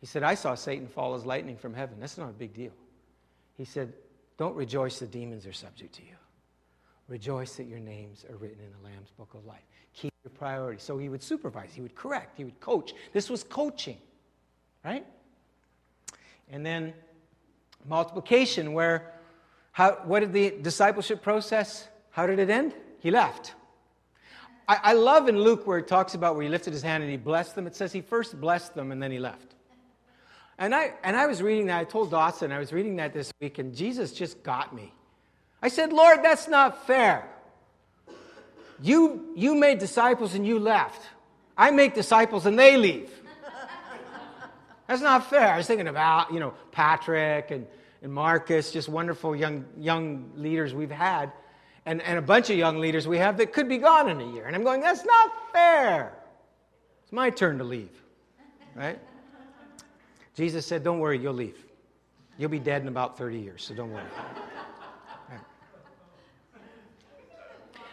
He 0.00 0.06
said, 0.06 0.22
I 0.22 0.34
saw 0.34 0.54
Satan 0.54 0.88
fall 0.88 1.14
as 1.14 1.24
lightning 1.26 1.56
from 1.56 1.74
heaven. 1.74 1.96
That's 2.00 2.18
not 2.18 2.30
a 2.30 2.34
big 2.34 2.54
deal. 2.54 2.72
He 3.56 3.64
said, 3.64 3.92
Don't 4.36 4.54
rejoice 4.54 4.98
the 4.98 5.06
demons 5.06 5.46
are 5.46 5.52
subject 5.52 5.94
to 5.96 6.02
you. 6.02 6.16
Rejoice 7.08 7.56
that 7.56 7.64
your 7.64 7.80
names 7.80 8.24
are 8.30 8.36
written 8.36 8.60
in 8.60 8.70
the 8.70 8.88
Lamb's 8.88 9.10
book 9.10 9.34
of 9.34 9.44
life. 9.44 9.64
Keep 9.94 10.12
your 10.22 10.30
priorities. 10.30 10.82
So 10.82 10.96
he 10.96 11.08
would 11.08 11.22
supervise, 11.22 11.70
he 11.74 11.80
would 11.80 11.94
correct, 11.94 12.36
he 12.36 12.44
would 12.44 12.60
coach. 12.60 12.92
This 13.12 13.28
was 13.28 13.42
coaching, 13.42 13.98
right? 14.84 15.04
And 16.50 16.64
then 16.66 16.92
multiplication, 17.86 18.72
where 18.72 19.12
how, 19.72 19.98
what 20.04 20.20
did 20.20 20.32
the 20.32 20.50
discipleship 20.62 21.22
process, 21.22 21.88
how 22.10 22.26
did 22.26 22.38
it 22.38 22.50
end? 22.50 22.74
he 23.00 23.10
left. 23.10 23.54
I, 24.68 24.78
I 24.82 24.92
love 24.92 25.28
in 25.28 25.38
Luke 25.38 25.66
where 25.66 25.78
it 25.78 25.88
talks 25.88 26.14
about 26.14 26.36
where 26.36 26.44
he 26.44 26.48
lifted 26.48 26.72
his 26.72 26.82
hand 26.82 27.02
and 27.02 27.10
he 27.10 27.16
blessed 27.16 27.54
them. 27.54 27.66
It 27.66 27.74
says 27.74 27.92
he 27.92 28.02
first 28.02 28.40
blessed 28.40 28.74
them 28.74 28.92
and 28.92 29.02
then 29.02 29.10
he 29.10 29.18
left. 29.18 29.54
And 30.58 30.74
I, 30.74 30.92
and 31.02 31.16
I 31.16 31.26
was 31.26 31.42
reading 31.42 31.66
that. 31.66 31.78
I 31.78 31.84
told 31.84 32.10
Dawson, 32.10 32.52
I 32.52 32.58
was 32.58 32.72
reading 32.72 32.96
that 32.96 33.14
this 33.14 33.32
week, 33.40 33.58
and 33.58 33.74
Jesus 33.74 34.12
just 34.12 34.42
got 34.42 34.74
me. 34.74 34.92
I 35.62 35.68
said, 35.68 35.92
Lord, 35.92 36.22
that's 36.22 36.48
not 36.48 36.86
fair. 36.86 37.26
You, 38.82 39.32
you 39.34 39.54
made 39.54 39.78
disciples 39.78 40.34
and 40.34 40.46
you 40.46 40.58
left. 40.58 41.00
I 41.56 41.70
make 41.70 41.94
disciples 41.94 42.46
and 42.46 42.58
they 42.58 42.76
leave. 42.76 43.10
That's 44.90 45.02
not 45.02 45.30
fair. 45.30 45.52
I 45.54 45.56
was 45.56 45.68
thinking 45.68 45.86
about, 45.86 46.32
you 46.32 46.40
know, 46.40 46.52
Patrick 46.72 47.52
and, 47.52 47.64
and 48.02 48.12
Marcus, 48.12 48.72
just 48.72 48.88
wonderful 48.88 49.36
young, 49.36 49.64
young 49.78 50.32
leaders 50.34 50.74
we've 50.74 50.90
had 50.90 51.30
and, 51.86 52.02
and 52.02 52.18
a 52.18 52.22
bunch 52.22 52.50
of 52.50 52.56
young 52.56 52.80
leaders 52.80 53.06
we 53.06 53.16
have 53.18 53.36
that 53.36 53.52
could 53.52 53.68
be 53.68 53.78
gone 53.78 54.08
in 54.08 54.20
a 54.20 54.32
year. 54.32 54.46
And 54.46 54.56
I'm 54.56 54.64
going, 54.64 54.80
that's 54.80 55.04
not 55.04 55.30
fair. 55.52 56.12
It's 57.04 57.12
my 57.12 57.30
turn 57.30 57.58
to 57.58 57.64
leave, 57.64 58.02
right? 58.74 58.98
Jesus 60.34 60.66
said, 60.66 60.82
don't 60.82 60.98
worry, 60.98 61.20
you'll 61.20 61.34
leave. 61.34 61.64
You'll 62.36 62.50
be 62.50 62.58
dead 62.58 62.82
in 62.82 62.88
about 62.88 63.16
30 63.16 63.38
years, 63.38 63.62
so 63.62 63.74
don't 63.74 63.92
worry. 63.92 64.02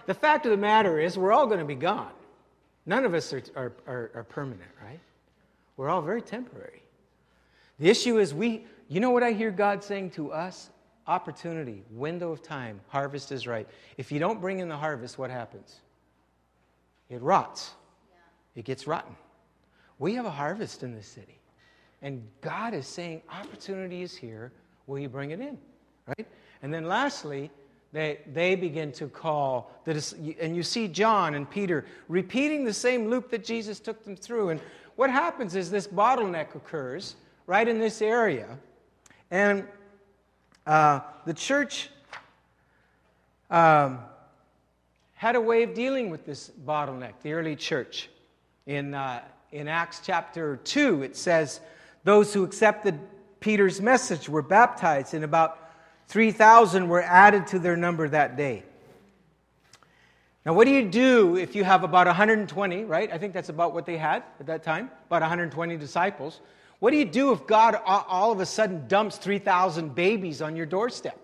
The 0.08 0.16
fact 0.16 0.48
of 0.48 0.50
the 0.50 0.58
matter 0.58 1.00
is, 1.00 1.16
we're 1.16 1.32
all 1.32 1.46
going 1.46 1.60
to 1.60 1.66
be 1.66 1.76
gone. 1.76 2.10
None 2.88 3.06
of 3.06 3.14
us 3.14 3.32
are, 3.34 3.44
are, 3.56 3.74
are, 3.86 4.12
are 4.16 4.24
permanent, 4.24 4.72
right? 4.84 5.00
We're 5.76 5.90
all 5.90 6.02
very 6.02 6.24
temporary. 6.24 6.82
The 7.80 7.90
issue 7.90 8.18
is, 8.18 8.34
we, 8.34 8.66
you 8.88 9.00
know 9.00 9.12
what 9.12 9.24
I 9.24 9.32
hear 9.32 9.52
God 9.52 9.84
saying 9.84 10.12
to 10.12 10.32
us? 10.32 10.70
opportunity, 11.08 11.84
window 11.90 12.32
of 12.32 12.44
time, 12.44 12.82
harvest 12.90 13.32
is 13.32 13.48
right. 13.48 13.68
If 13.98 14.12
you 14.12 14.20
don't 14.20 14.42
bring 14.42 14.60
in 14.60 14.68
the 14.68 14.78
harvest, 14.78 15.18
what 15.18 15.30
happens? 15.30 15.80
It 17.10 17.22
rots, 17.22 17.72
it 18.56 18.66
gets 18.66 18.86
rotten. 18.86 19.16
We 20.00 20.16
have 20.16 20.26
a 20.26 20.32
harvest 20.32 20.84
in 20.84 20.94
this 20.94 21.08
city. 21.08 21.40
And 22.02 22.28
God 22.42 22.74
is 22.74 22.86
saying, 22.86 23.22
opportunity 23.32 24.04
is 24.04 24.16
here. 24.16 24.52
Will 24.86 25.00
you 25.00 25.10
bring 25.10 25.32
it 25.32 25.40
in? 25.40 25.58
Right? 26.06 26.28
And 26.62 26.74
then 26.74 26.86
lastly, 26.86 27.50
they, 27.94 28.20
they 28.32 28.56
begin 28.56 28.92
to 28.94 29.08
call, 29.08 29.72
the, 29.86 30.36
and 30.40 30.56
you 30.56 30.62
see 30.62 30.88
John 30.88 31.34
and 31.34 31.50
Peter 31.50 31.86
repeating 32.10 32.66
the 32.66 32.74
same 32.74 33.08
loop 33.08 33.32
that 33.32 33.44
Jesus 33.44 33.80
took 33.80 34.04
them 34.04 34.16
through. 34.16 34.50
And 34.50 34.62
what 34.98 35.10
happens 35.10 35.56
is 35.56 35.72
this 35.72 35.88
bottleneck 35.88 36.54
occurs 36.54 37.16
right 37.48 37.68
in 37.68 37.80
this 37.80 38.02
area. 38.02 38.60
And 39.32 39.66
uh, 40.68 41.00
the 41.26 41.34
church 41.34 41.90
um, 43.50 44.00
had 45.14 45.36
a 45.36 45.42
way 45.42 45.64
of 45.64 45.74
dealing 45.74 46.10
with 46.10 46.26
this 46.26 46.52
bottleneck, 46.66 47.14
the 47.24 47.34
early 47.34 47.56
church. 47.56 48.10
In, 48.68 48.94
uh, 48.94 49.22
in 49.52 49.70
Acts 49.70 50.02
chapter 50.04 50.58
2, 50.58 51.04
it 51.04 51.16
says, 51.16 51.62
Those 52.04 52.34
who 52.34 52.44
accepted 52.44 53.00
Peter's 53.40 53.82
message 53.82 54.28
were 54.28 54.42
baptized, 54.42 55.14
and 55.14 55.24
about 55.24 55.72
3,000 56.10 56.88
were 56.90 57.02
added 57.02 57.48
to 57.48 57.60
their 57.60 57.78
number 57.78 58.10
that 58.10 58.36
day. 58.36 58.64
Now, 60.46 60.54
what 60.54 60.66
do 60.66 60.72
you 60.72 60.90
do 60.90 61.36
if 61.36 61.56
you 61.56 61.64
have 61.64 61.84
about 61.84 62.08
120, 62.08 62.86
right? 62.86 63.12
I 63.12 63.18
think 63.18 63.34
that's 63.34 63.50
about 63.50 63.74
what 63.74 63.86
they 63.86 63.98
had 63.98 64.24
at 64.40 64.48
that 64.48 64.64
time, 64.64 64.90
about 65.08 65.22
120 65.22 65.78
disciples. 65.78 66.40
What 66.80 66.92
do 66.92 66.98
you 66.98 67.06
do 67.06 67.32
if 67.32 67.48
God 67.48 67.80
all 67.86 68.32
of 68.32 68.40
a 68.40 68.46
sudden 68.46 68.88
dumps 68.88 69.18
3,000 69.18 69.96
babies 69.96 70.42
on 70.42 70.56
your 70.56 70.66
doorstep? 70.66 71.20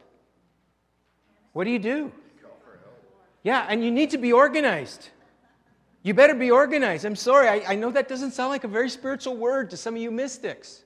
What 1.52 1.66
do 1.66 1.70
you 1.70 1.80
do? 1.80 2.12
Yeah, 3.44 3.66
and 3.70 3.84
you 3.84 3.92
need 3.92 4.12
to 4.12 4.18
be 4.18 4.34
organized. 4.34 5.10
You 6.02 6.14
better 6.14 6.34
be 6.34 6.50
organized. 6.50 7.06
I'm 7.06 7.16
sorry, 7.16 7.48
I, 7.48 7.74
I 7.74 7.76
know 7.76 7.92
that 7.92 8.08
doesn't 8.08 8.32
sound 8.32 8.50
like 8.50 8.64
a 8.64 8.68
very 8.70 8.90
spiritual 8.90 9.38
word 9.38 9.70
to 9.70 9.78
some 9.78 9.96
of 9.96 10.02
you 10.02 10.12
mystics. 10.12 10.84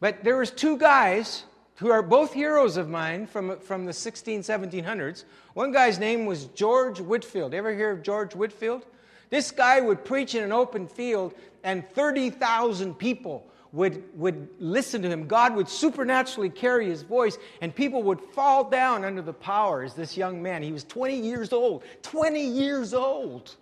But 0.00 0.24
there 0.24 0.36
was 0.36 0.50
two 0.50 0.78
guys 0.78 1.44
who 1.76 1.90
are 1.90 2.02
both 2.02 2.32
heroes 2.32 2.76
of 2.76 2.88
mine 2.88 3.26
from, 3.26 3.58
from 3.60 3.84
the 3.84 3.92
16, 3.92 4.40
1700s. 4.40 5.24
One 5.54 5.70
guy's 5.70 5.98
name 5.98 6.26
was 6.26 6.46
George 6.46 7.00
Whitefield. 7.00 7.54
Ever 7.54 7.74
hear 7.74 7.90
of 7.90 8.02
George 8.02 8.34
Whitefield? 8.34 8.84
This 9.32 9.50
guy 9.50 9.80
would 9.80 10.04
preach 10.04 10.34
in 10.34 10.44
an 10.44 10.52
open 10.52 10.86
field, 10.86 11.32
and 11.64 11.88
30,000 11.88 12.94
people 12.94 13.50
would, 13.72 14.04
would 14.18 14.46
listen 14.58 15.00
to 15.00 15.08
him. 15.08 15.26
God 15.26 15.56
would 15.56 15.70
supernaturally 15.70 16.50
carry 16.50 16.84
his 16.84 17.00
voice, 17.00 17.38
and 17.62 17.74
people 17.74 18.02
would 18.02 18.20
fall 18.20 18.68
down 18.68 19.06
under 19.06 19.22
the 19.22 19.32
power 19.32 19.84
as 19.84 19.94
this 19.94 20.18
young 20.18 20.42
man. 20.42 20.62
He 20.62 20.70
was 20.70 20.84
20 20.84 21.18
years 21.18 21.50
old. 21.50 21.82
20 22.02 22.46
years 22.46 22.92
old. 22.92 23.56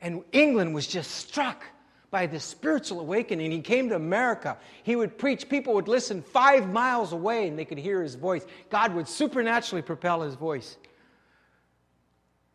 And 0.00 0.24
England 0.32 0.74
was 0.74 0.86
just 0.86 1.10
struck 1.10 1.62
by 2.10 2.26
this 2.26 2.42
spiritual 2.42 3.00
awakening. 3.00 3.50
He 3.50 3.60
came 3.60 3.90
to 3.90 3.96
America. 3.96 4.56
He 4.82 4.96
would 4.96 5.18
preach. 5.18 5.46
People 5.46 5.74
would 5.74 5.88
listen 5.88 6.22
five 6.22 6.70
miles 6.70 7.12
away 7.12 7.48
and 7.48 7.58
they 7.58 7.66
could 7.66 7.76
hear 7.76 8.02
his 8.02 8.14
voice. 8.14 8.46
God 8.70 8.94
would 8.94 9.08
supernaturally 9.08 9.82
propel 9.82 10.22
his 10.22 10.36
voice. 10.36 10.78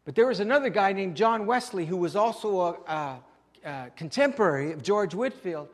But 0.09 0.15
there 0.15 0.25
was 0.25 0.39
another 0.39 0.69
guy 0.69 0.91
named 0.91 1.15
John 1.15 1.45
Wesley 1.45 1.85
who 1.85 1.95
was 1.95 2.15
also 2.15 2.61
a, 2.61 2.91
a, 2.91 3.19
a 3.63 3.89
contemporary 3.95 4.71
of 4.71 4.81
George 4.81 5.13
Whitefield. 5.13 5.69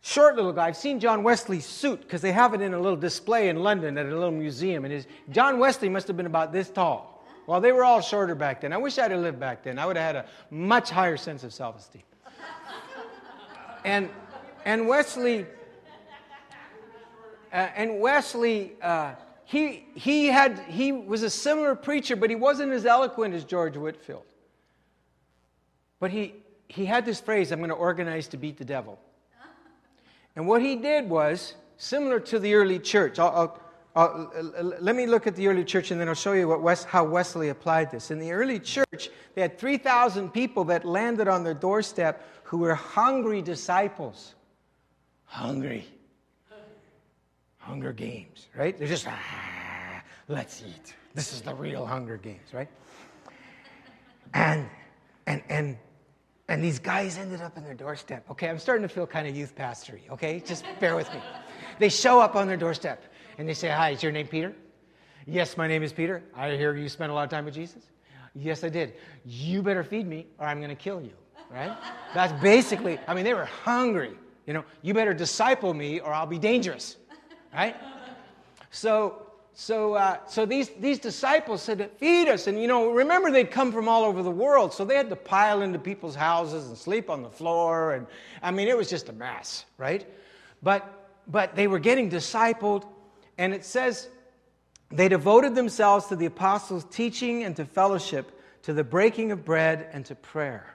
Short 0.00 0.36
little 0.36 0.52
guy. 0.52 0.68
I've 0.68 0.76
seen 0.76 1.00
John 1.00 1.24
Wesley's 1.24 1.66
suit 1.66 2.02
because 2.02 2.22
they 2.22 2.30
have 2.30 2.54
it 2.54 2.60
in 2.60 2.72
a 2.72 2.78
little 2.78 2.96
display 2.96 3.48
in 3.48 3.64
London 3.64 3.98
at 3.98 4.06
a 4.06 4.10
little 4.10 4.30
museum. 4.30 4.84
And 4.84 4.94
his, 4.94 5.08
John 5.30 5.58
Wesley 5.58 5.88
must 5.88 6.06
have 6.06 6.16
been 6.16 6.26
about 6.26 6.52
this 6.52 6.70
tall. 6.70 7.26
Well, 7.48 7.60
they 7.60 7.72
were 7.72 7.82
all 7.82 8.00
shorter 8.00 8.36
back 8.36 8.60
then. 8.60 8.72
I 8.72 8.76
wish 8.76 8.96
I'd 8.96 9.10
have 9.10 9.18
lived 9.18 9.40
back 9.40 9.64
then. 9.64 9.76
I 9.76 9.86
would 9.86 9.96
have 9.96 10.14
had 10.14 10.24
a 10.24 10.28
much 10.54 10.90
higher 10.90 11.16
sense 11.16 11.42
of 11.42 11.52
self 11.52 11.80
esteem. 11.80 12.02
And, 13.84 14.08
and 14.66 14.86
Wesley, 14.86 15.46
uh, 17.52 17.56
and 17.74 17.98
Wesley, 17.98 18.74
uh, 18.80 19.14
he, 19.48 19.86
he, 19.94 20.26
had, 20.26 20.58
he 20.68 20.92
was 20.92 21.22
a 21.22 21.30
similar 21.30 21.74
preacher, 21.74 22.16
but 22.16 22.28
he 22.28 22.36
wasn't 22.36 22.70
as 22.70 22.84
eloquent 22.84 23.32
as 23.32 23.44
George 23.44 23.78
Whitefield. 23.78 24.26
But 25.98 26.10
he, 26.10 26.34
he 26.68 26.84
had 26.84 27.06
this 27.06 27.18
phrase 27.18 27.50
I'm 27.50 27.60
going 27.60 27.70
to 27.70 27.74
organize 27.74 28.28
to 28.28 28.36
beat 28.36 28.58
the 28.58 28.66
devil. 28.66 28.98
And 30.36 30.46
what 30.46 30.60
he 30.60 30.76
did 30.76 31.08
was 31.08 31.54
similar 31.78 32.20
to 32.20 32.38
the 32.38 32.52
early 32.52 32.78
church. 32.78 33.18
I'll, 33.18 33.58
I'll, 33.96 34.30
I'll, 34.36 34.74
let 34.82 34.94
me 34.94 35.06
look 35.06 35.26
at 35.26 35.34
the 35.34 35.48
early 35.48 35.64
church 35.64 35.92
and 35.92 35.98
then 35.98 36.08
I'll 36.08 36.14
show 36.14 36.34
you 36.34 36.46
what 36.46 36.60
West, 36.60 36.84
how 36.84 37.04
Wesley 37.04 37.48
applied 37.48 37.90
this. 37.90 38.10
In 38.10 38.18
the 38.18 38.32
early 38.32 38.60
church, 38.60 39.08
they 39.34 39.40
had 39.40 39.58
3,000 39.58 40.28
people 40.28 40.64
that 40.64 40.84
landed 40.84 41.26
on 41.26 41.42
their 41.42 41.54
doorstep 41.54 42.22
who 42.42 42.58
were 42.58 42.74
hungry 42.74 43.40
disciples. 43.40 44.34
Hungry. 45.24 45.88
Hunger 47.68 47.92
Games, 47.92 48.48
right? 48.56 48.78
They're 48.78 48.88
just, 48.88 49.06
ah, 49.06 50.02
let's 50.26 50.62
eat. 50.66 50.94
This 51.14 51.32
is 51.34 51.42
the 51.42 51.54
real 51.54 51.84
Hunger 51.84 52.16
Games, 52.16 52.54
right? 52.54 52.68
And, 54.32 54.66
and, 55.26 55.42
and, 55.50 55.76
and 56.48 56.64
these 56.64 56.78
guys 56.78 57.18
ended 57.18 57.42
up 57.42 57.58
in 57.58 57.64
their 57.64 57.74
doorstep. 57.74 58.24
Okay, 58.30 58.48
I'm 58.48 58.58
starting 58.58 58.88
to 58.88 58.92
feel 58.92 59.06
kind 59.06 59.28
of 59.28 59.36
youth 59.36 59.54
pastory, 59.54 60.00
okay? 60.10 60.40
Just 60.40 60.64
bear 60.80 60.96
with 60.96 61.12
me. 61.12 61.20
They 61.78 61.90
show 61.90 62.20
up 62.20 62.36
on 62.36 62.46
their 62.46 62.56
doorstep 62.56 63.04
and 63.36 63.48
they 63.48 63.54
say, 63.54 63.68
Hi, 63.68 63.90
is 63.90 64.02
your 64.02 64.12
name 64.12 64.28
Peter? 64.28 64.54
Yes, 65.26 65.56
my 65.56 65.68
name 65.68 65.82
is 65.82 65.92
Peter. 65.92 66.22
I 66.34 66.56
hear 66.56 66.74
you 66.74 66.88
spent 66.88 67.12
a 67.12 67.14
lot 67.14 67.24
of 67.24 67.30
time 67.30 67.44
with 67.44 67.54
Jesus. 67.54 67.82
Yes, 68.34 68.64
I 68.64 68.70
did. 68.70 68.94
You 69.26 69.62
better 69.62 69.84
feed 69.84 70.06
me 70.06 70.26
or 70.38 70.46
I'm 70.46 70.58
going 70.58 70.70
to 70.70 70.76
kill 70.76 71.02
you 71.02 71.12
right? 71.50 71.76
That's 72.14 72.32
basically, 72.42 72.98
I 73.06 73.14
mean, 73.14 73.24
they 73.24 73.34
were 73.34 73.44
hungry. 73.44 74.12
You 74.46 74.54
know, 74.54 74.64
you 74.82 74.94
better 74.94 75.14
disciple 75.14 75.74
me 75.74 76.00
or 76.00 76.12
I'll 76.12 76.26
be 76.26 76.38
dangerous, 76.38 76.96
right? 77.52 77.76
So, 78.70 79.22
so, 79.54 79.94
uh, 79.94 80.18
so 80.28 80.46
these, 80.46 80.68
these 80.78 81.00
disciples 81.00 81.62
said, 81.62 81.90
feed 81.98 82.28
us. 82.28 82.46
And, 82.46 82.60
you 82.60 82.68
know, 82.68 82.92
remember 82.92 83.30
they'd 83.30 83.50
come 83.50 83.72
from 83.72 83.88
all 83.88 84.04
over 84.04 84.22
the 84.22 84.30
world, 84.30 84.72
so 84.72 84.84
they 84.84 84.94
had 84.94 85.10
to 85.10 85.16
pile 85.16 85.62
into 85.62 85.78
people's 85.78 86.14
houses 86.14 86.68
and 86.68 86.78
sleep 86.78 87.10
on 87.10 87.22
the 87.22 87.30
floor. 87.30 87.94
And, 87.94 88.06
I 88.40 88.52
mean, 88.52 88.68
it 88.68 88.76
was 88.76 88.88
just 88.88 89.08
a 89.08 89.12
mess, 89.12 89.64
right? 89.76 90.06
But, 90.62 91.10
but 91.26 91.56
they 91.56 91.66
were 91.66 91.80
getting 91.80 92.08
discipled, 92.08 92.84
and 93.36 93.52
it 93.52 93.64
says 93.64 94.08
they 94.90 95.08
devoted 95.08 95.54
themselves 95.54 96.06
to 96.06 96.16
the 96.16 96.26
apostles' 96.26 96.86
teaching 96.90 97.42
and 97.42 97.56
to 97.56 97.64
fellowship, 97.64 98.40
to 98.62 98.72
the 98.72 98.84
breaking 98.84 99.32
of 99.32 99.44
bread 99.44 99.88
and 99.92 100.06
to 100.06 100.14
prayer. 100.14 100.74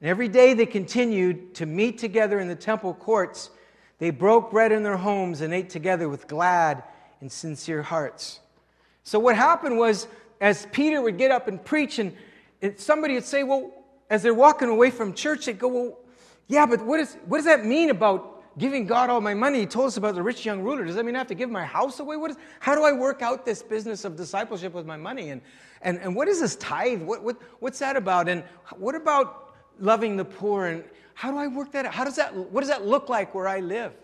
And 0.00 0.10
every 0.10 0.28
day 0.28 0.52
they 0.52 0.66
continued 0.66 1.54
to 1.54 1.66
meet 1.66 1.98
together 1.98 2.38
in 2.38 2.48
the 2.48 2.54
temple 2.54 2.92
courts. 2.92 3.50
They 3.98 4.10
broke 4.10 4.50
bread 4.50 4.72
in 4.72 4.82
their 4.82 4.96
homes 4.96 5.40
and 5.40 5.54
ate 5.54 5.70
together 5.70 6.08
with 6.08 6.28
glad 6.28 6.82
and 7.20 7.30
sincere 7.32 7.82
hearts. 7.82 8.40
So, 9.04 9.18
what 9.18 9.36
happened 9.36 9.78
was, 9.78 10.06
as 10.40 10.66
Peter 10.72 11.00
would 11.00 11.16
get 11.16 11.30
up 11.30 11.48
and 11.48 11.64
preach, 11.64 11.98
and 11.98 12.14
somebody 12.76 13.14
would 13.14 13.24
say, 13.24 13.42
Well, 13.42 13.70
as 14.10 14.22
they're 14.22 14.34
walking 14.34 14.68
away 14.68 14.90
from 14.90 15.14
church, 15.14 15.46
they'd 15.46 15.58
go, 15.58 15.68
Well, 15.68 15.98
yeah, 16.48 16.66
but 16.66 16.84
what, 16.84 17.00
is, 17.00 17.16
what 17.26 17.38
does 17.38 17.46
that 17.46 17.64
mean 17.64 17.90
about 17.90 18.58
giving 18.58 18.86
God 18.86 19.10
all 19.10 19.20
my 19.20 19.34
money? 19.34 19.60
He 19.60 19.66
told 19.66 19.86
us 19.86 19.96
about 19.96 20.14
the 20.14 20.22
rich 20.22 20.44
young 20.44 20.62
ruler. 20.62 20.84
Does 20.84 20.94
that 20.94 21.04
mean 21.04 21.16
I 21.16 21.18
have 21.18 21.26
to 21.28 21.34
give 21.34 21.50
my 21.50 21.64
house 21.64 21.98
away? 22.00 22.16
What 22.16 22.30
is, 22.30 22.36
how 22.60 22.74
do 22.74 22.84
I 22.84 22.92
work 22.92 23.22
out 23.22 23.44
this 23.44 23.62
business 23.62 24.04
of 24.04 24.16
discipleship 24.16 24.72
with 24.72 24.86
my 24.86 24.96
money? 24.96 25.30
And, 25.30 25.40
and, 25.82 25.98
and 25.98 26.14
what 26.14 26.28
is 26.28 26.40
this 26.40 26.56
tithe? 26.56 27.02
What, 27.02 27.22
what, 27.22 27.36
what's 27.60 27.78
that 27.80 27.96
about? 27.96 28.28
And 28.28 28.44
what 28.76 28.94
about 28.94 29.54
loving 29.80 30.16
the 30.16 30.24
poor 30.24 30.66
and 30.66 30.84
how 31.16 31.30
do 31.30 31.38
I 31.38 31.46
work 31.46 31.72
that 31.72 31.86
out? 31.86 31.94
How 31.94 32.04
does 32.04 32.16
that, 32.16 32.34
what 32.34 32.60
does 32.60 32.68
that 32.68 32.84
look 32.84 33.08
like 33.08 33.34
where 33.34 33.48
I 33.48 33.60
live? 33.60 33.94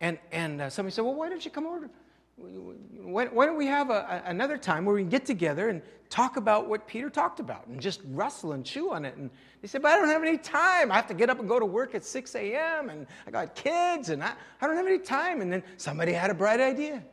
And, 0.00 0.18
and 0.32 0.60
uh, 0.60 0.70
somebody 0.70 0.92
said, 0.92 1.04
well, 1.04 1.14
why 1.14 1.28
don't 1.28 1.44
you 1.44 1.52
come 1.52 1.66
over? 1.66 1.88
Why, 2.36 3.26
don't 3.26 3.56
we 3.56 3.66
have 3.66 3.90
a, 3.90 4.24
another 4.26 4.58
time 4.58 4.84
where 4.84 4.96
we 4.96 5.02
can 5.02 5.08
get 5.08 5.24
together 5.24 5.68
and 5.68 5.80
talk 6.10 6.36
about 6.36 6.68
what 6.68 6.88
Peter 6.88 7.08
talked 7.08 7.38
about 7.38 7.68
and 7.68 7.80
just 7.80 8.00
wrestle 8.08 8.54
and 8.54 8.64
chew 8.64 8.92
on 8.92 9.04
it? 9.04 9.16
And 9.16 9.30
they 9.60 9.68
said, 9.68 9.82
but 9.82 9.92
I 9.92 9.96
don't 9.96 10.08
have 10.08 10.24
any 10.24 10.36
time. 10.36 10.90
I 10.90 10.96
have 10.96 11.06
to 11.06 11.14
get 11.14 11.30
up 11.30 11.38
and 11.38 11.48
go 11.48 11.60
to 11.60 11.64
work 11.64 11.94
at 11.94 12.04
6 12.04 12.34
a.m. 12.34 12.90
and 12.90 13.06
I 13.24 13.30
got 13.30 13.54
kids 13.54 14.08
and 14.08 14.20
I, 14.20 14.32
I 14.60 14.66
don't 14.66 14.74
have 14.76 14.86
any 14.86 14.98
time. 14.98 15.42
And 15.42 15.52
then 15.52 15.62
somebody 15.76 16.12
had 16.12 16.28
a 16.28 16.34
bright 16.34 16.58
idea. 16.58 17.04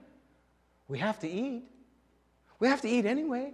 We 0.87 0.97
have 0.97 1.19
to 1.19 1.29
eat. 1.29 1.65
We 2.57 2.67
have 2.67 2.81
to 2.81 2.89
eat 2.89 3.05
anyway. 3.05 3.53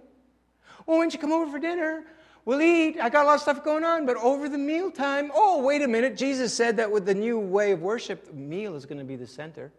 Well, 0.86 0.96
why 0.96 1.04
don't 1.04 1.12
you 1.12 1.20
come 1.20 1.32
over 1.32 1.50
for 1.50 1.58
dinner? 1.58 2.04
We'll 2.46 2.62
eat. 2.62 2.96
I 3.00 3.10
got 3.10 3.24
a 3.24 3.26
lot 3.26 3.34
of 3.34 3.40
stuff 3.40 3.64
going 3.64 3.82
on, 3.82 4.06
but 4.06 4.16
over 4.18 4.48
the 4.48 4.56
mealtime, 4.56 5.32
oh, 5.34 5.62
wait 5.62 5.82
a 5.82 5.88
minute. 5.88 6.16
Jesus 6.16 6.54
said 6.54 6.76
that 6.76 6.92
with 6.92 7.04
the 7.04 7.14
new 7.14 7.40
way 7.40 7.72
of 7.72 7.82
worship, 7.82 8.32
meal 8.32 8.76
is 8.76 8.86
going 8.86 9.00
to 9.00 9.04
be 9.04 9.16
the 9.16 9.26
center. 9.26 9.72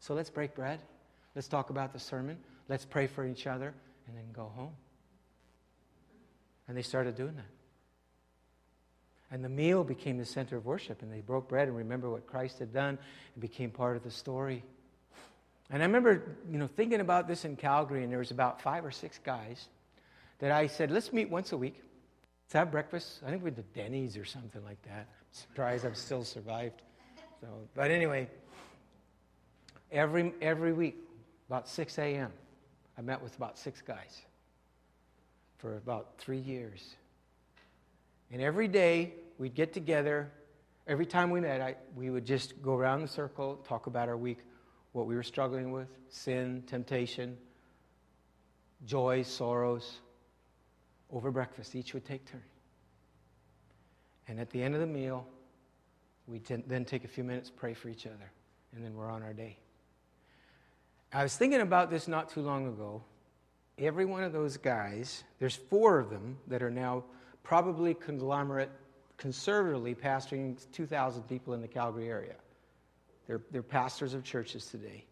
So 0.00 0.14
let's 0.14 0.30
break 0.30 0.56
bread. 0.56 0.80
Let's 1.36 1.46
talk 1.46 1.70
about 1.70 1.92
the 1.92 2.00
sermon. 2.00 2.38
Let's 2.68 2.84
pray 2.84 3.06
for 3.06 3.24
each 3.24 3.46
other 3.46 3.72
and 4.08 4.16
then 4.16 4.24
go 4.32 4.50
home. 4.56 4.72
And 6.66 6.76
they 6.76 6.82
started 6.82 7.14
doing 7.14 7.36
that. 7.36 7.44
And 9.30 9.44
the 9.44 9.48
meal 9.48 9.84
became 9.84 10.18
the 10.18 10.24
center 10.24 10.56
of 10.56 10.66
worship, 10.66 11.02
and 11.02 11.12
they 11.12 11.20
broke 11.20 11.48
bread 11.48 11.68
and 11.68 11.76
remember 11.76 12.10
what 12.10 12.26
Christ 12.26 12.58
had 12.58 12.72
done 12.72 12.98
and 13.34 13.40
became 13.40 13.70
part 13.70 13.96
of 13.96 14.02
the 14.02 14.10
story. 14.10 14.64
And 15.70 15.84
I 15.84 15.86
remember, 15.86 16.36
you 16.50 16.58
know, 16.58 16.66
thinking 16.66 17.00
about 17.00 17.28
this 17.28 17.44
in 17.44 17.54
Calgary, 17.54 18.02
and 18.02 18.10
there 18.10 18.18
was 18.18 18.32
about 18.32 18.60
five 18.60 18.84
or 18.84 18.90
six 18.90 19.20
guys 19.22 19.68
that 20.38 20.52
I 20.52 20.66
said, 20.66 20.90
let's 20.90 21.12
meet 21.12 21.30
once 21.30 21.52
a 21.52 21.56
week. 21.56 21.82
Let's 22.46 22.52
have 22.52 22.70
breakfast. 22.70 23.20
I 23.26 23.30
think 23.30 23.42
we 23.42 23.50
did 23.50 23.72
Denny's 23.72 24.16
or 24.16 24.24
something 24.24 24.62
like 24.64 24.80
that. 24.82 25.08
I'm 25.08 25.32
surprised 25.32 25.84
I've 25.84 25.96
still 25.96 26.24
survived. 26.24 26.82
So, 27.40 27.48
but 27.74 27.90
anyway, 27.90 28.28
every, 29.90 30.32
every 30.40 30.72
week, 30.72 30.96
about 31.48 31.68
6 31.68 31.98
a.m., 31.98 32.32
I 32.98 33.02
met 33.02 33.22
with 33.22 33.36
about 33.36 33.58
six 33.58 33.82
guys 33.82 34.22
for 35.58 35.76
about 35.76 36.18
three 36.18 36.38
years. 36.38 36.96
And 38.32 38.40
every 38.40 38.68
day 38.68 39.12
we'd 39.38 39.54
get 39.54 39.72
together. 39.72 40.30
Every 40.86 41.06
time 41.06 41.30
we 41.30 41.40
met, 41.40 41.60
I, 41.60 41.76
we 41.94 42.10
would 42.10 42.24
just 42.24 42.60
go 42.62 42.74
around 42.74 43.02
the 43.02 43.08
circle, 43.08 43.56
talk 43.68 43.86
about 43.86 44.08
our 44.08 44.16
week, 44.16 44.38
what 44.92 45.06
we 45.06 45.14
were 45.14 45.22
struggling 45.22 45.72
with 45.72 45.88
sin, 46.08 46.62
temptation, 46.66 47.36
joys, 48.86 49.26
sorrows, 49.26 50.00
over 51.12 51.30
breakfast. 51.30 51.74
Each 51.74 51.94
would 51.94 52.04
take 52.04 52.24
turn. 52.30 52.42
And 54.28 54.40
at 54.40 54.50
the 54.50 54.62
end 54.62 54.74
of 54.74 54.80
the 54.80 54.86
meal, 54.86 55.26
we 56.26 56.40
then 56.66 56.84
take 56.84 57.04
a 57.04 57.08
few 57.08 57.22
minutes, 57.22 57.50
pray 57.54 57.74
for 57.74 57.88
each 57.88 58.06
other, 58.06 58.32
and 58.74 58.84
then 58.84 58.94
we're 58.94 59.10
on 59.10 59.22
our 59.22 59.32
day. 59.32 59.58
I 61.12 61.22
was 61.22 61.36
thinking 61.36 61.60
about 61.60 61.90
this 61.90 62.08
not 62.08 62.28
too 62.30 62.42
long 62.42 62.66
ago. 62.66 63.02
Every 63.78 64.04
one 64.04 64.24
of 64.24 64.32
those 64.32 64.56
guys, 64.56 65.22
there's 65.38 65.54
four 65.54 65.98
of 65.98 66.10
them 66.10 66.38
that 66.48 66.62
are 66.62 66.70
now 66.70 67.04
probably 67.44 67.94
conglomerate, 67.94 68.70
conservatively 69.16 69.94
pastoring 69.94 70.58
2,000 70.72 71.22
people 71.24 71.54
in 71.54 71.60
the 71.60 71.68
Calgary 71.68 72.08
area. 72.08 72.34
They're, 73.26 73.42
they're 73.52 73.62
pastors 73.62 74.14
of 74.14 74.24
churches 74.24 74.66
today. 74.66 75.04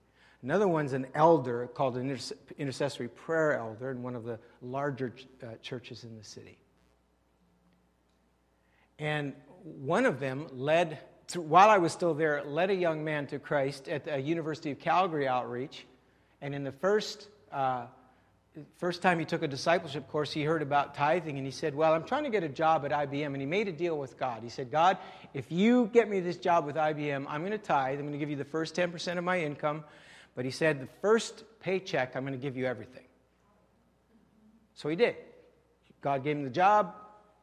Another 0.44 0.68
one's 0.68 0.92
an 0.92 1.06
elder 1.14 1.66
called 1.68 1.96
an 1.96 2.18
intercessory 2.58 3.08
prayer 3.08 3.58
elder 3.58 3.90
in 3.90 4.02
one 4.02 4.14
of 4.14 4.24
the 4.24 4.38
larger 4.60 5.14
uh, 5.42 5.54
churches 5.62 6.04
in 6.04 6.18
the 6.18 6.22
city. 6.22 6.58
And 8.98 9.32
one 9.62 10.04
of 10.04 10.20
them 10.20 10.46
led, 10.52 10.98
while 11.34 11.70
I 11.70 11.78
was 11.78 11.92
still 11.92 12.12
there, 12.12 12.44
led 12.44 12.68
a 12.68 12.74
young 12.74 13.02
man 13.02 13.26
to 13.28 13.38
Christ 13.38 13.88
at 13.88 14.04
the 14.04 14.20
University 14.20 14.70
of 14.70 14.78
Calgary 14.78 15.26
outreach. 15.26 15.86
And 16.42 16.54
in 16.54 16.62
the 16.62 16.72
first, 16.72 17.28
uh, 17.50 17.86
first 18.76 19.00
time 19.00 19.18
he 19.18 19.24
took 19.24 19.42
a 19.42 19.48
discipleship 19.48 20.06
course, 20.08 20.30
he 20.30 20.44
heard 20.44 20.60
about 20.60 20.94
tithing 20.94 21.38
and 21.38 21.46
he 21.46 21.52
said, 21.52 21.74
Well, 21.74 21.94
I'm 21.94 22.04
trying 22.04 22.24
to 22.24 22.30
get 22.30 22.44
a 22.44 22.50
job 22.50 22.84
at 22.84 22.90
IBM. 22.90 23.28
And 23.28 23.38
he 23.38 23.46
made 23.46 23.68
a 23.68 23.72
deal 23.72 23.96
with 23.96 24.18
God. 24.18 24.42
He 24.42 24.50
said, 24.50 24.70
God, 24.70 24.98
if 25.32 25.50
you 25.50 25.88
get 25.94 26.06
me 26.06 26.20
this 26.20 26.36
job 26.36 26.66
with 26.66 26.76
IBM, 26.76 27.24
I'm 27.30 27.40
going 27.40 27.52
to 27.52 27.56
tithe. 27.58 27.98
I'm 27.98 28.02
going 28.02 28.12
to 28.12 28.18
give 28.18 28.28
you 28.28 28.36
the 28.36 28.44
first 28.44 28.74
10% 28.74 29.16
of 29.16 29.24
my 29.24 29.40
income. 29.40 29.84
But 30.34 30.44
he 30.44 30.50
said, 30.50 30.80
The 30.80 30.88
first 31.00 31.44
paycheck, 31.60 32.16
I'm 32.16 32.24
going 32.24 32.38
to 32.38 32.42
give 32.42 32.56
you 32.56 32.66
everything. 32.66 33.04
So 34.74 34.88
he 34.88 34.96
did. 34.96 35.16
God 36.00 36.24
gave 36.24 36.36
him 36.36 36.44
the 36.44 36.50
job. 36.50 36.94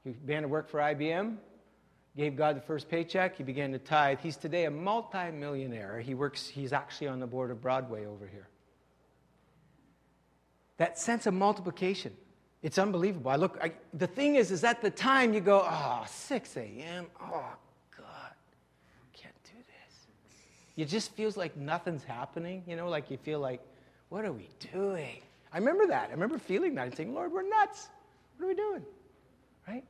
He 0.03 0.11
began 0.11 0.41
to 0.43 0.47
work 0.47 0.69
for 0.69 0.79
IBM 0.79 1.37
gave 2.17 2.35
God 2.35 2.57
the 2.57 2.61
first 2.61 2.89
paycheck. 2.89 3.37
He 3.37 3.43
began 3.43 3.71
to 3.71 3.79
tithe. 3.79 4.19
He's 4.21 4.35
today 4.35 4.65
a 4.65 4.69
multimillionaire. 4.69 6.01
He 6.01 6.13
works, 6.13 6.45
he's 6.45 6.73
actually 6.73 7.07
on 7.07 7.21
the 7.21 7.25
board 7.25 7.51
of 7.51 7.61
Broadway 7.61 8.05
over 8.05 8.27
here 8.27 8.49
that 10.81 10.97
sense 10.97 11.27
of 11.27 11.33
multiplication. 11.35 12.11
It's 12.63 12.79
unbelievable. 12.79 13.29
I 13.29 13.35
look, 13.35 13.55
I, 13.61 13.73
the 13.93 14.07
thing 14.07 14.33
is, 14.33 14.49
is 14.49 14.63
at 14.63 14.81
the 14.81 14.89
time 14.89 15.31
you 15.31 15.39
go, 15.39 15.63
oh, 15.63 16.03
6 16.07 16.57
a.m., 16.57 17.05
oh, 17.21 17.29
ah, 17.31 17.55
God, 17.95 18.33
can't 19.13 19.35
do 19.43 19.59
this. 19.59 20.07
It 20.81 20.89
just 20.89 21.11
feels 21.13 21.37
like 21.37 21.55
nothing's 21.55 22.03
happening, 22.03 22.63
you 22.67 22.75
know, 22.75 22.89
like 22.89 23.11
you 23.11 23.17
feel 23.17 23.39
like, 23.39 23.61
what 24.09 24.25
are 24.25 24.31
we 24.31 24.49
doing? 24.73 25.21
I 25.53 25.57
remember 25.57 25.87
that. 25.87 26.09
I 26.09 26.11
remember 26.11 26.37
feeling 26.39 26.75
that 26.75 26.87
and 26.87 26.95
saying, 26.95 27.13
Lord, 27.13 27.31
we're 27.31 27.47
nuts. 27.47 27.87
What 28.37 28.45
are 28.45 28.47
we 28.47 28.55
doing? 28.55 28.83
Right? 29.67 29.83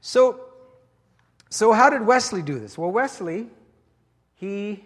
So, 0.00 0.40
so 1.48 1.72
how 1.72 1.90
did 1.90 2.06
Wesley 2.06 2.42
do 2.42 2.58
this? 2.60 2.78
Well, 2.78 2.90
Wesley, 2.90 3.48
he 4.34 4.84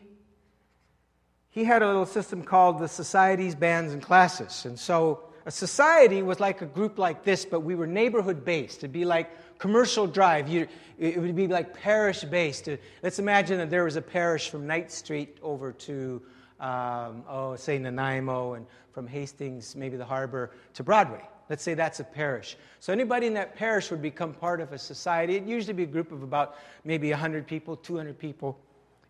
he 1.50 1.62
had 1.62 1.82
a 1.82 1.86
little 1.86 2.06
system 2.06 2.42
called 2.42 2.80
the 2.80 2.88
societies, 2.88 3.54
bands, 3.54 3.92
and 3.92 4.02
classes. 4.02 4.64
And 4.64 4.76
so 4.76 5.20
a 5.46 5.50
society 5.50 6.22
was 6.22 6.40
like 6.40 6.62
a 6.62 6.66
group 6.66 6.98
like 6.98 7.22
this, 7.22 7.44
but 7.44 7.60
we 7.60 7.76
were 7.76 7.86
neighborhood 7.86 8.44
based. 8.44 8.78
It'd 8.78 8.92
be 8.92 9.04
like 9.04 9.30
commercial 9.58 10.06
drive. 10.06 10.48
You, 10.48 10.66
it 10.98 11.20
would 11.20 11.34
be 11.34 11.48
like 11.48 11.74
parish 11.74 12.22
based. 12.24 12.68
Let's 13.02 13.18
imagine 13.18 13.58
that 13.58 13.70
there 13.70 13.84
was 13.84 13.96
a 13.96 14.02
parish 14.02 14.50
from 14.50 14.66
Knight 14.66 14.92
Street 14.92 15.38
over 15.42 15.72
to, 15.72 16.22
um, 16.60 17.24
oh, 17.28 17.56
say 17.56 17.78
Nanaimo, 17.78 18.54
and 18.54 18.66
from 18.92 19.06
Hastings, 19.06 19.74
maybe 19.74 19.96
the 19.96 20.04
harbor, 20.04 20.52
to 20.74 20.82
Broadway. 20.82 21.22
Let's 21.50 21.62
say 21.62 21.74
that's 21.74 22.00
a 22.00 22.04
parish. 22.04 22.56
So 22.80 22.92
anybody 22.92 23.26
in 23.26 23.34
that 23.34 23.54
parish 23.54 23.90
would 23.90 24.00
become 24.00 24.32
part 24.32 24.60
of 24.60 24.72
a 24.72 24.78
society. 24.78 25.36
It'd 25.36 25.48
usually 25.48 25.74
be 25.74 25.82
a 25.82 25.86
group 25.86 26.12
of 26.12 26.22
about 26.22 26.56
maybe 26.84 27.10
100 27.10 27.46
people, 27.46 27.76
200 27.76 28.18
people 28.18 28.58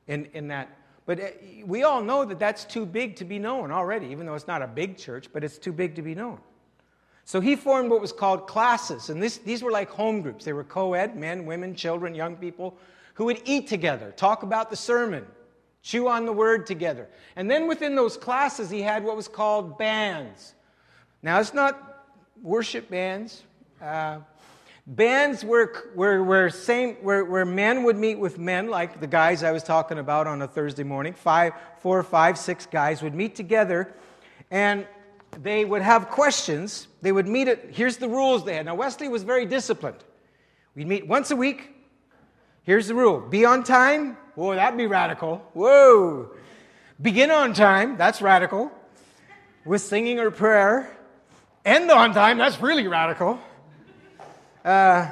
in, 0.08 0.26
in 0.32 0.48
that 0.48 0.76
but 1.06 1.20
uh, 1.20 1.26
we 1.64 1.82
all 1.82 2.02
know 2.02 2.24
that 2.24 2.38
that's 2.38 2.64
too 2.64 2.86
big 2.86 3.16
to 3.16 3.24
be 3.24 3.38
known 3.38 3.70
already, 3.70 4.06
even 4.06 4.26
though 4.26 4.34
it's 4.34 4.46
not 4.46 4.62
a 4.62 4.66
big 4.66 4.96
church, 4.96 5.28
but 5.32 5.44
it's 5.44 5.58
too 5.58 5.72
big 5.72 5.94
to 5.96 6.02
be 6.02 6.14
known. 6.14 6.40
So 7.24 7.40
he 7.40 7.56
formed 7.56 7.90
what 7.90 8.00
was 8.00 8.12
called 8.12 8.46
classes, 8.46 9.08
and 9.08 9.22
this, 9.22 9.38
these 9.38 9.62
were 9.62 9.70
like 9.70 9.88
home 9.88 10.20
groups. 10.20 10.44
They 10.44 10.52
were 10.52 10.64
co 10.64 10.94
ed, 10.94 11.16
men, 11.16 11.46
women, 11.46 11.74
children, 11.74 12.14
young 12.14 12.36
people, 12.36 12.76
who 13.14 13.24
would 13.26 13.40
eat 13.44 13.66
together, 13.66 14.12
talk 14.16 14.42
about 14.42 14.70
the 14.70 14.76
sermon, 14.76 15.24
chew 15.82 16.08
on 16.08 16.26
the 16.26 16.32
word 16.32 16.66
together. 16.66 17.08
And 17.36 17.50
then 17.50 17.66
within 17.66 17.94
those 17.94 18.16
classes, 18.16 18.68
he 18.68 18.82
had 18.82 19.04
what 19.04 19.16
was 19.16 19.28
called 19.28 19.78
bands. 19.78 20.54
Now, 21.22 21.40
it's 21.40 21.54
not 21.54 22.04
worship 22.42 22.90
bands. 22.90 23.42
Uh, 23.80 24.18
Bands 24.86 25.42
were, 25.42 25.72
where, 25.94 26.22
where, 26.22 26.50
same, 26.50 26.96
where, 26.96 27.24
where 27.24 27.46
men 27.46 27.84
would 27.84 27.96
meet 27.96 28.18
with 28.18 28.38
men, 28.38 28.68
like 28.68 29.00
the 29.00 29.06
guys 29.06 29.42
I 29.42 29.50
was 29.50 29.62
talking 29.62 29.98
about 29.98 30.26
on 30.26 30.42
a 30.42 30.46
Thursday 30.46 30.82
morning. 30.82 31.14
Five, 31.14 31.54
four, 31.78 32.02
five, 32.02 32.36
six 32.36 32.66
guys 32.66 33.02
would 33.02 33.14
meet 33.14 33.34
together, 33.34 33.94
and 34.50 34.86
they 35.40 35.64
would 35.64 35.80
have 35.80 36.10
questions. 36.10 36.88
They 37.04 37.12
would 37.12 37.28
meet 37.28 37.48
it. 37.48 37.68
Here's 37.70 37.98
the 37.98 38.08
rules 38.08 38.46
they 38.46 38.54
had. 38.54 38.64
Now, 38.64 38.76
Wesley 38.76 39.08
was 39.08 39.24
very 39.24 39.44
disciplined. 39.44 39.98
We'd 40.74 40.88
meet 40.88 41.06
once 41.06 41.30
a 41.30 41.36
week. 41.36 41.70
Here's 42.62 42.88
the 42.88 42.94
rule 42.94 43.20
be 43.20 43.44
on 43.44 43.62
time. 43.62 44.16
Whoa, 44.36 44.54
that'd 44.54 44.78
be 44.78 44.86
radical. 44.86 45.46
Whoa. 45.52 46.30
Begin 47.02 47.30
on 47.30 47.52
time. 47.52 47.98
That's 47.98 48.22
radical. 48.22 48.72
With 49.66 49.82
singing 49.82 50.18
or 50.18 50.30
prayer. 50.30 50.96
End 51.62 51.90
on 51.90 52.14
time. 52.14 52.38
That's 52.38 52.58
really 52.62 52.88
radical. 52.88 53.38
Uh, 54.64 55.10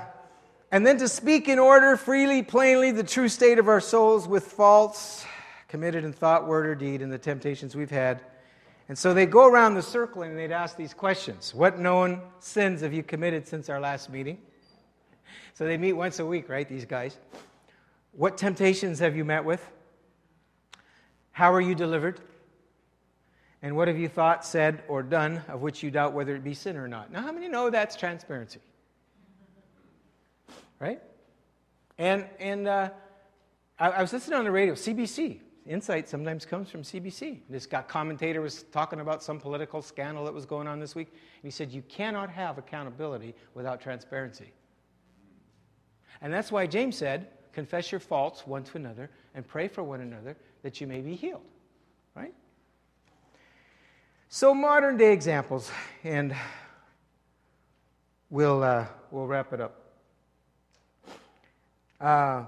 and 0.71 0.87
then 0.87 0.97
to 0.97 1.09
speak 1.09 1.47
in 1.47 1.59
order, 1.59 1.99
freely, 1.99 2.43
plainly, 2.43 2.91
the 2.91 3.05
true 3.05 3.29
state 3.29 3.59
of 3.59 3.69
our 3.69 3.83
souls 3.83 4.27
with 4.27 4.47
faults 4.47 5.27
committed 5.69 6.05
in 6.05 6.15
thought, 6.15 6.49
word, 6.49 6.65
or 6.65 6.75
deed, 6.75 7.03
and 7.03 7.13
the 7.13 7.19
temptations 7.19 7.77
we've 7.77 7.91
had. 7.91 8.23
And 8.93 8.99
so 8.99 9.15
they 9.15 9.25
go 9.25 9.47
around 9.47 9.73
the 9.73 9.81
circle 9.81 10.21
and 10.21 10.37
they'd 10.37 10.53
ask 10.53 10.77
these 10.77 10.93
questions 10.93 11.55
What 11.55 11.79
known 11.79 12.21
sins 12.41 12.83
have 12.83 12.93
you 12.93 13.03
committed 13.03 13.49
since 13.49 13.71
our 13.71 13.81
last 13.81 14.11
meeting? 14.11 14.37
So 15.55 15.65
they 15.65 15.79
meet 15.79 15.95
once 15.95 16.19
a 16.19 16.27
week, 16.27 16.51
right, 16.51 16.69
these 16.69 16.85
guys? 16.85 17.17
What 18.13 18.37
temptations 18.37 18.99
have 18.99 19.17
you 19.17 19.25
met 19.25 19.47
with? 19.47 19.67
How 21.31 21.55
are 21.55 21.61
you 21.63 21.75
delivered? 21.75 22.21
And 23.63 23.77
what 23.77 23.89
have 23.89 23.97
you 23.97 24.09
thought, 24.09 24.45
said, 24.45 24.83
or 24.89 25.03
done 25.03 25.43
of 25.49 25.63
which 25.63 25.83
you 25.83 25.91
doubt 25.91 26.13
whether 26.13 26.37
it 26.37 26.45
be 26.45 26.53
sin 26.53 26.77
or 26.77 26.87
not? 26.87 27.11
Now, 27.11 27.23
how 27.23 27.33
many 27.33 27.49
know 27.49 27.71
that's 27.71 27.97
transparency? 27.97 28.61
right? 30.79 31.01
And, 31.97 32.27
and 32.39 32.69
uh, 32.69 32.91
I, 33.79 33.89
I, 33.89 34.03
was 34.03 34.13
listening 34.13 34.39
on 34.39 34.45
the 34.45 34.51
radio, 34.51 34.75
CBC. 34.75 35.41
Insight 35.67 36.09
sometimes 36.09 36.45
comes 36.45 36.71
from 36.71 36.83
CBC. 36.83 37.41
This 37.49 37.67
guy, 37.67 37.83
commentator 37.83 38.41
was 38.41 38.65
talking 38.73 38.99
about 38.99 39.23
some 39.23 39.39
political 39.39 39.81
scandal 39.81 40.25
that 40.25 40.35
was 40.35 40.45
going 40.45 40.67
on 40.67 40.81
this 40.81 40.95
week. 40.95 41.09
And 41.11 41.45
he 41.45 41.51
said, 41.51 41.71
You 41.71 41.83
cannot 41.83 42.31
have 42.31 42.59
accountability 42.59 43.35
without 43.55 43.81
transparency. 43.81 44.53
And 46.21 46.33
that's 46.33 46.51
why 46.51 46.67
James 46.67 46.97
said, 46.97 47.29
Confess 47.53 47.93
your 47.93 48.01
faults 48.01 48.47
one 48.47 48.65
to 48.65 48.77
another 48.77 49.11
and 49.35 49.47
pray 49.47 49.69
for 49.69 49.83
one 49.83 50.01
another 50.01 50.37
that 50.63 50.81
you 50.81 50.87
may 50.87 51.01
be 51.01 51.15
healed. 51.15 51.45
Right? 52.15 52.35
So, 54.29 54.55
modern 54.55 54.97
day 54.97 55.13
examples, 55.13 55.71
and 56.03 56.35
we'll, 58.31 58.65
uh, 58.65 58.87
we'll 59.11 59.27
wrap 59.27 59.53
it 59.53 59.61
up. 59.61 59.79
Uh, 62.01 62.45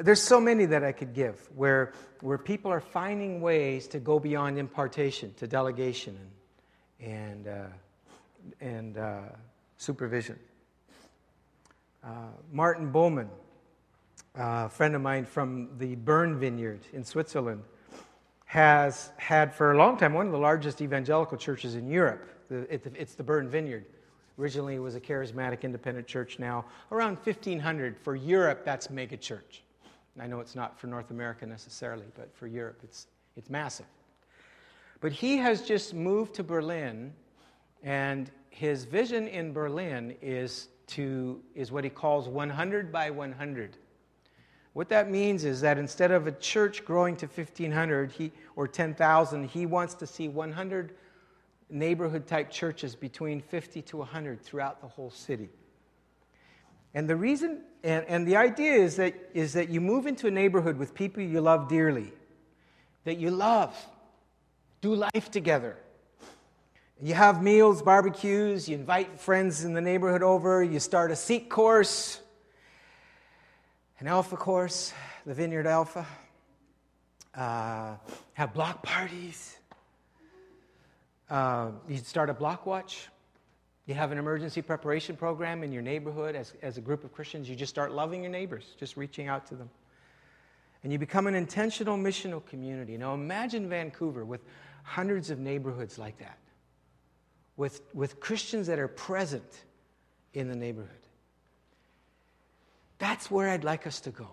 there's 0.00 0.22
so 0.22 0.40
many 0.40 0.66
that 0.66 0.82
I 0.82 0.92
could 0.92 1.14
give 1.14 1.48
where, 1.54 1.92
where 2.20 2.38
people 2.38 2.70
are 2.70 2.80
finding 2.80 3.40
ways 3.40 3.86
to 3.88 3.98
go 3.98 4.18
beyond 4.18 4.58
impartation 4.58 5.32
to 5.34 5.46
delegation 5.46 6.18
and, 7.00 7.46
and, 7.46 7.48
uh, 7.48 7.66
and 8.60 8.98
uh, 8.98 9.20
supervision. 9.76 10.38
Uh, 12.02 12.08
Martin 12.52 12.92
Bühlmann, 12.92 13.28
a 14.34 14.68
friend 14.68 14.94
of 14.94 15.02
mine 15.02 15.24
from 15.24 15.70
the 15.78 15.94
Bern 15.94 16.38
Vineyard 16.38 16.80
in 16.92 17.04
Switzerland, 17.04 17.62
has 18.46 19.10
had 19.16 19.54
for 19.54 19.72
a 19.72 19.78
long 19.78 19.96
time 19.96 20.12
one 20.12 20.26
of 20.26 20.32
the 20.32 20.38
largest 20.38 20.80
evangelical 20.80 21.38
churches 21.38 21.74
in 21.76 21.88
Europe. 21.88 22.28
It's 22.50 23.14
the 23.14 23.22
Bern 23.22 23.48
Vineyard. 23.48 23.86
Originally, 24.38 24.74
it 24.74 24.80
was 24.80 24.96
a 24.96 25.00
charismatic 25.00 25.62
independent 25.62 26.06
church. 26.06 26.38
Now, 26.38 26.64
around 26.90 27.16
1,500. 27.16 27.96
For 27.96 28.16
Europe, 28.16 28.64
that's 28.64 28.90
mega 28.90 29.16
church. 29.16 29.62
I 30.20 30.26
know 30.26 30.40
it's 30.40 30.54
not 30.54 30.78
for 30.78 30.86
North 30.86 31.10
America 31.10 31.44
necessarily, 31.44 32.06
but 32.14 32.34
for 32.34 32.46
Europe, 32.46 32.80
it's, 32.84 33.08
it's 33.36 33.50
massive. 33.50 33.86
But 35.00 35.12
he 35.12 35.36
has 35.38 35.62
just 35.62 35.92
moved 35.92 36.34
to 36.34 36.44
Berlin, 36.44 37.12
and 37.82 38.30
his 38.50 38.84
vision 38.84 39.26
in 39.26 39.52
Berlin 39.52 40.16
is, 40.22 40.68
to, 40.88 41.40
is 41.54 41.72
what 41.72 41.84
he 41.84 41.90
calls 41.90 42.28
100 42.28 42.92
by 42.92 43.10
100. 43.10 43.76
What 44.72 44.88
that 44.88 45.10
means 45.10 45.44
is 45.44 45.60
that 45.60 45.78
instead 45.78 46.10
of 46.10 46.26
a 46.26 46.32
church 46.32 46.84
growing 46.84 47.16
to 47.16 47.26
1,500 47.26 48.12
he, 48.12 48.32
or 48.56 48.68
10,000, 48.68 49.48
he 49.48 49.66
wants 49.66 49.94
to 49.94 50.06
see 50.06 50.28
100 50.28 50.94
neighborhood 51.70 52.26
type 52.26 52.50
churches 52.50 52.94
between 52.94 53.40
50 53.40 53.82
to 53.82 53.96
100 53.98 54.40
throughout 54.40 54.80
the 54.80 54.88
whole 54.88 55.10
city. 55.10 55.48
And 56.94 57.08
the 57.08 57.16
reason, 57.16 57.62
and, 57.82 58.04
and 58.06 58.26
the 58.26 58.36
idea 58.36 58.74
is 58.74 58.96
that, 58.96 59.14
is 59.34 59.52
that 59.54 59.68
you 59.68 59.80
move 59.80 60.06
into 60.06 60.28
a 60.28 60.30
neighborhood 60.30 60.78
with 60.78 60.94
people 60.94 61.22
you 61.22 61.40
love 61.40 61.68
dearly, 61.68 62.12
that 63.02 63.18
you 63.18 63.30
love, 63.30 63.76
do 64.80 64.94
life 64.94 65.30
together. 65.30 65.76
You 67.02 67.14
have 67.14 67.42
meals, 67.42 67.82
barbecues, 67.82 68.68
you 68.68 68.76
invite 68.76 69.20
friends 69.20 69.64
in 69.64 69.74
the 69.74 69.80
neighborhood 69.80 70.22
over, 70.22 70.62
you 70.62 70.78
start 70.78 71.10
a 71.10 71.16
seek 71.16 71.50
course, 71.50 72.20
an 73.98 74.06
alpha 74.06 74.36
course, 74.36 74.92
the 75.26 75.34
Vineyard 75.34 75.66
Alpha, 75.66 76.06
uh, 77.34 77.96
have 78.34 78.54
block 78.54 78.82
parties. 78.82 79.56
Uh, 81.28 81.70
you 81.88 81.96
start 81.96 82.30
a 82.30 82.34
block 82.34 82.66
watch. 82.66 83.08
You 83.86 83.94
have 83.94 84.12
an 84.12 84.18
emergency 84.18 84.62
preparation 84.62 85.16
program 85.16 85.62
in 85.62 85.70
your 85.70 85.82
neighborhood 85.82 86.34
as, 86.34 86.54
as 86.62 86.78
a 86.78 86.80
group 86.80 87.04
of 87.04 87.12
Christians. 87.12 87.48
You 87.48 87.54
just 87.54 87.70
start 87.70 87.92
loving 87.92 88.22
your 88.22 88.32
neighbors, 88.32 88.64
just 88.78 88.96
reaching 88.96 89.28
out 89.28 89.46
to 89.48 89.54
them. 89.54 89.68
And 90.82 90.92
you 90.92 90.98
become 90.98 91.26
an 91.26 91.34
intentional 91.34 91.96
missional 91.96 92.44
community. 92.44 92.96
Now 92.96 93.14
imagine 93.14 93.68
Vancouver 93.68 94.24
with 94.24 94.40
hundreds 94.82 95.30
of 95.30 95.38
neighborhoods 95.38 95.98
like 95.98 96.18
that, 96.18 96.38
with, 97.56 97.82
with 97.94 98.20
Christians 98.20 98.66
that 98.68 98.78
are 98.78 98.88
present 98.88 99.64
in 100.32 100.48
the 100.48 100.56
neighborhood. 100.56 100.90
That's 102.98 103.30
where 103.30 103.50
I'd 103.50 103.64
like 103.64 103.86
us 103.86 104.00
to 104.00 104.10
go. 104.10 104.28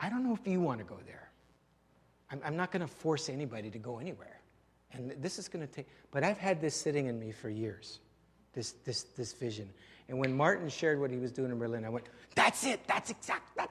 I 0.00 0.08
don't 0.08 0.24
know 0.24 0.34
if 0.34 0.46
you 0.46 0.60
want 0.60 0.78
to 0.78 0.84
go 0.84 0.98
there. 1.06 1.30
I'm, 2.30 2.40
I'm 2.44 2.56
not 2.56 2.72
going 2.72 2.80
to 2.80 2.86
force 2.86 3.28
anybody 3.28 3.70
to 3.70 3.78
go 3.78 3.98
anywhere. 3.98 4.40
And 4.92 5.12
this 5.20 5.38
is 5.38 5.48
going 5.48 5.66
to 5.66 5.72
take, 5.72 5.86
but 6.10 6.24
I've 6.24 6.38
had 6.38 6.60
this 6.60 6.74
sitting 6.74 7.06
in 7.06 7.18
me 7.18 7.32
for 7.32 7.48
years, 7.50 8.00
this, 8.56 8.72
this, 8.84 9.02
this 9.02 9.32
vision. 9.34 9.68
And 10.08 10.18
when 10.18 10.34
Martin 10.34 10.68
shared 10.68 10.98
what 10.98 11.10
he 11.10 11.18
was 11.18 11.30
doing 11.30 11.52
in 11.52 11.58
Berlin, 11.58 11.84
I 11.84 11.90
went, 11.90 12.06
that's 12.34 12.64
it, 12.64 12.80
that's 12.88 13.10
exact, 13.10 13.56
that, 13.56 13.70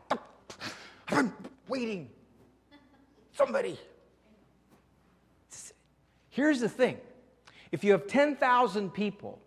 I've 1.08 1.18
been 1.18 1.34
waiting. 1.68 2.10
Somebody. 3.34 3.78
Here's 6.30 6.60
the 6.60 6.70
thing 6.70 6.98
if 7.72 7.84
you 7.84 7.92
have 7.94 8.08
10,000 8.08 8.92
people 8.92 9.40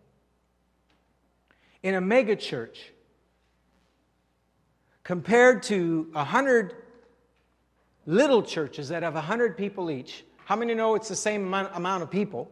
in 1.82 1.94
a 1.94 2.00
megachurch 2.00 2.76
compared 5.04 5.62
to 5.64 6.08
100 6.12 6.74
little 8.06 8.42
churches 8.42 8.88
that 8.88 9.02
have 9.02 9.14
100 9.14 9.56
people 9.56 9.90
each, 9.90 10.24
how 10.44 10.56
many 10.56 10.74
know 10.74 10.94
it's 10.94 11.08
the 11.08 11.16
same 11.16 11.54
amount 11.54 12.02
of 12.02 12.10
people? 12.10 12.50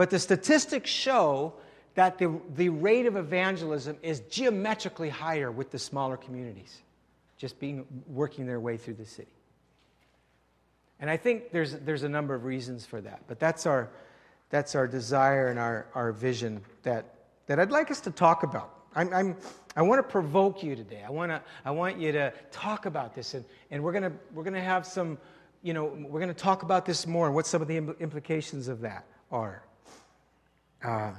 But 0.00 0.08
the 0.08 0.18
statistics 0.18 0.88
show 0.88 1.52
that 1.92 2.16
the, 2.16 2.40
the 2.54 2.70
rate 2.70 3.04
of 3.04 3.16
evangelism 3.16 3.98
is 4.00 4.20
geometrically 4.30 5.10
higher 5.10 5.50
with 5.50 5.70
the 5.70 5.78
smaller 5.78 6.16
communities, 6.16 6.74
just 7.36 7.60
being 7.60 7.84
working 8.06 8.46
their 8.46 8.60
way 8.60 8.78
through 8.78 8.94
the 8.94 9.04
city. 9.04 9.28
And 11.00 11.10
I 11.10 11.18
think 11.18 11.52
there's, 11.52 11.74
there's 11.80 12.02
a 12.02 12.08
number 12.08 12.34
of 12.34 12.46
reasons 12.46 12.86
for 12.86 12.98
that, 13.02 13.24
but 13.26 13.38
that's 13.38 13.66
our, 13.66 13.90
that's 14.48 14.74
our 14.74 14.86
desire 14.86 15.48
and 15.48 15.58
our, 15.58 15.86
our 15.94 16.12
vision 16.12 16.62
that, 16.82 17.16
that 17.46 17.60
I'd 17.60 17.70
like 17.70 17.90
us 17.90 18.00
to 18.00 18.10
talk 18.10 18.42
about. 18.42 18.74
I'm, 18.96 19.12
I'm, 19.12 19.36
I 19.76 19.82
want 19.82 19.98
to 19.98 20.10
provoke 20.10 20.62
you 20.62 20.76
today. 20.76 21.02
I, 21.06 21.10
wanna, 21.10 21.42
I 21.62 21.72
want 21.72 22.00
you 22.00 22.10
to 22.12 22.32
talk 22.52 22.86
about 22.86 23.14
this, 23.14 23.34
and, 23.34 23.44
and 23.70 23.84
we're 23.84 23.92
going 23.92 24.18
we're 24.32 24.44
gonna 24.44 24.62
have 24.62 24.86
some 24.86 25.18
you 25.62 25.74
know, 25.74 25.84
we're 25.84 26.20
going 26.20 26.32
to 26.34 26.42
talk 26.42 26.62
about 26.62 26.86
this 26.86 27.06
more 27.06 27.26
and 27.26 27.34
what 27.34 27.46
some 27.46 27.60
of 27.60 27.68
the 27.68 27.76
implications 27.76 28.66
of 28.66 28.80
that 28.80 29.04
are. 29.30 29.62
Uh, 30.82 31.12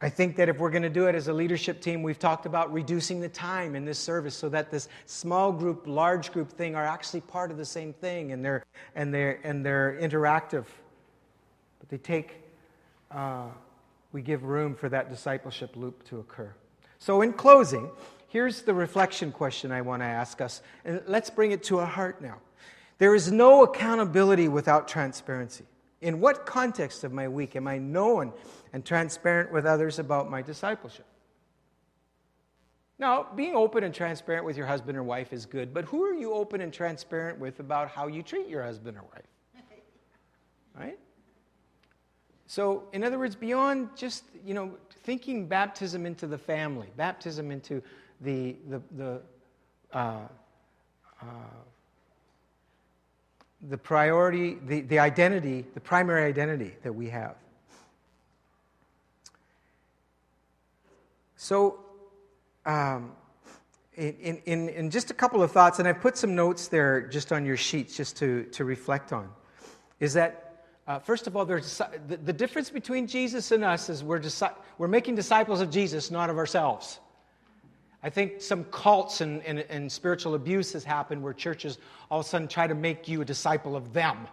I 0.00 0.08
think 0.08 0.34
that 0.36 0.48
if 0.48 0.58
we're 0.58 0.70
going 0.70 0.82
to 0.82 0.90
do 0.90 1.06
it 1.06 1.14
as 1.14 1.28
a 1.28 1.32
leadership 1.32 1.80
team, 1.80 2.02
we've 2.02 2.18
talked 2.18 2.44
about 2.44 2.72
reducing 2.72 3.20
the 3.20 3.28
time 3.28 3.76
in 3.76 3.84
this 3.84 4.00
service 4.00 4.34
so 4.34 4.48
that 4.48 4.68
this 4.68 4.88
small 5.06 5.52
group, 5.52 5.84
large 5.86 6.32
group 6.32 6.50
thing 6.50 6.74
are 6.74 6.84
actually 6.84 7.20
part 7.20 7.52
of 7.52 7.56
the 7.56 7.64
same 7.64 7.92
thing 7.92 8.32
and 8.32 8.44
they're, 8.44 8.64
and 8.96 9.14
they're, 9.14 9.38
and 9.44 9.64
they're 9.64 9.96
interactive. 10.00 10.64
But 11.78 11.88
they 11.88 11.98
take, 11.98 12.34
uh, 13.12 13.46
we 14.10 14.22
give 14.22 14.42
room 14.42 14.74
for 14.74 14.88
that 14.88 15.08
discipleship 15.08 15.76
loop 15.76 16.04
to 16.08 16.18
occur. 16.18 16.52
So, 16.98 17.22
in 17.22 17.32
closing, 17.32 17.88
here's 18.26 18.62
the 18.62 18.74
reflection 18.74 19.30
question 19.30 19.70
I 19.70 19.82
want 19.82 20.02
to 20.02 20.06
ask 20.06 20.40
us. 20.40 20.62
And 20.84 21.00
let's 21.06 21.30
bring 21.30 21.52
it 21.52 21.62
to 21.64 21.78
a 21.78 21.86
heart 21.86 22.20
now. 22.20 22.38
There 22.98 23.14
is 23.14 23.30
no 23.30 23.62
accountability 23.62 24.48
without 24.48 24.88
transparency. 24.88 25.64
In 26.02 26.18
what 26.20 26.44
context 26.44 27.04
of 27.04 27.12
my 27.12 27.28
week 27.28 27.54
am 27.54 27.68
I 27.68 27.78
known 27.78 28.32
and 28.72 28.84
transparent 28.84 29.52
with 29.52 29.64
others 29.64 30.00
about 30.00 30.28
my 30.28 30.42
discipleship? 30.42 31.06
Now, 32.98 33.28
being 33.34 33.54
open 33.54 33.84
and 33.84 33.94
transparent 33.94 34.44
with 34.44 34.56
your 34.56 34.66
husband 34.66 34.98
or 34.98 35.02
wife 35.02 35.32
is 35.32 35.46
good, 35.46 35.72
but 35.72 35.84
who 35.86 36.04
are 36.04 36.12
you 36.12 36.34
open 36.34 36.60
and 36.60 36.72
transparent 36.72 37.38
with 37.38 37.60
about 37.60 37.88
how 37.88 38.08
you 38.08 38.22
treat 38.22 38.48
your 38.48 38.62
husband 38.62 38.98
or 38.98 39.04
wife? 39.12 39.64
Right? 40.78 40.98
So, 42.46 42.84
in 42.92 43.04
other 43.04 43.18
words, 43.18 43.34
beyond 43.34 43.90
just, 43.96 44.24
you 44.44 44.54
know, 44.54 44.72
thinking 45.04 45.46
baptism 45.46 46.04
into 46.04 46.26
the 46.26 46.38
family, 46.38 46.88
baptism 46.96 47.50
into 47.50 47.82
the, 48.20 48.56
the, 48.68 48.82
the 48.96 49.20
uh, 49.92 50.18
uh, 51.20 51.24
the 53.68 53.78
priority, 53.78 54.58
the, 54.66 54.80
the 54.80 54.98
identity, 54.98 55.64
the 55.74 55.80
primary 55.80 56.24
identity 56.24 56.74
that 56.82 56.92
we 56.92 57.08
have. 57.08 57.36
So, 61.36 61.78
um, 62.66 63.12
in, 63.96 64.40
in, 64.46 64.68
in 64.68 64.90
just 64.90 65.10
a 65.10 65.14
couple 65.14 65.42
of 65.42 65.52
thoughts, 65.52 65.78
and 65.78 65.86
I've 65.86 66.00
put 66.00 66.16
some 66.16 66.34
notes 66.34 66.68
there 66.68 67.02
just 67.02 67.32
on 67.32 67.44
your 67.44 67.56
sheets 67.56 67.96
just 67.96 68.16
to, 68.18 68.44
to 68.52 68.64
reflect 68.64 69.12
on, 69.12 69.28
is 70.00 70.14
that, 70.14 70.66
uh, 70.86 70.98
first 70.98 71.26
of 71.26 71.36
all, 71.36 71.44
there's, 71.44 71.80
the, 72.08 72.16
the 72.16 72.32
difference 72.32 72.70
between 72.70 73.06
Jesus 73.06 73.52
and 73.52 73.64
us 73.64 73.88
is 73.88 74.02
we're, 74.02 74.20
disi- 74.20 74.54
we're 74.78 74.88
making 74.88 75.14
disciples 75.14 75.60
of 75.60 75.70
Jesus, 75.70 76.10
not 76.10 76.30
of 76.30 76.38
ourselves. 76.38 76.98
I 78.02 78.10
think 78.10 78.40
some 78.40 78.64
cults 78.64 79.20
and, 79.20 79.42
and, 79.44 79.60
and, 79.60 79.90
spiritual 79.90 80.34
abuse 80.34 80.72
has 80.72 80.82
happened 80.82 81.22
where 81.22 81.32
churches 81.32 81.78
all 82.10 82.20
of 82.20 82.26
a 82.26 82.28
sudden 82.28 82.48
try 82.48 82.66
to 82.66 82.74
make 82.74 83.06
you 83.06 83.20
a 83.20 83.24
disciple 83.24 83.76
of 83.76 83.92
them. 83.92 84.26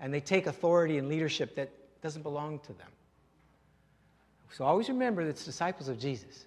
And 0.00 0.12
they 0.12 0.20
take 0.20 0.46
authority 0.46 0.98
and 0.98 1.08
leadership 1.08 1.54
that 1.54 1.70
doesn't 2.02 2.22
belong 2.22 2.58
to 2.60 2.72
them. 2.72 2.88
So 4.50 4.64
always 4.64 4.88
remember 4.88 5.24
that 5.24 5.30
it's 5.30 5.44
disciples 5.44 5.88
of 5.88 5.98
Jesus. 5.98 6.46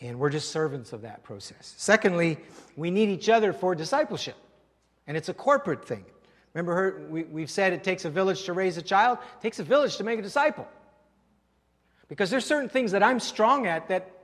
And 0.00 0.18
we're 0.18 0.30
just 0.30 0.50
servants 0.50 0.92
of 0.92 1.02
that 1.02 1.22
process. 1.22 1.74
Secondly, 1.76 2.38
we 2.76 2.90
need 2.90 3.08
each 3.08 3.28
other 3.28 3.52
for 3.52 3.74
discipleship. 3.74 4.36
And 5.06 5.16
it's 5.16 5.28
a 5.28 5.34
corporate 5.34 5.86
thing. 5.86 6.04
Remember, 6.54 6.74
her, 6.74 7.06
we, 7.10 7.24
we've 7.24 7.50
said 7.50 7.72
it 7.72 7.84
takes 7.84 8.04
a 8.04 8.10
village 8.10 8.44
to 8.44 8.52
raise 8.52 8.76
a 8.76 8.82
child, 8.82 9.18
it 9.38 9.42
takes 9.42 9.58
a 9.58 9.64
village 9.64 9.96
to 9.98 10.04
make 10.04 10.18
a 10.18 10.22
disciple. 10.22 10.66
Because 12.08 12.30
there's 12.30 12.44
certain 12.44 12.68
things 12.68 12.92
that 12.92 13.02
I'm 13.02 13.20
strong 13.20 13.66
at 13.66 13.88
that 13.88 14.17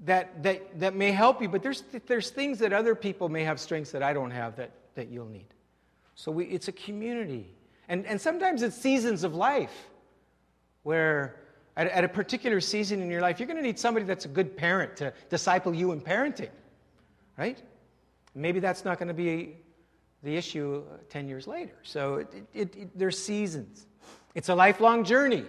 that, 0.00 0.42
that, 0.42 0.80
that 0.80 0.94
may 0.94 1.12
help 1.12 1.40
you, 1.40 1.48
but 1.48 1.62
there's, 1.62 1.84
there's 2.06 2.30
things 2.30 2.58
that 2.58 2.72
other 2.72 2.94
people 2.94 3.28
may 3.28 3.44
have 3.44 3.60
strengths 3.60 3.92
that 3.92 4.02
I 4.02 4.12
don't 4.12 4.30
have 4.30 4.56
that, 4.56 4.72
that 4.94 5.08
you'll 5.08 5.28
need. 5.28 5.46
So 6.14 6.32
we, 6.32 6.46
it's 6.46 6.68
a 6.68 6.72
community. 6.72 7.50
And, 7.88 8.06
and 8.06 8.20
sometimes 8.20 8.62
it's 8.62 8.76
seasons 8.76 9.24
of 9.24 9.34
life 9.34 9.88
where, 10.82 11.36
at, 11.76 11.88
at 11.88 12.04
a 12.04 12.08
particular 12.08 12.60
season 12.60 13.00
in 13.00 13.10
your 13.10 13.20
life, 13.20 13.38
you're 13.38 13.46
going 13.46 13.58
to 13.58 13.62
need 13.62 13.78
somebody 13.78 14.04
that's 14.04 14.24
a 14.24 14.28
good 14.28 14.56
parent 14.56 14.96
to 14.96 15.12
disciple 15.28 15.74
you 15.74 15.92
in 15.92 16.00
parenting, 16.00 16.50
right? 17.38 17.60
Maybe 18.34 18.60
that's 18.60 18.84
not 18.84 18.98
going 18.98 19.08
to 19.08 19.14
be 19.14 19.56
the 20.22 20.36
issue 20.36 20.82
10 21.10 21.28
years 21.28 21.46
later. 21.46 21.74
So 21.82 22.16
it, 22.16 22.28
it, 22.52 22.76
it, 22.76 22.98
there's 22.98 23.18
seasons. 23.18 23.86
It's 24.34 24.48
a 24.48 24.54
lifelong 24.54 25.04
journey. 25.04 25.44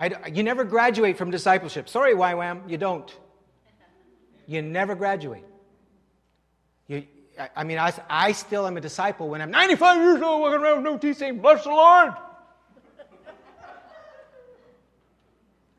I, 0.00 0.28
you 0.32 0.42
never 0.42 0.64
graduate 0.64 1.18
from 1.18 1.30
discipleship. 1.30 1.88
Sorry, 1.88 2.14
YWAM, 2.14 2.68
you 2.70 2.78
don't. 2.78 3.14
You 4.46 4.62
never 4.62 4.94
graduate. 4.94 5.44
You, 6.88 7.04
I, 7.38 7.50
I 7.56 7.64
mean, 7.64 7.78
I, 7.78 7.92
I 8.08 8.32
still 8.32 8.66
am 8.66 8.78
a 8.78 8.80
disciple 8.80 9.28
when 9.28 9.42
I'm 9.42 9.50
95 9.50 9.98
years 9.98 10.22
old, 10.22 10.40
walking 10.40 10.60
around 10.60 10.82
with 10.82 10.84
no 10.84 10.98
teeth 10.98 11.18
saying, 11.18 11.40
Bless 11.40 11.64
the 11.64 11.70
Lord. 11.70 12.14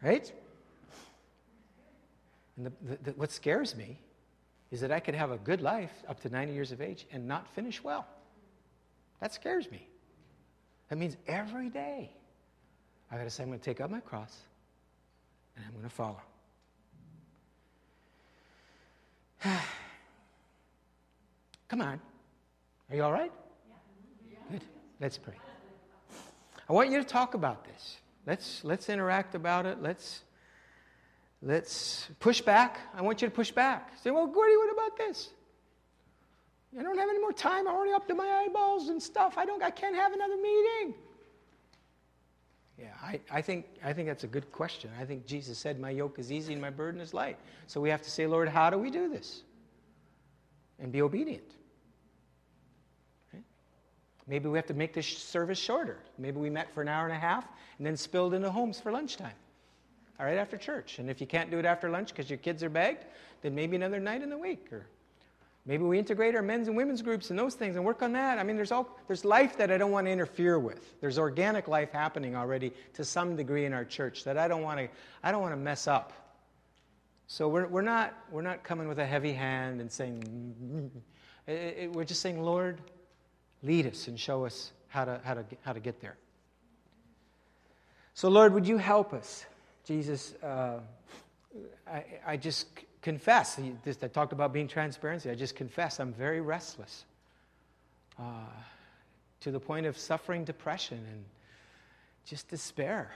right? 0.03 0.31
And 2.57 2.67
the, 2.67 2.71
the, 2.81 2.97
the, 3.03 3.11
what 3.13 3.31
scares 3.31 3.75
me 3.75 3.99
is 4.69 4.81
that 4.81 4.91
I 4.91 4.99
could 4.99 5.15
have 5.15 5.31
a 5.31 5.37
good 5.37 5.61
life 5.61 5.91
up 6.07 6.19
to 6.21 6.29
90 6.29 6.53
years 6.53 6.71
of 6.71 6.79
age 6.79 7.07
and 7.11 7.27
not 7.27 7.47
finish 7.55 7.83
well. 7.83 8.05
That 9.19 9.33
scares 9.33 9.69
me. 9.71 9.87
That 10.89 10.97
means 10.97 11.17
every 11.27 11.69
day 11.69 12.11
I 13.11 13.17
got 13.17 13.23
to 13.25 13.29
say, 13.29 13.43
I'm 13.43 13.49
going 13.49 13.59
to 13.59 13.65
take 13.65 13.81
up 13.81 13.91
my 13.91 13.99
cross 13.99 14.37
and 15.55 15.65
I'm 15.65 15.71
going 15.73 15.83
to 15.83 15.89
follow. 15.89 16.21
Come 21.67 21.81
on. 21.81 21.99
Are 22.89 22.95
you 22.95 23.03
all 23.03 23.11
right? 23.11 23.31
Good. 24.51 24.61
Let's 24.99 25.17
pray. 25.17 25.33
I 26.69 26.73
want 26.73 26.89
you 26.89 26.99
to 26.99 27.03
talk 27.03 27.33
about 27.33 27.65
this. 27.65 27.97
Let's, 28.25 28.63
let's 28.63 28.87
interact 28.87 29.35
about 29.35 29.65
it. 29.65 29.81
Let's, 29.81 30.21
let's 31.41 32.07
push 32.19 32.39
back. 32.39 32.79
I 32.95 33.01
want 33.01 33.21
you 33.21 33.27
to 33.27 33.33
push 33.33 33.51
back. 33.51 33.91
Say, 34.01 34.11
well, 34.11 34.27
Gordy, 34.27 34.55
what 34.55 34.71
about 34.71 34.97
this? 34.97 35.31
I 36.79 36.83
don't 36.83 36.97
have 36.97 37.09
any 37.09 37.19
more 37.19 37.33
time. 37.33 37.67
I'm 37.67 37.75
already 37.75 37.91
up 37.91 38.07
to 38.07 38.15
my 38.15 38.45
eyeballs 38.45 38.87
and 38.87 39.03
stuff. 39.03 39.33
I, 39.37 39.45
don't, 39.45 39.61
I 39.61 39.71
can't 39.71 39.95
have 39.95 40.13
another 40.13 40.37
meeting. 40.37 40.93
Yeah, 42.81 42.87
I, 43.01 43.19
I, 43.31 43.41
think, 43.41 43.65
I 43.83 43.93
think 43.93 44.07
that's 44.07 44.23
a 44.23 44.27
good 44.27 44.51
question. 44.51 44.89
I 44.99 45.05
think 45.05 45.27
Jesus 45.27 45.59
said, 45.59 45.79
My 45.79 45.91
yoke 45.91 46.17
is 46.17 46.31
easy 46.31 46.53
and 46.53 46.61
my 46.61 46.71
burden 46.71 46.99
is 46.99 47.13
light. 47.13 47.37
So 47.67 47.79
we 47.79 47.89
have 47.89 48.01
to 48.01 48.09
say, 48.09 48.25
Lord, 48.25 48.49
how 48.49 48.71
do 48.71 48.77
we 48.79 48.89
do 48.89 49.07
this? 49.07 49.43
And 50.79 50.91
be 50.91 51.03
obedient. 51.03 51.43
Maybe 54.27 54.47
we 54.47 54.57
have 54.57 54.67
to 54.67 54.73
make 54.73 54.93
this 54.93 55.05
service 55.05 55.59
shorter. 55.59 55.99
Maybe 56.17 56.39
we 56.39 56.49
met 56.49 56.73
for 56.73 56.81
an 56.81 56.87
hour 56.87 57.05
and 57.05 57.13
a 57.13 57.19
half 57.19 57.45
and 57.77 57.85
then 57.85 57.97
spilled 57.97 58.33
into 58.33 58.49
homes 58.49 58.79
for 58.79 58.91
lunchtime. 58.91 59.35
All 60.19 60.25
right, 60.25 60.37
after 60.37 60.57
church. 60.57 60.99
And 60.99 61.09
if 61.09 61.19
you 61.19 61.27
can't 61.27 61.51
do 61.51 61.59
it 61.59 61.65
after 61.65 61.89
lunch 61.89 62.09
because 62.09 62.29
your 62.29 62.37
kids 62.37 62.63
are 62.63 62.69
bagged, 62.69 63.05
then 63.41 63.53
maybe 63.53 63.75
another 63.75 63.99
night 63.99 64.21
in 64.21 64.29
the 64.29 64.37
week. 64.37 64.71
Or 64.71 64.85
maybe 65.65 65.83
we 65.83 65.99
integrate 65.99 66.35
our 66.35 66.41
men's 66.41 66.67
and 66.67 66.75
women's 66.75 67.01
groups 67.01 67.29
and 67.29 67.37
those 67.37 67.55
things 67.55 67.75
and 67.75 67.85
work 67.85 68.01
on 68.01 68.13
that. 68.13 68.39
I 68.39 68.43
mean, 68.43 68.55
there's, 68.55 68.71
all, 68.71 68.97
there's 69.07 69.23
life 69.23 69.57
that 69.57 69.71
I 69.71 69.77
don't 69.77 69.91
want 69.91 70.07
to 70.07 70.11
interfere 70.11 70.59
with. 70.59 70.99
There's 71.01 71.19
organic 71.19 71.67
life 71.67 71.91
happening 71.91 72.35
already 72.35 72.71
to 72.93 73.03
some 73.05 73.35
degree 73.35 73.65
in 73.65 73.73
our 73.73 73.85
church 73.85 74.23
that 74.23 74.37
I 74.37 74.47
don't 74.47 74.63
want 74.63 74.79
to, 74.79 74.89
I 75.23 75.31
don't 75.31 75.41
want 75.41 75.53
to 75.53 75.59
mess 75.59 75.87
up. 75.87 76.13
So 77.27 77.47
we're, 77.47 77.67
we're, 77.67 77.81
not, 77.81 78.13
we're 78.31 78.41
not 78.41 78.63
coming 78.63 78.87
with 78.87 78.99
a 78.99 79.05
heavy 79.05 79.33
hand 79.33 79.79
and 79.79 79.91
saying, 79.91 80.91
it, 81.47 81.51
it, 81.51 81.93
we're 81.93 82.03
just 82.03 82.21
saying, 82.21 82.41
Lord, 82.41 82.81
lead 83.63 83.87
us 83.87 84.07
and 84.07 84.19
show 84.19 84.45
us 84.45 84.71
how 84.87 85.05
to, 85.05 85.21
how 85.23 85.35
to, 85.35 85.45
how 85.61 85.73
to 85.73 85.79
get 85.79 86.01
there. 86.01 86.17
So, 88.13 88.27
Lord, 88.27 88.53
would 88.53 88.67
you 88.67 88.77
help 88.77 89.13
us? 89.13 89.45
Jesus, 89.85 90.33
uh, 90.43 90.79
I, 91.87 92.03
I 92.25 92.37
just 92.37 92.67
confess. 93.01 93.59
I 93.59 94.07
talked 94.07 94.33
about 94.33 94.53
being 94.53 94.67
transparency. 94.67 95.29
I 95.29 95.35
just 95.35 95.55
confess 95.55 95.99
I'm 95.99 96.13
very 96.13 96.41
restless 96.41 97.05
uh, 98.19 98.23
to 99.41 99.51
the 99.51 99.59
point 99.59 99.85
of 99.85 99.97
suffering 99.97 100.43
depression 100.43 100.99
and 101.11 101.23
just 102.25 102.47
despair, 102.47 103.11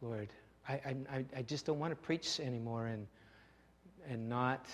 Lord. 0.00 0.28
I, 0.68 0.74
I, 1.10 1.24
I 1.36 1.42
just 1.42 1.66
don't 1.66 1.78
want 1.78 1.92
to 1.92 1.96
preach 1.96 2.40
anymore 2.40 2.86
and, 2.86 3.06
and 4.08 4.28
not 4.28 4.66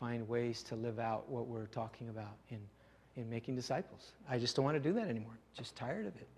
find 0.00 0.28
ways 0.28 0.62
to 0.64 0.76
live 0.76 0.98
out 0.98 1.28
what 1.28 1.46
we're 1.46 1.66
talking 1.66 2.08
about 2.08 2.36
in 2.50 2.60
in 3.16 3.28
making 3.30 3.56
disciples. 3.56 4.12
I 4.28 4.38
just 4.38 4.54
don't 4.56 4.64
want 4.64 4.76
to 4.76 4.88
do 4.88 4.92
that 4.94 5.08
anymore. 5.08 5.38
Just 5.56 5.74
tired 5.74 6.06
of 6.06 6.14
it. 6.16 6.28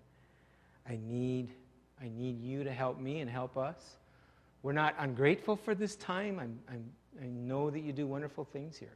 I 0.89 0.97
need, 1.07 1.49
I 2.01 2.09
need 2.09 2.41
you 2.41 2.63
to 2.63 2.71
help 2.71 2.99
me 2.99 3.19
and 3.19 3.29
help 3.29 3.57
us. 3.57 3.97
We're 4.63 4.73
not 4.73 4.95
ungrateful 4.97 5.55
for 5.55 5.75
this 5.75 5.95
time. 5.95 6.39
I'm, 6.39 6.59
I'm, 6.69 6.85
I 7.21 7.27
know 7.27 7.69
that 7.69 7.81
you 7.81 7.93
do 7.93 8.07
wonderful 8.07 8.45
things 8.45 8.77
here. 8.77 8.95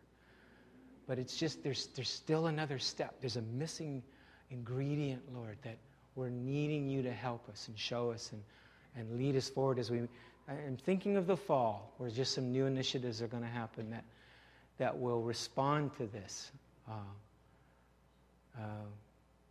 But 1.07 1.19
it's 1.19 1.36
just, 1.36 1.63
there's, 1.63 1.88
there's 1.88 2.09
still 2.09 2.47
another 2.47 2.80
step. 2.80 3.15
There's 3.19 3.36
a 3.36 3.41
missing 3.41 4.03
ingredient, 4.49 5.21
Lord, 5.34 5.57
that 5.63 5.78
we're 6.15 6.30
needing 6.30 6.89
you 6.89 7.01
to 7.03 7.11
help 7.11 7.49
us 7.49 7.67
and 7.67 7.78
show 7.78 8.11
us 8.11 8.32
and, 8.32 8.41
and 8.95 9.17
lead 9.17 9.36
us 9.36 9.49
forward 9.49 9.80
as 9.80 9.91
we. 9.91 10.07
I'm 10.47 10.78
thinking 10.78 11.17
of 11.17 11.26
the 11.26 11.38
fall, 11.38 11.93
where 11.97 12.09
just 12.09 12.34
some 12.34 12.51
new 12.51 12.65
initiatives 12.65 13.21
are 13.21 13.28
going 13.28 13.43
to 13.43 13.49
happen 13.49 13.89
that, 13.91 14.03
that 14.78 14.97
will 14.97 15.21
respond 15.21 15.95
to 15.97 16.05
this. 16.05 16.51
Uh, 16.89 16.93
uh, 18.57 18.61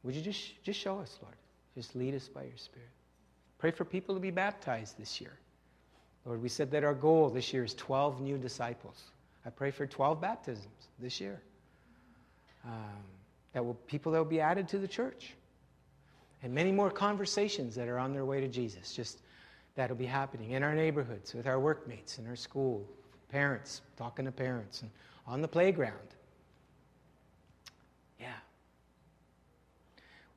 would 0.02 0.14
you 0.14 0.22
just, 0.22 0.62
just 0.62 0.78
show 0.78 0.98
us, 0.98 1.18
Lord? 1.22 1.34
Just 1.74 1.96
lead 1.96 2.14
us 2.14 2.28
by 2.28 2.42
your 2.42 2.56
Spirit. 2.56 2.90
Pray 3.58 3.70
for 3.70 3.84
people 3.84 4.14
to 4.14 4.20
be 4.20 4.30
baptized 4.30 4.98
this 4.98 5.20
year. 5.20 5.32
Lord, 6.24 6.42
we 6.42 6.48
said 6.48 6.70
that 6.70 6.84
our 6.84 6.94
goal 6.94 7.28
this 7.30 7.52
year 7.52 7.64
is 7.64 7.74
12 7.74 8.20
new 8.20 8.38
disciples. 8.38 9.02
I 9.44 9.50
pray 9.50 9.70
for 9.70 9.86
12 9.86 10.20
baptisms 10.20 10.88
this 10.98 11.20
year. 11.20 11.40
Um, 12.64 13.02
that 13.52 13.64
will 13.64 13.74
people 13.74 14.12
that 14.12 14.18
will 14.18 14.24
be 14.24 14.40
added 14.40 14.68
to 14.68 14.78
the 14.78 14.88
church. 14.88 15.34
And 16.42 16.54
many 16.54 16.72
more 16.72 16.90
conversations 16.90 17.74
that 17.74 17.88
are 17.88 17.98
on 17.98 18.12
their 18.12 18.24
way 18.24 18.40
to 18.40 18.48
Jesus. 18.48 18.92
Just 18.92 19.18
that'll 19.74 19.96
be 19.96 20.06
happening 20.06 20.52
in 20.52 20.62
our 20.62 20.74
neighborhoods, 20.74 21.34
with 21.34 21.46
our 21.46 21.60
workmates, 21.60 22.18
in 22.18 22.26
our 22.26 22.36
school, 22.36 22.86
parents, 23.28 23.82
talking 23.96 24.24
to 24.24 24.32
parents, 24.32 24.82
and 24.82 24.90
on 25.26 25.40
the 25.40 25.48
playground. 25.48 25.96
Yeah. 28.20 28.26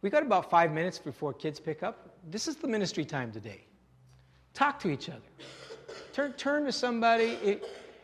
We 0.02 0.10
got 0.10 0.24
about 0.24 0.50
five 0.50 0.72
minutes 0.72 1.00
before 1.00 1.34
kids 1.34 1.60
pick 1.60 1.84
up. 1.84 2.16
This 2.30 2.48
is 2.48 2.56
the 2.56 2.68
ministry 2.68 3.06
time 3.06 3.32
today. 3.32 3.62
Talk 4.54 4.80
to 4.80 4.90
each 4.90 5.10
other. 5.10 5.22
Turn, 6.16 6.32
turn 6.32 6.64
to 6.64 6.72
somebody 6.72 7.60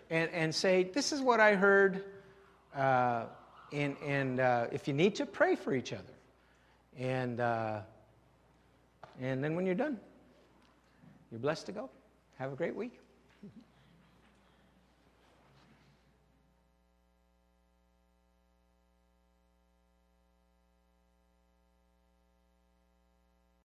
and, 0.09 0.30
and 0.32 0.53
say, 0.53 0.84
This 0.84 1.14
is 1.14 1.22
what 1.22 1.39
I 1.39 1.55
heard. 1.55 2.03
Uh, 2.76 3.28
and 3.72 3.95
and 4.05 4.41
uh, 4.41 4.68
if 4.70 4.86
you 4.86 4.93
need 4.93 5.16
to, 5.16 5.26
pray 5.26 5.55
for 5.55 5.74
each 5.74 5.93
other. 5.93 6.03
And, 6.99 7.39
uh, 7.39 7.80
and 9.22 9.41
then 9.41 9.55
when 9.55 9.66
you're 9.66 9.76
done, 9.76 9.97
you're 11.32 11.39
blessed 11.39 11.68
to 11.68 11.72
go. 11.72 11.89
Have 12.38 12.51
a 12.51 12.55
great 12.57 12.76
week. 12.76 12.99